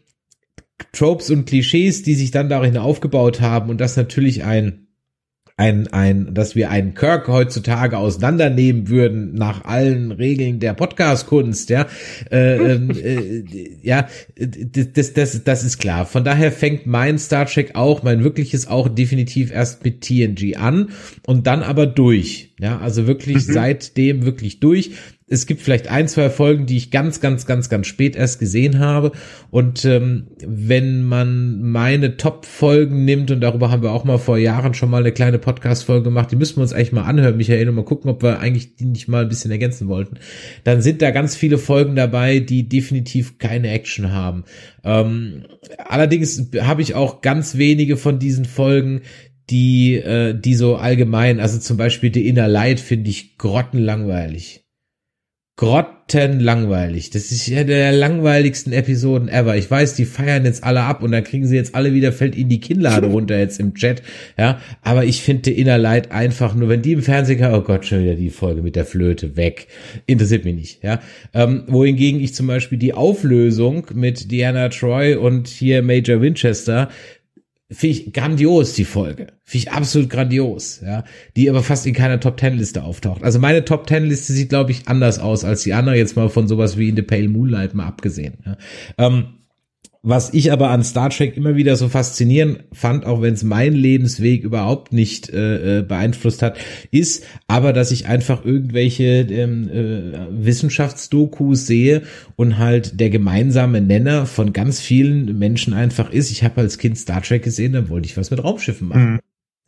[0.93, 4.87] Tropes und Klischees, die sich dann darin aufgebaut haben und das natürlich ein
[5.61, 11.85] ein, ein, dass wir einen Kirk heutzutage auseinandernehmen würden nach allen Regeln der Podcast-Kunst, ja,
[12.31, 13.43] äh, ähm, äh,
[13.83, 16.07] ja, das, das, das ist klar.
[16.07, 20.89] Von daher fängt mein Star Trek auch, mein wirkliches auch definitiv erst mit TNG an
[21.27, 23.53] und dann aber durch, ja, also wirklich mhm.
[23.53, 24.93] seitdem wirklich durch
[25.31, 28.79] es gibt vielleicht ein, zwei Folgen, die ich ganz, ganz, ganz, ganz spät erst gesehen
[28.79, 29.13] habe.
[29.49, 34.73] Und ähm, wenn man meine Top-Folgen nimmt, und darüber haben wir auch mal vor Jahren
[34.73, 37.75] schon mal eine kleine Podcast-Folge gemacht, die müssen wir uns eigentlich mal anhören, Michael, und
[37.75, 40.17] mal gucken, ob wir eigentlich die nicht mal ein bisschen ergänzen wollten.
[40.65, 44.43] Dann sind da ganz viele Folgen dabei, die definitiv keine Action haben.
[44.83, 45.45] Ähm,
[45.77, 49.01] allerdings habe ich auch ganz wenige von diesen Folgen,
[49.49, 54.61] die, äh, die so allgemein, also zum Beispiel The Inner Light finde ich grottenlangweilig
[55.61, 57.11] grottenlangweilig.
[57.11, 59.55] Das ist ja der langweiligsten Episoden ever.
[59.57, 62.35] Ich weiß, die feiern jetzt alle ab und dann kriegen sie jetzt alle wieder, fällt
[62.35, 64.01] ihnen die Kinnlade runter jetzt im Chat.
[64.39, 68.01] Ja, aber ich finde Inner Light einfach nur, wenn die im Fernsehen, oh Gott, schon
[68.01, 69.67] wieder die Folge mit der Flöte weg.
[70.07, 70.99] Interessiert mich nicht, ja.
[71.31, 76.89] Ähm, wohingegen ich zum Beispiel die Auflösung mit Diana Troy und hier Major Winchester
[77.71, 79.27] finde ich grandios, die Folge.
[79.43, 81.03] Finde ich absolut grandios, ja.
[81.35, 83.23] Die aber fast in keiner Top Ten Liste auftaucht.
[83.23, 86.29] Also meine Top Ten Liste sieht, glaube ich, anders aus als die andere, jetzt mal
[86.29, 88.37] von sowas wie in The Pale Moonlight mal abgesehen.
[88.45, 88.57] Ja.
[88.97, 89.25] Ähm,
[90.03, 93.75] was ich aber an Star Trek immer wieder so faszinierend fand, auch wenn es meinen
[93.75, 96.57] Lebensweg überhaupt nicht äh, äh, beeinflusst hat,
[96.89, 102.01] ist aber, dass ich einfach irgendwelche ähm, äh, Wissenschaftsdokus sehe
[102.35, 106.97] und halt der gemeinsame Nenner von ganz vielen Menschen einfach ist, ich habe als Kind
[106.97, 109.13] Star Trek gesehen, dann wollte ich was mit Raumschiffen machen.
[109.13, 109.19] Mhm.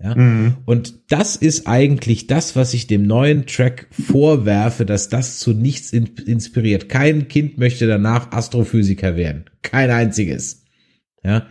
[0.01, 0.15] Ja?
[0.15, 0.55] Mhm.
[0.65, 5.93] Und das ist eigentlich das, was ich dem neuen Track vorwerfe, dass das zu nichts
[5.93, 6.89] in inspiriert.
[6.89, 9.45] Kein Kind möchte danach Astrophysiker werden.
[9.63, 10.65] Kein einziges.
[11.23, 11.47] Ja.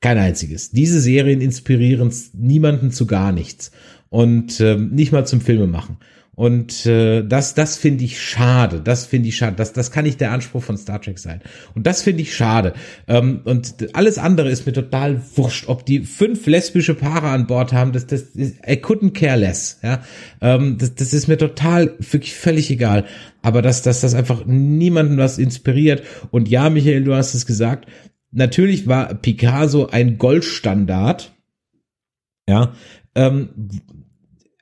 [0.00, 0.70] Kein einziges.
[0.70, 3.70] Diese Serien inspirieren niemanden zu gar nichts.
[4.08, 5.98] Und ähm, nicht mal zum Filme machen.
[6.40, 8.80] Und äh, das, das finde ich schade.
[8.80, 9.56] Das finde ich schade.
[9.56, 11.42] Das, das kann nicht der Anspruch von Star Trek sein.
[11.74, 12.72] Und das finde ich schade.
[13.08, 17.74] Ähm, und alles andere ist mir total wurscht, ob die fünf lesbische Paare an Bord
[17.74, 17.92] haben.
[17.92, 19.80] Das, das, ist, I couldn't care less.
[19.82, 20.02] Ja,
[20.40, 23.04] ähm, das, das ist mir total wirklich völlig egal.
[23.42, 26.02] Aber dass, dass das einfach niemanden was inspiriert.
[26.30, 27.86] Und ja, Michael, du hast es gesagt.
[28.30, 31.34] Natürlich war Picasso ein Goldstandard.
[32.48, 32.72] Ja,
[33.14, 33.50] ähm,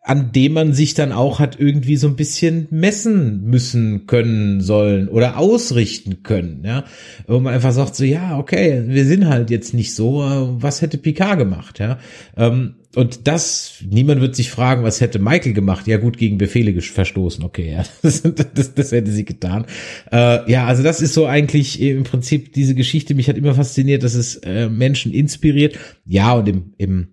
[0.09, 5.07] an dem man sich dann auch hat irgendwie so ein bisschen messen müssen können sollen
[5.09, 6.85] oder ausrichten können, ja,
[7.27, 10.97] wo man einfach sagt so, ja, okay, wir sind halt jetzt nicht so, was hätte
[10.97, 11.99] Picard gemacht, ja,
[12.39, 15.87] ähm, und das, niemand wird sich fragen, was hätte Michael gemacht?
[15.87, 18.23] Ja gut, gegen Befehle verstoßen, okay, ja, das,
[18.55, 19.67] das, das hätte sie getan.
[20.11, 24.05] Äh, ja, also das ist so eigentlich im Prinzip diese Geschichte, mich hat immer fasziniert,
[24.05, 27.09] dass es äh, Menschen inspiriert, ja, und im, im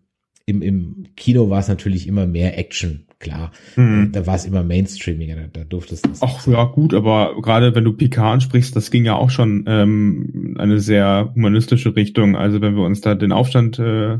[0.45, 3.51] im, im Kino war es natürlich immer mehr Action, klar.
[3.75, 4.11] Mhm.
[4.11, 6.21] Da war es immer Mainstreamiger, da, da durfte es das.
[6.21, 10.55] Ach ja, gut, aber gerade wenn du Picard ansprichst, das ging ja auch schon ähm,
[10.59, 12.35] eine sehr humanistische Richtung.
[12.35, 14.19] Also wenn wir uns da den Aufstand, äh,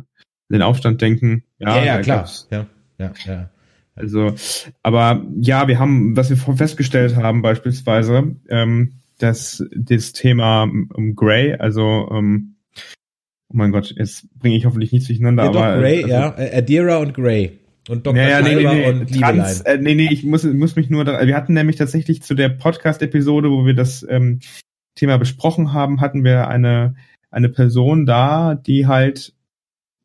[0.50, 2.66] den Aufstand denken, ja, ja, ja klar, ja,
[2.98, 3.50] ja, ja.
[3.96, 4.36] Also,
[4.84, 11.54] aber ja, wir haben, was wir festgestellt haben, beispielsweise, ähm, dass das Thema um, Grey,
[11.54, 12.55] also ähm,
[13.50, 15.44] Oh mein Gott, jetzt bringe ich hoffentlich nichts durcheinander.
[15.44, 17.60] Ja, aber, Gray, also, ja, äh, Adira und Gray.
[17.88, 18.18] Und Dr.
[18.18, 21.06] Ja, ja, nee, nee, nee, und Trans, äh, nee, nee, ich muss, muss mich nur,
[21.06, 24.40] da, wir hatten nämlich tatsächlich zu der Podcast-Episode, wo wir das ähm,
[24.96, 26.96] Thema besprochen haben, hatten wir eine,
[27.30, 29.36] eine Person da, die halt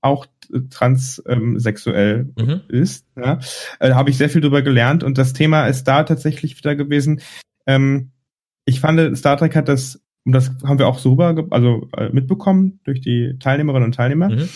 [0.02, 0.26] auch
[0.70, 2.60] transsexuell ähm, mhm.
[2.68, 3.06] ist.
[3.16, 3.38] Ja.
[3.78, 6.74] Äh, da habe ich sehr viel drüber gelernt und das Thema ist da tatsächlich wieder
[6.74, 7.20] gewesen.
[7.66, 8.10] Ähm,
[8.64, 12.08] ich fand, Star Trek hat das und das haben wir auch so rüber, also äh,
[12.10, 14.48] mitbekommen durch die Teilnehmerinnen und Teilnehmer, mhm.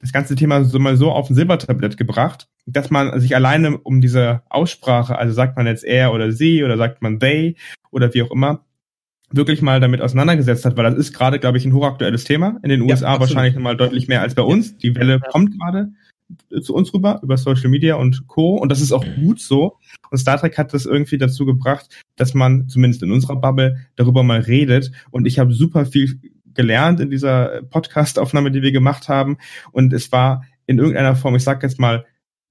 [0.00, 4.00] das ganze Thema so mal so auf ein Silbertablett gebracht, dass man sich alleine um
[4.00, 7.54] diese Aussprache, also sagt man jetzt er oder sie oder sagt man they
[7.92, 8.64] oder wie auch immer,
[9.30, 12.58] wirklich mal damit auseinandergesetzt hat, weil das ist gerade, glaube ich, ein hochaktuelles Thema.
[12.64, 14.78] In den USA ja, wahrscheinlich nochmal deutlich mehr als bei uns.
[14.78, 15.92] Die Welle kommt gerade
[16.62, 18.56] zu uns rüber über Social Media und Co.
[18.56, 19.78] Und das ist auch gut so.
[20.10, 24.22] Und Star Trek hat das irgendwie dazu gebracht, dass man zumindest in unserer Bubble darüber
[24.22, 24.90] mal redet.
[25.10, 26.20] Und ich habe super viel
[26.54, 29.38] gelernt in dieser Podcast-Aufnahme, die wir gemacht haben.
[29.72, 32.06] Und es war in irgendeiner Form, ich sag jetzt mal,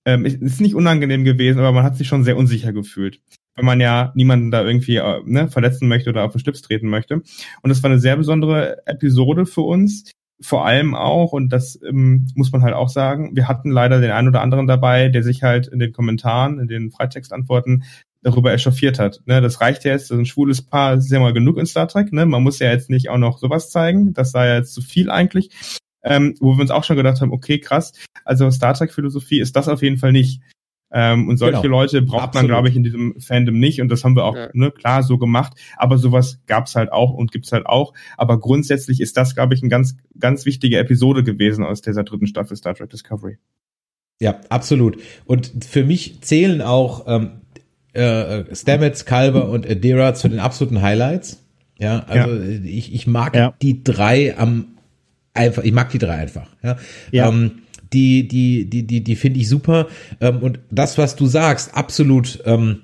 [0.05, 3.21] ähm, ist nicht unangenehm gewesen, aber man hat sich schon sehr unsicher gefühlt
[3.55, 6.89] weil man ja niemanden da irgendwie äh, ne, verletzen möchte oder auf den Schlips treten
[6.89, 7.15] möchte.
[7.15, 10.11] Und das war eine sehr besondere Episode für uns,
[10.43, 14.11] vor allem auch, und das ähm, muss man halt auch sagen, wir hatten leider den
[14.11, 17.83] einen oder anderen dabei, der sich halt in den Kommentaren, in den Freitextantworten
[18.21, 19.21] darüber echauffiert hat.
[19.25, 22.11] Ne, das reicht ja jetzt, ein schwules Paar ist ja mal genug in Star Trek.
[22.11, 22.25] Ne?
[22.25, 24.13] Man muss ja jetzt nicht auch noch sowas zeigen.
[24.13, 25.49] Das sei ja jetzt zu viel eigentlich.
[26.05, 27.93] Ähm, wo wir uns auch schon gedacht haben, okay, krass,
[28.25, 30.41] also Star Trek-Philosophie ist das auf jeden Fall nicht.
[30.95, 31.79] Ähm, und solche genau.
[31.79, 32.49] Leute braucht Absolut.
[32.49, 33.81] man, glaube ich, in diesem Fandom nicht.
[33.81, 34.49] Und das haben wir auch, ja.
[34.53, 35.53] ne, klar, so gemacht.
[35.75, 37.93] Aber sowas gab's halt auch und gibt's halt auch.
[38.15, 42.27] Aber grundsätzlich ist das, glaube ich, ein ganz, ganz wichtige Episode gewesen aus dieser dritten
[42.27, 43.39] Staffel Star Trek Discovery.
[44.21, 44.99] Ja, absolut.
[45.25, 47.41] Und für mich zählen auch ähm,
[47.93, 51.43] äh, Stamets, Kalber und Adira zu den absoluten Highlights.
[51.79, 52.59] Ja, also ja.
[52.63, 53.55] ich, ich mag ja.
[53.61, 54.67] die drei am
[55.33, 56.47] einfach, ich mag die drei einfach.
[56.61, 56.77] Ja.
[57.11, 57.29] ja.
[57.29, 57.62] Ähm,
[57.93, 59.87] die, die, die, die, die finde ich super.
[60.19, 62.81] Ähm, und das, was du sagst, absolut, ähm,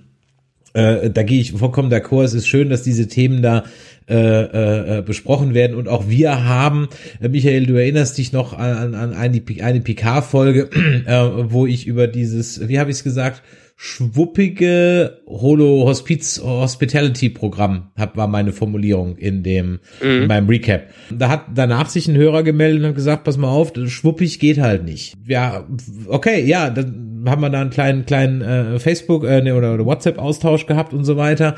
[0.73, 2.23] äh, da gehe ich vollkommen d'accord.
[2.23, 3.63] Es ist schön, dass diese Themen da
[4.09, 6.87] äh, äh, äh, besprochen werden und auch wir haben,
[7.19, 10.69] Michael, du erinnerst dich noch an, an eine, eine PK-Folge,
[11.05, 13.43] äh, wo ich über dieses, wie habe ich es gesagt,
[13.81, 20.23] schwuppige Holo Hospiz Hospitality Programm hab, war meine Formulierung in dem mhm.
[20.23, 20.89] in meinem Recap.
[21.09, 24.59] Da hat danach sich ein Hörer gemeldet und hat gesagt, pass mal auf, schwuppig geht
[24.59, 25.15] halt nicht.
[25.25, 25.65] Ja,
[26.07, 29.85] okay, ja, dann haben wir da einen kleinen kleinen äh, Facebook äh, ne, oder, oder
[29.85, 31.55] WhatsApp Austausch gehabt und so weiter.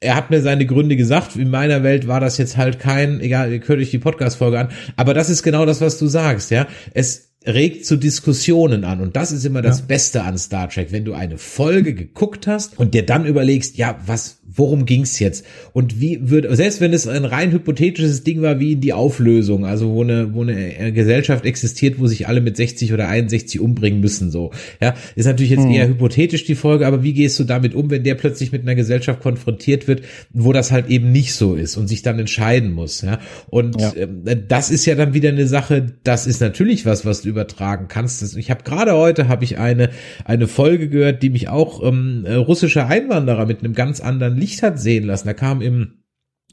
[0.00, 1.36] Er hat mir seine Gründe gesagt.
[1.36, 4.68] In meiner Welt war das jetzt halt kein, egal, ihr hört euch die Podcast-Folge an.
[4.96, 6.66] Aber das ist genau das, was du sagst, ja.
[6.92, 9.00] Es, regt zu Diskussionen an.
[9.00, 12.78] Und das ist immer das Beste an Star Trek, wenn du eine Folge geguckt hast
[12.78, 15.44] und dir dann überlegst, ja, was, worum ging's jetzt?
[15.72, 19.64] Und wie würde, selbst wenn es ein rein hypothetisches Ding war, wie in die Auflösung,
[19.64, 23.60] also wo eine, wo eine äh, Gesellschaft existiert, wo sich alle mit 60 oder 61
[23.60, 24.50] umbringen müssen, so.
[24.80, 25.72] Ja, ist natürlich jetzt mhm.
[25.72, 28.74] eher hypothetisch die Folge, aber wie gehst du damit um, wenn der plötzlich mit einer
[28.74, 30.02] Gesellschaft konfrontiert wird,
[30.32, 33.18] wo das halt eben nicht so ist und sich dann entscheiden muss, ja?
[33.48, 33.92] Und ja.
[33.96, 37.86] Ähm, das ist ja dann wieder eine Sache, das ist natürlich was, was du übertragen
[37.88, 38.36] kannst.
[38.36, 39.90] Ich habe gerade heute habe ich eine
[40.24, 44.45] eine Folge gehört, die mich auch ähm, äh, russische Einwanderer mit einem ganz anderen Licht
[44.62, 45.26] hat sehen lassen.
[45.26, 45.96] Da kam im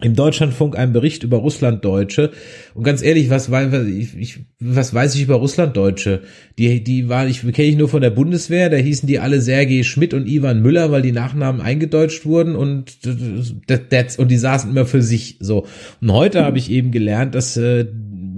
[0.01, 2.31] im Deutschlandfunk ein Bericht über Russlanddeutsche
[2.73, 6.23] und ganz ehrlich, was weiß ich, was weiß ich über Russlanddeutsche?
[6.57, 9.83] Die die waren ich kenne ich nur von der Bundeswehr, da hießen die alle Sergei
[9.83, 15.03] Schmidt und Ivan Müller, weil die Nachnamen eingedeutscht wurden und und die saßen immer für
[15.03, 15.67] sich so.
[16.01, 17.85] Und heute habe ich eben gelernt, dass äh,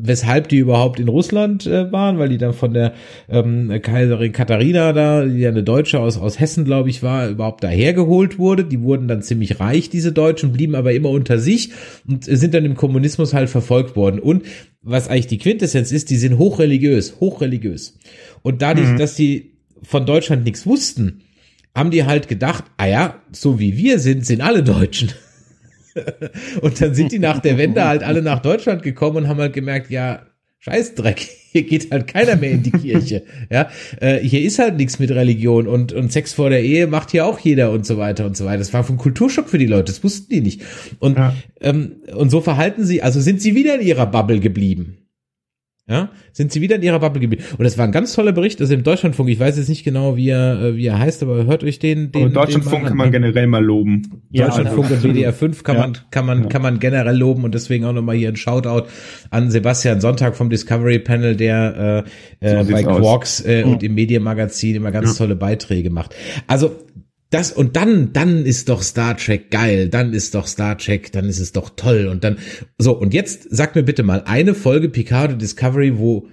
[0.07, 2.94] weshalb die überhaupt in Russland äh, waren, weil die dann von der
[3.30, 7.64] ähm, Kaiserin Katharina da, die ja eine Deutsche aus, aus Hessen, glaube ich, war, überhaupt
[7.64, 8.64] dahergeholt wurde.
[8.64, 11.72] Die wurden dann ziemlich reich, diese Deutschen, blieben aber immer unter sich
[12.07, 14.19] und sind dann im Kommunismus halt verfolgt worden.
[14.19, 14.44] Und
[14.82, 17.98] was eigentlich die Quintessenz ist, die sind hochreligiös, hochreligiös.
[18.41, 18.98] Und dadurch, mhm.
[18.98, 21.22] dass die von Deutschland nichts wussten,
[21.76, 25.11] haben die halt gedacht, ah ja, so wie wir sind, sind alle Deutschen.
[26.62, 29.54] und dann sind die nach der Wende halt alle nach Deutschland gekommen und haben halt
[29.54, 30.26] gemerkt, ja,
[30.60, 31.20] Scheißdreck,
[31.52, 33.24] hier geht halt keiner mehr in die Kirche.
[33.52, 33.70] Ja,
[34.02, 37.26] äh, hier ist halt nichts mit Religion und, und Sex vor der Ehe macht hier
[37.26, 38.58] auch jeder und so weiter und so weiter.
[38.58, 40.64] Das war von Kulturschock für die Leute, das wussten die nicht.
[41.00, 41.36] Und, ja.
[41.62, 45.05] ähm, und so verhalten sie, also sind sie wieder in ihrer Bubble geblieben.
[45.88, 47.44] Ja, sind sie wieder in ihrer Bubble geblieben.
[47.60, 50.18] Und das war ein ganz toller Bericht, also im Deutschlandfunk, ich weiß jetzt nicht genau,
[50.18, 52.24] wie er, äh, wie er heißt, aber hört euch den, den.
[52.24, 54.24] Aber Deutschlandfunk den kann man generell mal loben.
[54.32, 55.82] Ja, Deutschlandfunk und WDR 5 kann ja.
[55.84, 56.49] man, kann man, ja.
[56.49, 58.88] kann man generell loben und deswegen auch nochmal hier ein Shoutout
[59.30, 62.03] an Sebastian Sonntag vom Discovery Panel, der
[62.41, 66.16] äh, äh, so bei Quarks äh, und im Medienmagazin immer ganz tolle Beiträge macht.
[66.48, 66.72] Also
[67.30, 71.26] das und dann, dann ist doch Star Trek geil, dann ist doch Star Trek, dann
[71.26, 72.38] ist es doch toll und dann
[72.78, 76.28] so und jetzt sag mir bitte mal eine Folge Picard und Discovery, wo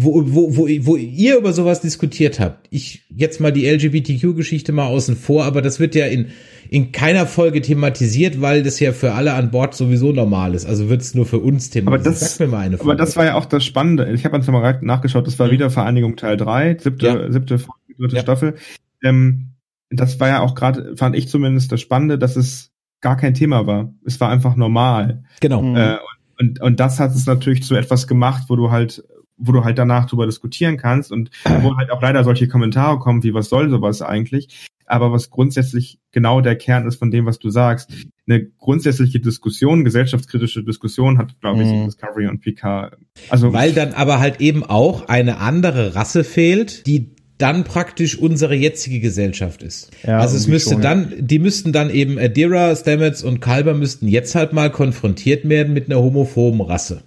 [0.00, 2.68] wo, wo, wo, wo ihr über sowas diskutiert habt.
[2.70, 6.26] Ich jetzt mal die LGBTQ-Geschichte mal außen vor, aber das wird ja in,
[6.70, 10.66] in keiner Folge thematisiert, weil das ja für alle an Bord sowieso normal ist.
[10.66, 12.06] Also wird es nur für uns thematisiert.
[12.06, 12.92] Aber das, Sag mir mal eine Folge.
[12.92, 14.08] Aber das war ja auch das Spannende.
[14.12, 17.32] Ich habe jetzt nochmal nachgeschaut, das war wieder Vereinigung Teil 3, siebte, ja.
[17.32, 18.22] siebte Folge, dritte ja.
[18.22, 18.54] Staffel
[19.02, 19.54] ähm,
[19.90, 23.66] das war ja auch gerade, fand ich zumindest das Spannende, dass es gar kein Thema
[23.66, 23.94] war.
[24.04, 25.24] Es war einfach normal.
[25.40, 25.76] Genau.
[25.76, 25.98] Äh,
[26.38, 29.02] und, und das hat es natürlich zu etwas gemacht, wo du halt
[29.38, 31.30] wo du halt danach drüber diskutieren kannst und
[31.62, 34.66] wo halt auch leider solche Kommentare kommen, wie was soll sowas eigentlich?
[34.84, 37.92] Aber was grundsätzlich genau der Kern ist von dem, was du sagst.
[38.26, 41.84] Eine grundsätzliche Diskussion, gesellschaftskritische Diskussion hat, glaube ich, mhm.
[41.84, 42.96] Discovery und Picard.
[43.28, 48.54] Also weil dann aber halt eben auch eine andere Rasse fehlt, die dann praktisch unsere
[48.54, 49.90] jetzige Gesellschaft ist.
[50.04, 51.16] Ja, also es müsste schon, dann, ja.
[51.20, 55.86] die müssten dann eben Adira, Stamets und Kalber müssten jetzt halt mal konfrontiert werden mit
[55.86, 57.02] einer homophoben Rasse.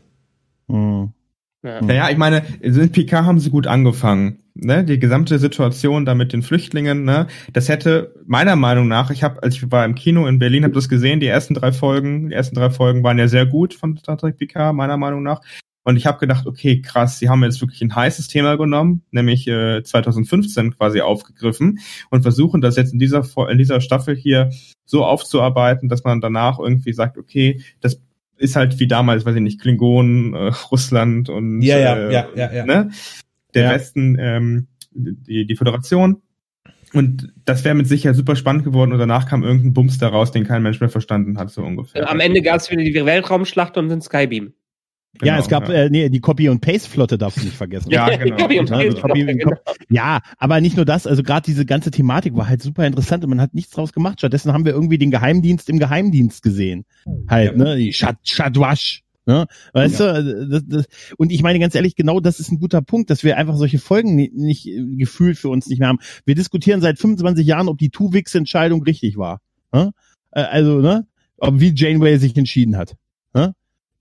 [0.68, 1.12] Mhm.
[1.64, 1.80] Ja.
[1.82, 4.40] Naja, ich meine, in PK haben sie gut angefangen.
[4.56, 4.84] Ne?
[4.84, 7.28] Die gesamte Situation da mit den Flüchtlingen, ne?
[7.54, 10.74] das hätte meiner Meinung nach, ich habe, als ich war im Kino in Berlin, habe
[10.74, 13.96] das gesehen, die ersten drei Folgen, die ersten drei Folgen waren ja sehr gut von
[13.98, 15.42] Star Trek PK, meiner Meinung nach.
[15.84, 19.48] Und ich habe gedacht, okay, krass, sie haben jetzt wirklich ein heißes Thema genommen, nämlich
[19.48, 21.80] äh, 2015 quasi aufgegriffen
[22.10, 24.52] und versuchen das jetzt in dieser in dieser Staffel hier
[24.86, 28.00] so aufzuarbeiten, dass man danach irgendwie sagt, okay, das
[28.38, 32.28] ist halt wie damals, weiß ich nicht, Klingonen, äh, Russland und ja, ja, äh, ja,
[32.36, 32.66] ja, ja.
[32.66, 32.92] Ne?
[33.54, 33.72] der ja.
[33.72, 36.22] Westen, ähm, die, die Föderation.
[36.94, 40.46] Und das wäre mit Sicherheit super spannend geworden und danach kam irgendein Bums daraus, den
[40.46, 42.10] kein Mensch mehr verstanden hat, so ungefähr.
[42.10, 44.54] Am Ende gab es wieder die Weltraumschlacht und den Skybeam.
[45.22, 47.90] Ja, es gab Äh, nee, die Copy und Paste Flotte darfst du nicht vergessen.
[47.92, 48.38] Ja, genau.
[48.38, 49.52] Copy und Ja, Paste, Copy- genau.
[49.90, 53.30] Ja, aber nicht nur das, also gerade diese ganze Thematik war halt super interessant und
[53.30, 54.20] man hat nichts draus gemacht.
[54.20, 56.86] Stattdessen haben wir irgendwie den Geheimdienst im Geheimdienst gesehen.
[57.28, 59.04] Halt, ne, die Shad Shadwash.
[59.28, 59.46] Ne?
[59.74, 60.86] Weißt du, das, das,
[61.18, 63.78] und ich meine ganz ehrlich, genau das ist ein guter Punkt, dass wir einfach solche
[63.78, 66.00] Folgen nicht, nicht äh, gefühlt für uns nicht mehr haben.
[66.26, 69.40] Wir diskutieren seit 25 Jahren, ob die Two-Wix-Entscheidung richtig war.
[69.72, 69.92] Ne?
[70.32, 71.06] Äh, Also, ne,
[71.38, 72.96] ob wie Janeway sich entschieden hat.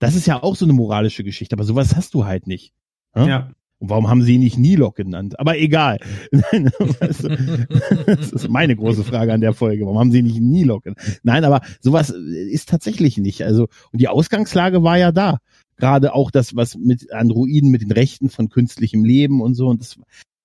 [0.01, 2.73] Das ist ja auch so eine moralische Geschichte, aber sowas hast du halt nicht.
[3.13, 3.27] Ne?
[3.27, 3.51] Ja.
[3.77, 5.39] Und warum haben sie ihn nicht Nilok genannt?
[5.39, 5.99] Aber egal.
[7.01, 9.85] Das ist meine große Frage an der Folge.
[9.85, 11.19] Warum haben sie ihn nicht Nilok genannt?
[11.21, 13.43] Nein, aber sowas ist tatsächlich nicht.
[13.43, 15.37] Also, und die Ausgangslage war ja da.
[15.77, 19.67] Gerade auch das, was mit Androiden, mit den Rechten von künstlichem Leben und so.
[19.67, 19.97] Und das,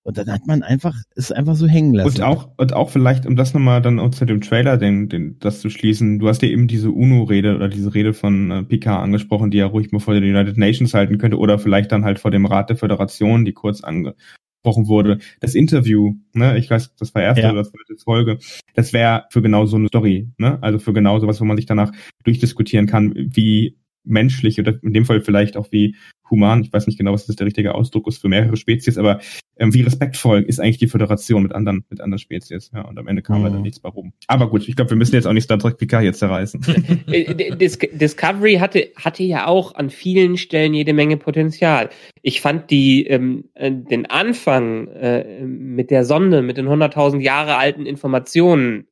[0.07, 2.09] und dann hat man einfach, ist einfach so hängen lassen.
[2.09, 5.61] Und auch, und auch vielleicht, um das nochmal dann unter dem Trailer, den, den, das
[5.61, 9.51] zu schließen, du hast ja eben diese UNO-Rede oder diese Rede von äh, Picard angesprochen,
[9.51, 12.31] die er ruhig mal vor den United Nations halten könnte oder vielleicht dann halt vor
[12.31, 15.19] dem Rat der Föderation, die kurz angesprochen wurde.
[15.41, 17.51] Das Interview, ne, ich weiß, das war erste Ja.
[17.51, 18.39] oder zweite Folge,
[18.75, 21.67] das wäre für genau so eine Story, ne, also für genau sowas, wo man sich
[21.67, 21.91] danach
[22.23, 23.77] durchdiskutieren kann, wie
[24.07, 25.97] menschlich oder in dem Fall vielleicht auch wie
[26.29, 29.21] human, ich weiß nicht genau, was das der richtige Ausdruck ist für mehrere Spezies, aber
[29.59, 32.71] ähm, wie respektvoll ist eigentlich die Föderation mit anderen, mit anderen Spezies.
[32.75, 33.45] Ja, und am Ende kam Mhm.
[33.45, 34.13] leider nichts bei rum.
[34.27, 36.61] Aber gut, ich glaube, wir müssen jetzt auch nicht Star Trek Picard jetzt zerreißen.
[37.13, 41.91] Äh, Dis Discovery hatte, hatte ja auch an vielen Stellen jede Menge Potenzial.
[42.23, 47.57] Ich fand die, ähm, äh, den Anfang äh, mit der Sonde, mit den 100.000 Jahre
[47.57, 48.89] alten Informationen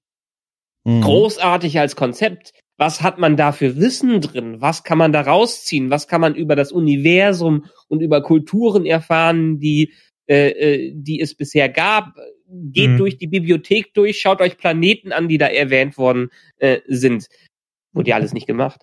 [0.87, 1.01] Mhm.
[1.01, 2.53] großartig als Konzept.
[2.77, 4.61] Was hat man da für Wissen drin?
[4.61, 5.91] Was kann man da rausziehen?
[5.91, 9.93] Was kann man über das Universum und über Kulturen erfahren, die,
[10.27, 12.15] äh, äh, die es bisher gab?
[12.49, 12.99] Geht Mhm.
[12.99, 17.29] durch die Bibliothek durch, schaut euch Planeten an, die da erwähnt worden äh, sind.
[17.93, 18.81] Wurde ja alles nicht gemacht.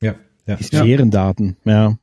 [0.00, 0.16] Ja,
[0.46, 0.56] ja.
[0.56, 1.96] Die Sphärendaten, ja.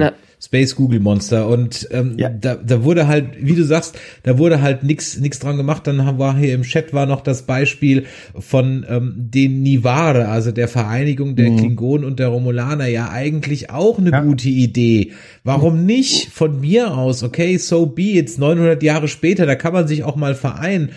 [0.00, 0.12] Ja.
[0.38, 2.28] Space Google Monster und ähm, Ja.
[2.28, 5.86] da, da wurde halt, wie du sagst, da wurde halt nix nix dran gemacht.
[5.86, 8.04] Dann haben- war hier im Chat war noch das Beispiel
[8.38, 11.56] von ähm, den Nivare, also der Vereinigung der Mhm.
[11.56, 14.20] Klingonen und der Romulaner, ja eigentlich auch eine Ja.
[14.20, 15.12] gute Idee.
[15.42, 17.22] Warum nicht von mir aus?
[17.22, 20.90] Okay, so be it's 900 Jahre später, da kann man sich auch mal vereinen.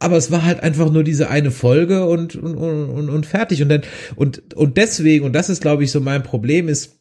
[0.00, 3.62] Aber es war halt einfach nur diese eine Folge und und, und, und- und fertig
[3.62, 3.82] und dann
[4.16, 6.98] und und deswegen und das ist glaube ich so mein Problem ist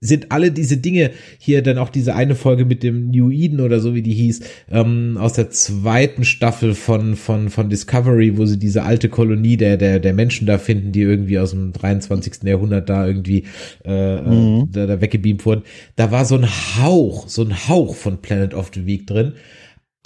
[0.00, 3.80] sind alle diese Dinge hier dann auch diese eine Folge mit dem New Eden oder
[3.80, 4.40] so wie die hieß
[4.70, 9.76] ähm, aus der zweiten Staffel von von von Discovery, wo sie diese alte Kolonie der
[9.78, 12.42] der der Menschen da finden, die irgendwie aus dem 23.
[12.44, 13.44] Jahrhundert da irgendwie
[13.84, 14.64] äh, Mhm.
[14.68, 15.62] äh, da, da weggebeamt wurden.
[15.96, 19.32] Da war so ein Hauch, so ein Hauch von Planet of the Week drin.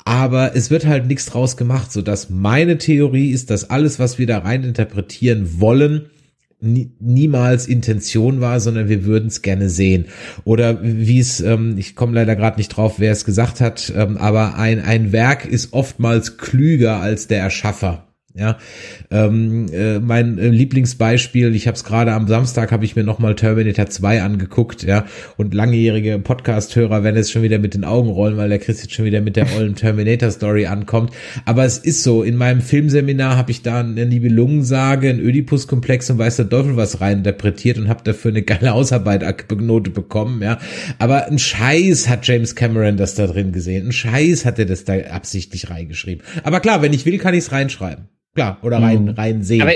[0.05, 4.19] Aber es wird halt nichts draus gemacht, so dass meine Theorie ist, dass alles, was
[4.19, 6.07] wir da rein interpretieren wollen,
[6.61, 10.07] nie, niemals Intention war, sondern wir würden es gerne sehen.
[10.45, 14.17] Oder wie es, ähm, ich komme leider gerade nicht drauf, wer es gesagt hat, ähm,
[14.17, 18.08] aber ein, ein Werk ist oftmals klüger als der Erschaffer.
[18.35, 18.59] Ja,
[19.11, 23.35] ähm, äh, mein äh, Lieblingsbeispiel, ich habe es gerade am Samstag, habe ich mir nochmal
[23.35, 25.07] Terminator 2 angeguckt, ja,
[25.39, 28.93] und langjährige Podcast-Hörer werden jetzt schon wieder mit den Augen rollen, weil der Chris jetzt
[28.93, 31.11] schon wieder mit der ollen Terminator-Story ankommt.
[31.47, 36.19] Aber es ist so, in meinem Filmseminar habe ich da eine Nibelungensage, ein Oedipus-Komplex und
[36.19, 40.59] weiß der Teufel was reininterpretiert und habe dafür eine geile Ausarbeitnote bekommen, ja.
[40.99, 43.89] Aber ein Scheiß hat James Cameron das da drin gesehen.
[43.89, 46.23] Ein Scheiß hat er das da absichtlich reingeschrieben.
[46.45, 48.09] Aber klar, wenn ich will, kann ich es reinschreiben.
[48.39, 49.09] Klar, oder rein, Mhm.
[49.11, 49.63] rein sehen.
[49.63, 49.73] Aber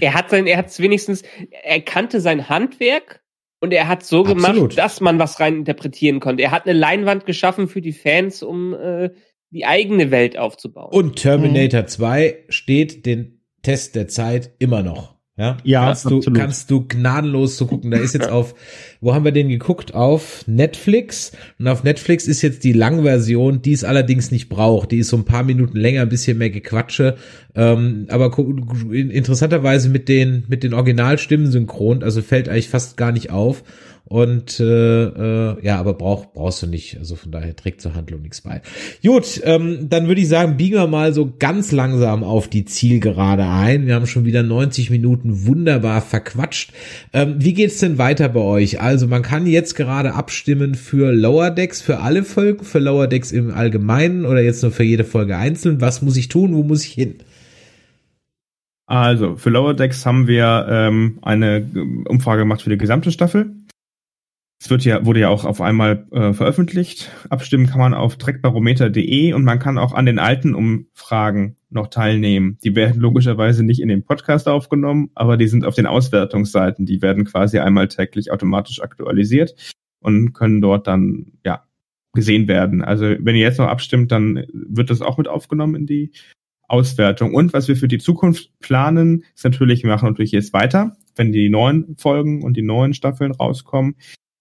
[0.00, 1.22] er hat sein, er hat es wenigstens,
[1.62, 3.22] er kannte sein Handwerk
[3.60, 4.36] und er hat so Absolut.
[4.54, 6.42] gemacht, dass man was rein interpretieren konnte.
[6.42, 9.10] Er hat eine Leinwand geschaffen für die Fans, um äh,
[9.50, 10.92] die eigene Welt aufzubauen.
[10.92, 15.17] Und Terminator 2 steht den Test der Zeit immer noch.
[15.38, 17.92] Ja, Ja, kannst du, kannst du gnadenlos zu gucken.
[17.92, 18.54] Da ist jetzt auf,
[19.00, 19.94] wo haben wir den geguckt?
[19.94, 21.32] Auf Netflix.
[21.58, 24.90] Und auf Netflix ist jetzt die Langversion, die es allerdings nicht braucht.
[24.90, 27.16] Die ist so ein paar Minuten länger, ein bisschen mehr Gequatsche.
[27.54, 28.36] Ähm, aber
[28.90, 33.62] interessanterweise mit den, mit den Originalstimmen synchron, also fällt eigentlich fast gar nicht auf.
[34.08, 36.96] Und äh, äh, ja, aber brauch, brauchst du nicht.
[36.98, 38.62] Also von daher trägt zur Handlung nichts bei.
[39.02, 43.44] Gut, ähm, dann würde ich sagen, biegen wir mal so ganz langsam auf die Zielgerade
[43.44, 43.86] ein.
[43.86, 46.72] Wir haben schon wieder 90 Minuten wunderbar verquatscht.
[47.12, 48.80] Ähm, wie geht's denn weiter bei euch?
[48.80, 53.30] Also man kann jetzt gerade abstimmen für Lower Decks, für alle Folgen, für Lower Decks
[53.30, 55.82] im Allgemeinen oder jetzt nur für jede Folge einzeln.
[55.82, 56.54] Was muss ich tun?
[56.54, 57.16] Wo muss ich hin?
[58.86, 61.68] Also, für Lower Decks haben wir ähm, eine
[62.08, 63.57] Umfrage gemacht für die gesamte Staffel.
[64.60, 67.12] Es wird ja, wurde ja auch auf einmal äh, veröffentlicht.
[67.30, 72.58] Abstimmen kann man auf trackbarometer.de und man kann auch an den alten Umfragen noch teilnehmen.
[72.64, 76.86] Die werden logischerweise nicht in den Podcast aufgenommen, aber die sind auf den Auswertungsseiten.
[76.86, 79.54] Die werden quasi einmal täglich automatisch aktualisiert
[80.00, 81.64] und können dort dann, ja,
[82.14, 82.82] gesehen werden.
[82.82, 86.10] Also wenn ihr jetzt noch abstimmt, dann wird das auch mit aufgenommen in die
[86.66, 87.34] Auswertung.
[87.34, 91.32] Und was wir für die Zukunft planen, ist natürlich, wir machen natürlich jetzt weiter, wenn
[91.32, 93.94] die neuen Folgen und die neuen Staffeln rauskommen.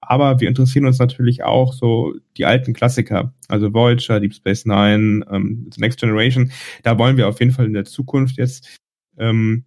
[0.10, 5.26] Aber wir interessieren uns natürlich auch so die alten Klassiker, also Voyager, Deep Space Nine,
[5.30, 6.52] ähm, Next Generation.
[6.84, 8.78] Da wollen wir auf jeden Fall in der Zukunft jetzt
[9.18, 9.66] ähm,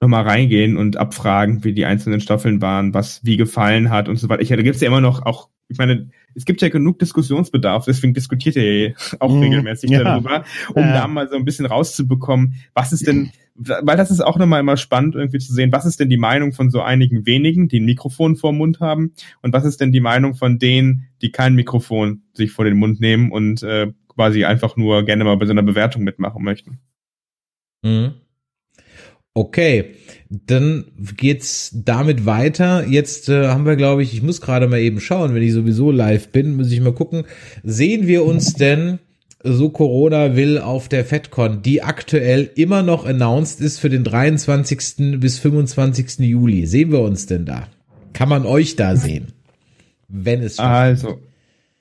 [0.00, 4.28] nochmal reingehen und abfragen, wie die einzelnen Staffeln waren, was wie gefallen hat und so
[4.28, 4.42] weiter.
[4.42, 8.12] Ich, da gibt's ja immer noch auch, ich meine, es gibt ja genug Diskussionsbedarf, deswegen
[8.12, 10.04] diskutiert ihr auch mhm, regelmäßig ja.
[10.04, 10.44] darüber,
[10.74, 10.92] um ja.
[10.92, 14.76] da mal so ein bisschen rauszubekommen, was ist denn, weil das ist auch nochmal immer
[14.76, 17.86] spannend irgendwie zu sehen, was ist denn die Meinung von so einigen wenigen, die ein
[17.86, 21.54] Mikrofon vor dem Mund haben und was ist denn die Meinung von denen, die kein
[21.54, 25.52] Mikrofon sich vor den Mund nehmen und äh, quasi einfach nur gerne mal bei so
[25.52, 26.80] einer Bewertung mitmachen möchten.
[27.82, 28.14] Mhm.
[29.36, 29.96] Okay,
[30.30, 32.86] dann geht's damit weiter.
[32.86, 35.90] Jetzt äh, haben wir, glaube ich, ich muss gerade mal eben schauen, wenn ich sowieso
[35.90, 37.24] live bin, muss ich mal gucken.
[37.62, 38.98] Sehen wir uns denn,
[39.44, 45.20] so Corona will, auf der FedCon, die aktuell immer noch announced ist für den 23.
[45.20, 46.20] bis 25.
[46.20, 46.64] Juli?
[46.64, 47.68] Sehen wir uns denn da?
[48.14, 49.26] Kann man euch da sehen?
[50.08, 51.20] Wenn es Also,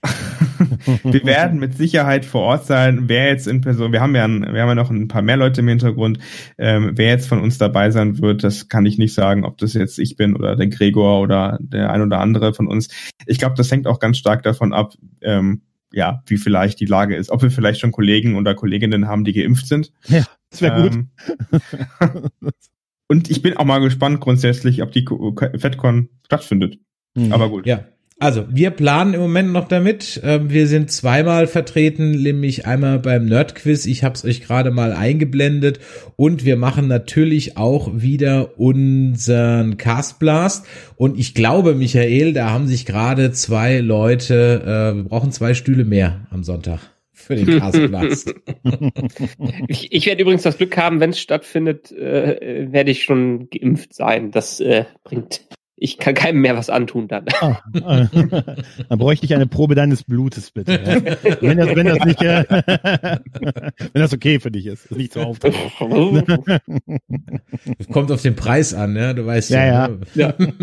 [1.04, 3.04] wir werden mit Sicherheit vor Ort sein.
[3.08, 5.62] Wer jetzt in Person, wir haben ja, wir haben ja noch ein paar mehr Leute
[5.62, 6.20] im Hintergrund.
[6.58, 9.74] Ähm, wer jetzt von uns dabei sein wird, das kann ich nicht sagen, ob das
[9.74, 12.90] jetzt ich bin oder der Gregor oder der ein oder andere von uns.
[13.26, 15.62] Ich glaube, das hängt auch ganz stark davon ab, ähm,
[15.92, 17.30] ja, wie vielleicht die Lage ist.
[17.30, 19.92] Ob wir vielleicht schon Kollegen oder Kolleginnen haben, die geimpft sind.
[20.08, 21.06] Ja, das wäre gut.
[22.02, 22.30] Ähm,
[23.08, 25.06] und ich bin auch mal gespannt grundsätzlich, ob die
[25.58, 26.80] FedCon stattfindet.
[27.16, 27.32] Mhm.
[27.32, 27.66] Aber gut.
[27.66, 27.86] Ja,
[28.18, 30.22] also, wir planen im Moment noch damit.
[30.24, 33.86] Ähm, wir sind zweimal vertreten, nämlich einmal beim Nerdquiz.
[33.86, 35.80] Ich habe es euch gerade mal eingeblendet.
[36.16, 40.66] Und wir machen natürlich auch wieder unseren Castblast.
[40.96, 45.84] Und ich glaube, Michael, da haben sich gerade zwei Leute, äh, wir brauchen zwei Stühle
[45.84, 46.80] mehr am Sonntag
[47.12, 48.34] für den Castblast.
[49.68, 53.94] ich, ich werde übrigens das Glück haben, wenn es stattfindet, äh, werde ich schon geimpft
[53.94, 54.32] sein.
[54.32, 55.42] Das äh, bringt
[55.78, 57.26] ich kann keinem mehr was antun dann.
[57.42, 58.08] Ah, ah.
[58.90, 60.72] dann bräuchte ich eine Probe deines Blutes, bitte.
[60.72, 60.96] Ja.
[61.42, 62.44] Wenn, das, wenn, das nicht, äh,
[63.94, 65.56] wenn das okay für dich ist, ist nicht so auftaucht.
[67.92, 69.66] Kommt auf den Preis an, ja, du weißt ja.
[69.66, 70.34] Ja, ja.
[70.38, 70.54] Ne?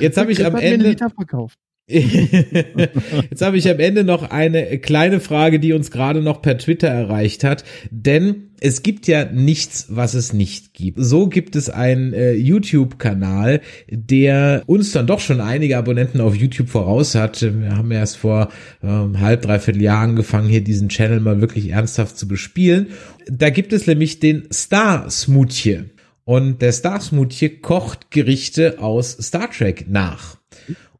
[0.00, 0.96] Jetzt habe ich am Ende.
[0.96, 1.58] verkauft.
[1.88, 6.88] Jetzt habe ich am Ende noch eine kleine Frage, die uns gerade noch per Twitter
[6.88, 7.62] erreicht hat.
[7.90, 10.98] Denn es gibt ja nichts, was es nicht gibt.
[10.98, 16.70] So gibt es einen äh, YouTube-Kanal, der uns dann doch schon einige Abonnenten auf YouTube
[16.70, 17.42] voraus hat.
[17.42, 18.48] Wir haben erst vor
[18.82, 22.88] ähm, halb, dreiviertel Jahr angefangen, hier diesen Channel mal wirklich ernsthaft zu bespielen.
[23.26, 25.82] Da gibt es nämlich den Star Smoothie.
[26.24, 30.38] Und der Star Smoothie kocht Gerichte aus Star Trek nach.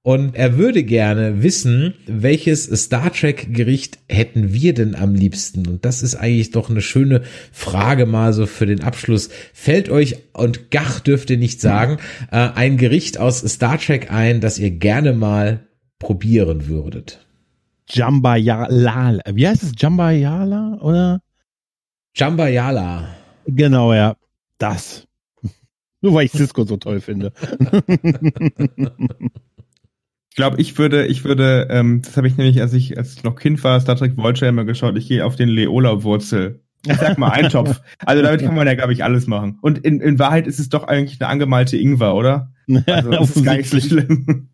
[0.07, 5.67] Und er würde gerne wissen, welches Star Trek Gericht hätten wir denn am liebsten?
[5.67, 7.23] Und das ist eigentlich doch eine schöne
[7.53, 9.31] Frage mal so für den Abschluss.
[9.55, 11.97] Fällt euch, und Gach dürft ihr nicht sagen,
[12.31, 15.67] äh, ein Gericht aus Star Trek ein, das ihr gerne mal
[15.99, 17.27] probieren würdet?
[17.89, 19.21] Jambayala.
[19.33, 19.73] Wie heißt es?
[19.75, 21.23] Jambayala oder?
[22.15, 23.09] Jambayala.
[23.47, 24.17] Genau, ja.
[24.59, 25.07] Das.
[26.03, 27.33] Nur weil ich Cisco so toll finde.
[30.35, 33.23] Ich glaube, ich würde, ich würde, ähm, das habe ich nämlich, als ich, als ich
[33.23, 36.61] noch Kind war, Star Trek Voyager immer geschaut, ich gehe auf den Leola-Wurzel.
[36.85, 37.81] Ich sag mal Eintopf.
[38.05, 39.61] Also damit kann man ja, glaube ich, alles machen.
[39.63, 42.53] Und in, in Wahrheit ist es doch eigentlich eine angemalte Ingwer, oder?
[42.89, 44.49] Also das ist gar nicht so schlimm.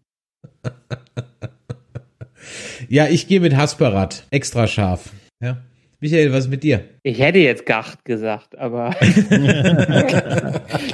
[2.90, 4.26] ja, ich gehe mit Hasperat.
[4.30, 5.08] Extra scharf.
[5.40, 5.62] Ja.
[6.00, 6.88] Michael, was ist mit dir?
[7.02, 8.90] Ich hätte jetzt Gacht gesagt, aber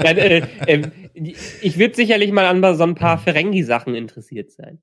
[0.02, 4.82] Dann, äh, äh, ich würde sicherlich mal an so ein paar Ferengi-Sachen interessiert sein.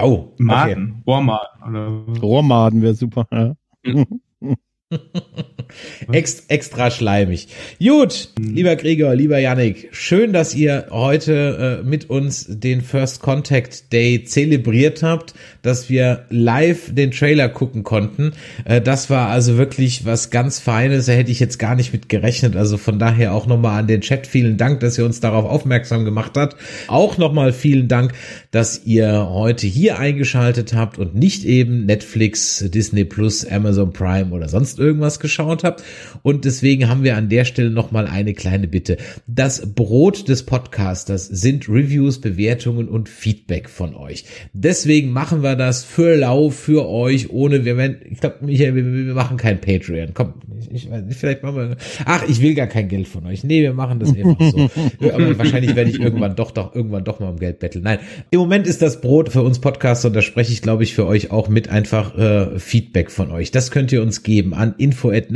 [0.00, 1.02] Oh, Maden, okay.
[1.06, 2.16] Rohrmaden.
[2.20, 3.26] Rohrmaden wäre super.
[3.32, 3.54] Ja.
[6.06, 6.14] Mhm.
[6.14, 7.48] Ex, extra schleimig.
[7.78, 13.92] Gut, lieber Gregor, lieber Yannick, schön, dass ihr heute äh, mit uns den First Contact
[13.92, 18.32] Day zelebriert habt, dass wir live den Trailer gucken konnten.
[18.64, 22.08] Äh, das war also wirklich was ganz Feines, da hätte ich jetzt gar nicht mit
[22.08, 22.56] gerechnet.
[22.56, 26.04] Also von daher auch nochmal an den Chat vielen Dank, dass ihr uns darauf aufmerksam
[26.04, 26.56] gemacht habt.
[26.88, 28.12] Auch nochmal vielen Dank,
[28.50, 34.48] dass ihr heute hier eingeschaltet habt und nicht eben Netflix, Disney Plus, Amazon Prime oder
[34.48, 35.84] sonst irgendwas geschaut geschaut habt.
[36.22, 38.96] Und deswegen haben wir an der Stelle nochmal eine kleine Bitte.
[39.26, 44.24] Das Brot des Podcasters sind Reviews, Bewertungen und Feedback von euch.
[44.52, 48.84] Deswegen machen wir das für lau, für euch, ohne, wir werden, ich glaube, Michael, wir,
[48.84, 50.10] wir machen kein Patreon.
[50.14, 53.26] Komm, ich, ich weiß nicht, vielleicht machen wir, ach, ich will gar kein Geld von
[53.26, 53.44] euch.
[53.44, 54.70] Nee, wir machen das einfach so.
[55.12, 57.84] Aber wahrscheinlich werde ich irgendwann doch, doch, irgendwann doch mal um Geld betteln.
[57.84, 57.98] Nein,
[58.30, 61.06] im Moment ist das Brot für uns Podcaster und da spreche ich, glaube ich, für
[61.06, 63.50] euch auch mit einfach äh, Feedback von euch.
[63.50, 64.74] Das könnt ihr uns geben an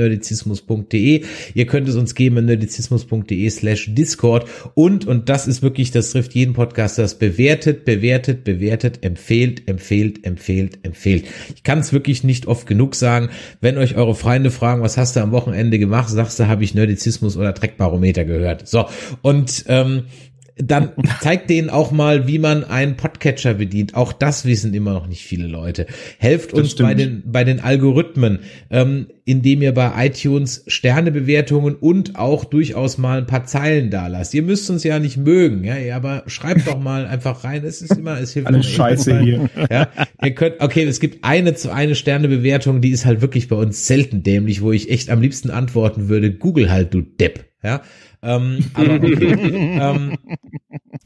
[0.04, 1.24] info@nerdizismus.de.
[1.54, 6.10] Ihr könnt es uns geben an nerdizismus.de slash Discord und, und das ist wirklich, das
[6.10, 11.26] trifft jeden Podcaster, das bewertet, bewertet, bewertet, empfehlt, empfehlt, empfehlt, empfehlt.
[11.54, 13.30] Ich kann es wirklich nicht oft genug sagen.
[13.60, 16.74] Wenn euch eure Freunde fragen, was hast du am Wochenende gemacht, sagst du, habe ich
[16.74, 18.68] Nerdizismus oder Dreckbarometer gehört.
[18.68, 18.86] So,
[19.22, 20.04] und ähm,
[20.56, 20.90] dann
[21.20, 23.94] zeigt denen auch mal, wie man einen Podcatcher bedient.
[23.94, 25.86] Auch das wissen immer noch nicht viele Leute.
[26.18, 26.88] Helft Das uns stimmt.
[26.88, 28.40] bei den, bei den Algorithmen,
[28.70, 34.32] ähm, indem ihr bei iTunes Sternebewertungen und auch durchaus mal ein paar Zeilen da lasst.
[34.34, 37.64] Ihr müsst uns ja nicht mögen, ja, aber schreibt doch mal einfach rein.
[37.64, 38.46] Es ist immer, es hilft.
[38.46, 38.64] Alle immer.
[38.64, 39.50] Scheiße hier.
[39.70, 39.88] Ja,
[40.22, 43.86] ihr könnt, okay, es gibt eine zu eine Sternebewertung, die ist halt wirklich bei uns
[43.88, 47.82] selten dämlich, wo ich echt am liebsten antworten würde, Google halt, du Depp, ja.
[48.24, 49.34] Ähm, aber okay.
[49.80, 50.18] ähm,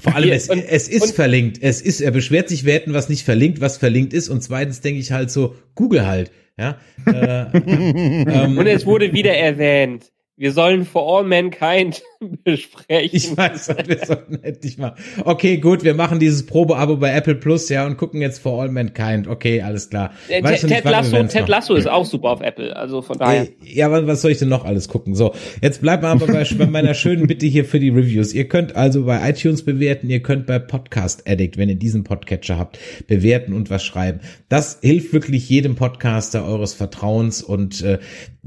[0.00, 1.58] vor allem, es, und- es ist und- verlinkt.
[1.60, 4.28] Es ist, er beschwert sich, wir hätten was nicht verlinkt, was verlinkt ist.
[4.28, 6.78] Und zweitens denke ich halt so, Google halt, ja.
[7.06, 10.12] Äh, ähm, Und es wurde wieder erwähnt.
[10.38, 12.00] Wir sollen For All Mankind
[12.44, 13.10] besprechen.
[13.12, 14.94] Ich weiß, wir sollten endlich mal.
[15.24, 18.68] Okay, gut, wir machen dieses Probeabo bei Apple Plus, ja, und gucken jetzt For All
[18.68, 19.26] Mankind.
[19.26, 20.12] Okay, alles klar.
[20.28, 21.48] Äh, Ted, nicht, Lasso, Ted?
[21.48, 22.76] Lasso ist auch super auf Apple.
[22.76, 23.48] Also von daher.
[23.48, 25.16] Ey, Ja, was, was soll ich denn noch alles gucken?
[25.16, 28.32] So, jetzt bleibt mal aber bei, bei meiner schönen Bitte hier für die Reviews.
[28.32, 32.58] Ihr könnt also bei iTunes bewerten, ihr könnt bei Podcast Addict, wenn ihr diesen Podcatcher
[32.58, 32.78] habt,
[33.08, 34.20] bewerten und was schreiben.
[34.48, 37.98] Das hilft wirklich jedem Podcaster eures Vertrauens und äh,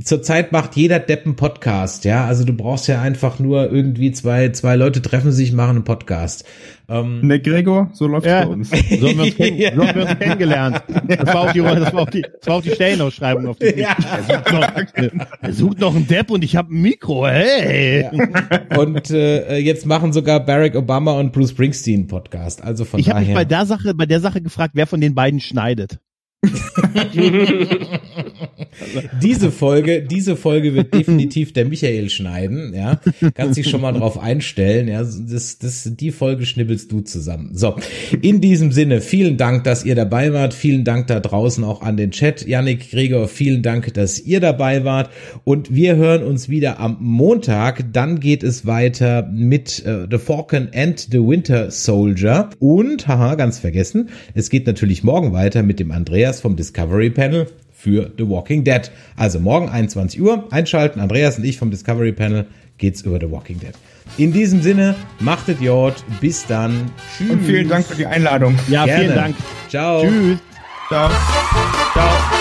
[0.01, 2.25] zurzeit macht jeder Deppen Podcast, ja.
[2.25, 6.45] Also du brauchst ja einfach nur irgendwie zwei, zwei Leute treffen sich, machen einen Podcast.
[6.89, 8.43] Ähm, Ne, Gregor, so läuft's Ja.
[8.45, 8.69] bei uns.
[8.99, 10.83] So haben wir uns, kenn so haben wir uns kennengelernt.
[11.07, 13.65] Das war auch die, das war auch die, das war auch die Stellenausschreibung auf die
[13.79, 13.95] Ja.
[13.97, 14.71] er, sucht noch,
[15.41, 17.27] er sucht noch einen Depp und ich habe ein Mikro.
[17.27, 18.09] Hey!
[18.77, 22.61] und äh, jetzt machen sogar Barack Obama und Bruce Springsteen Podcast.
[22.63, 23.39] Also von Ich habe mich daher.
[23.41, 25.99] bei der Sache, bei der Sache gefragt, wer von den beiden schneidet.
[29.21, 32.99] Diese Folge, diese Folge wird definitiv der Michael schneiden, ja.
[33.33, 35.03] Kannst dich schon mal drauf einstellen, ja.
[35.03, 37.51] Das, das, die Folge schnibbelst du zusammen.
[37.53, 37.75] So.
[38.21, 40.53] In diesem Sinne, vielen Dank, dass ihr dabei wart.
[40.53, 42.47] Vielen Dank da draußen auch an den Chat.
[42.47, 45.09] Yannick, Gregor, vielen Dank, dass ihr dabei wart.
[45.43, 47.93] Und wir hören uns wieder am Montag.
[47.93, 52.49] Dann geht es weiter mit äh, The Falcon and the Winter Soldier.
[52.59, 57.47] Und, haha, ganz vergessen, es geht natürlich morgen weiter mit dem Andreas vom Discovery Panel
[57.81, 58.91] für The Walking Dead.
[59.15, 60.99] Also morgen 21 Uhr einschalten.
[60.99, 62.45] Andreas und ich vom Discovery Panel
[62.77, 63.73] geht's über The Walking Dead.
[64.17, 65.95] In diesem Sinne, machtet Jod.
[66.19, 66.91] Bis dann.
[67.17, 67.31] Tschüss.
[67.31, 68.57] Und vielen Dank für die Einladung.
[68.67, 69.03] Ja, Gerne.
[69.03, 69.35] vielen Dank.
[69.69, 70.01] Ciao.
[70.01, 70.37] Tschüss.
[70.89, 71.09] Ciao.
[71.93, 72.40] Ciao.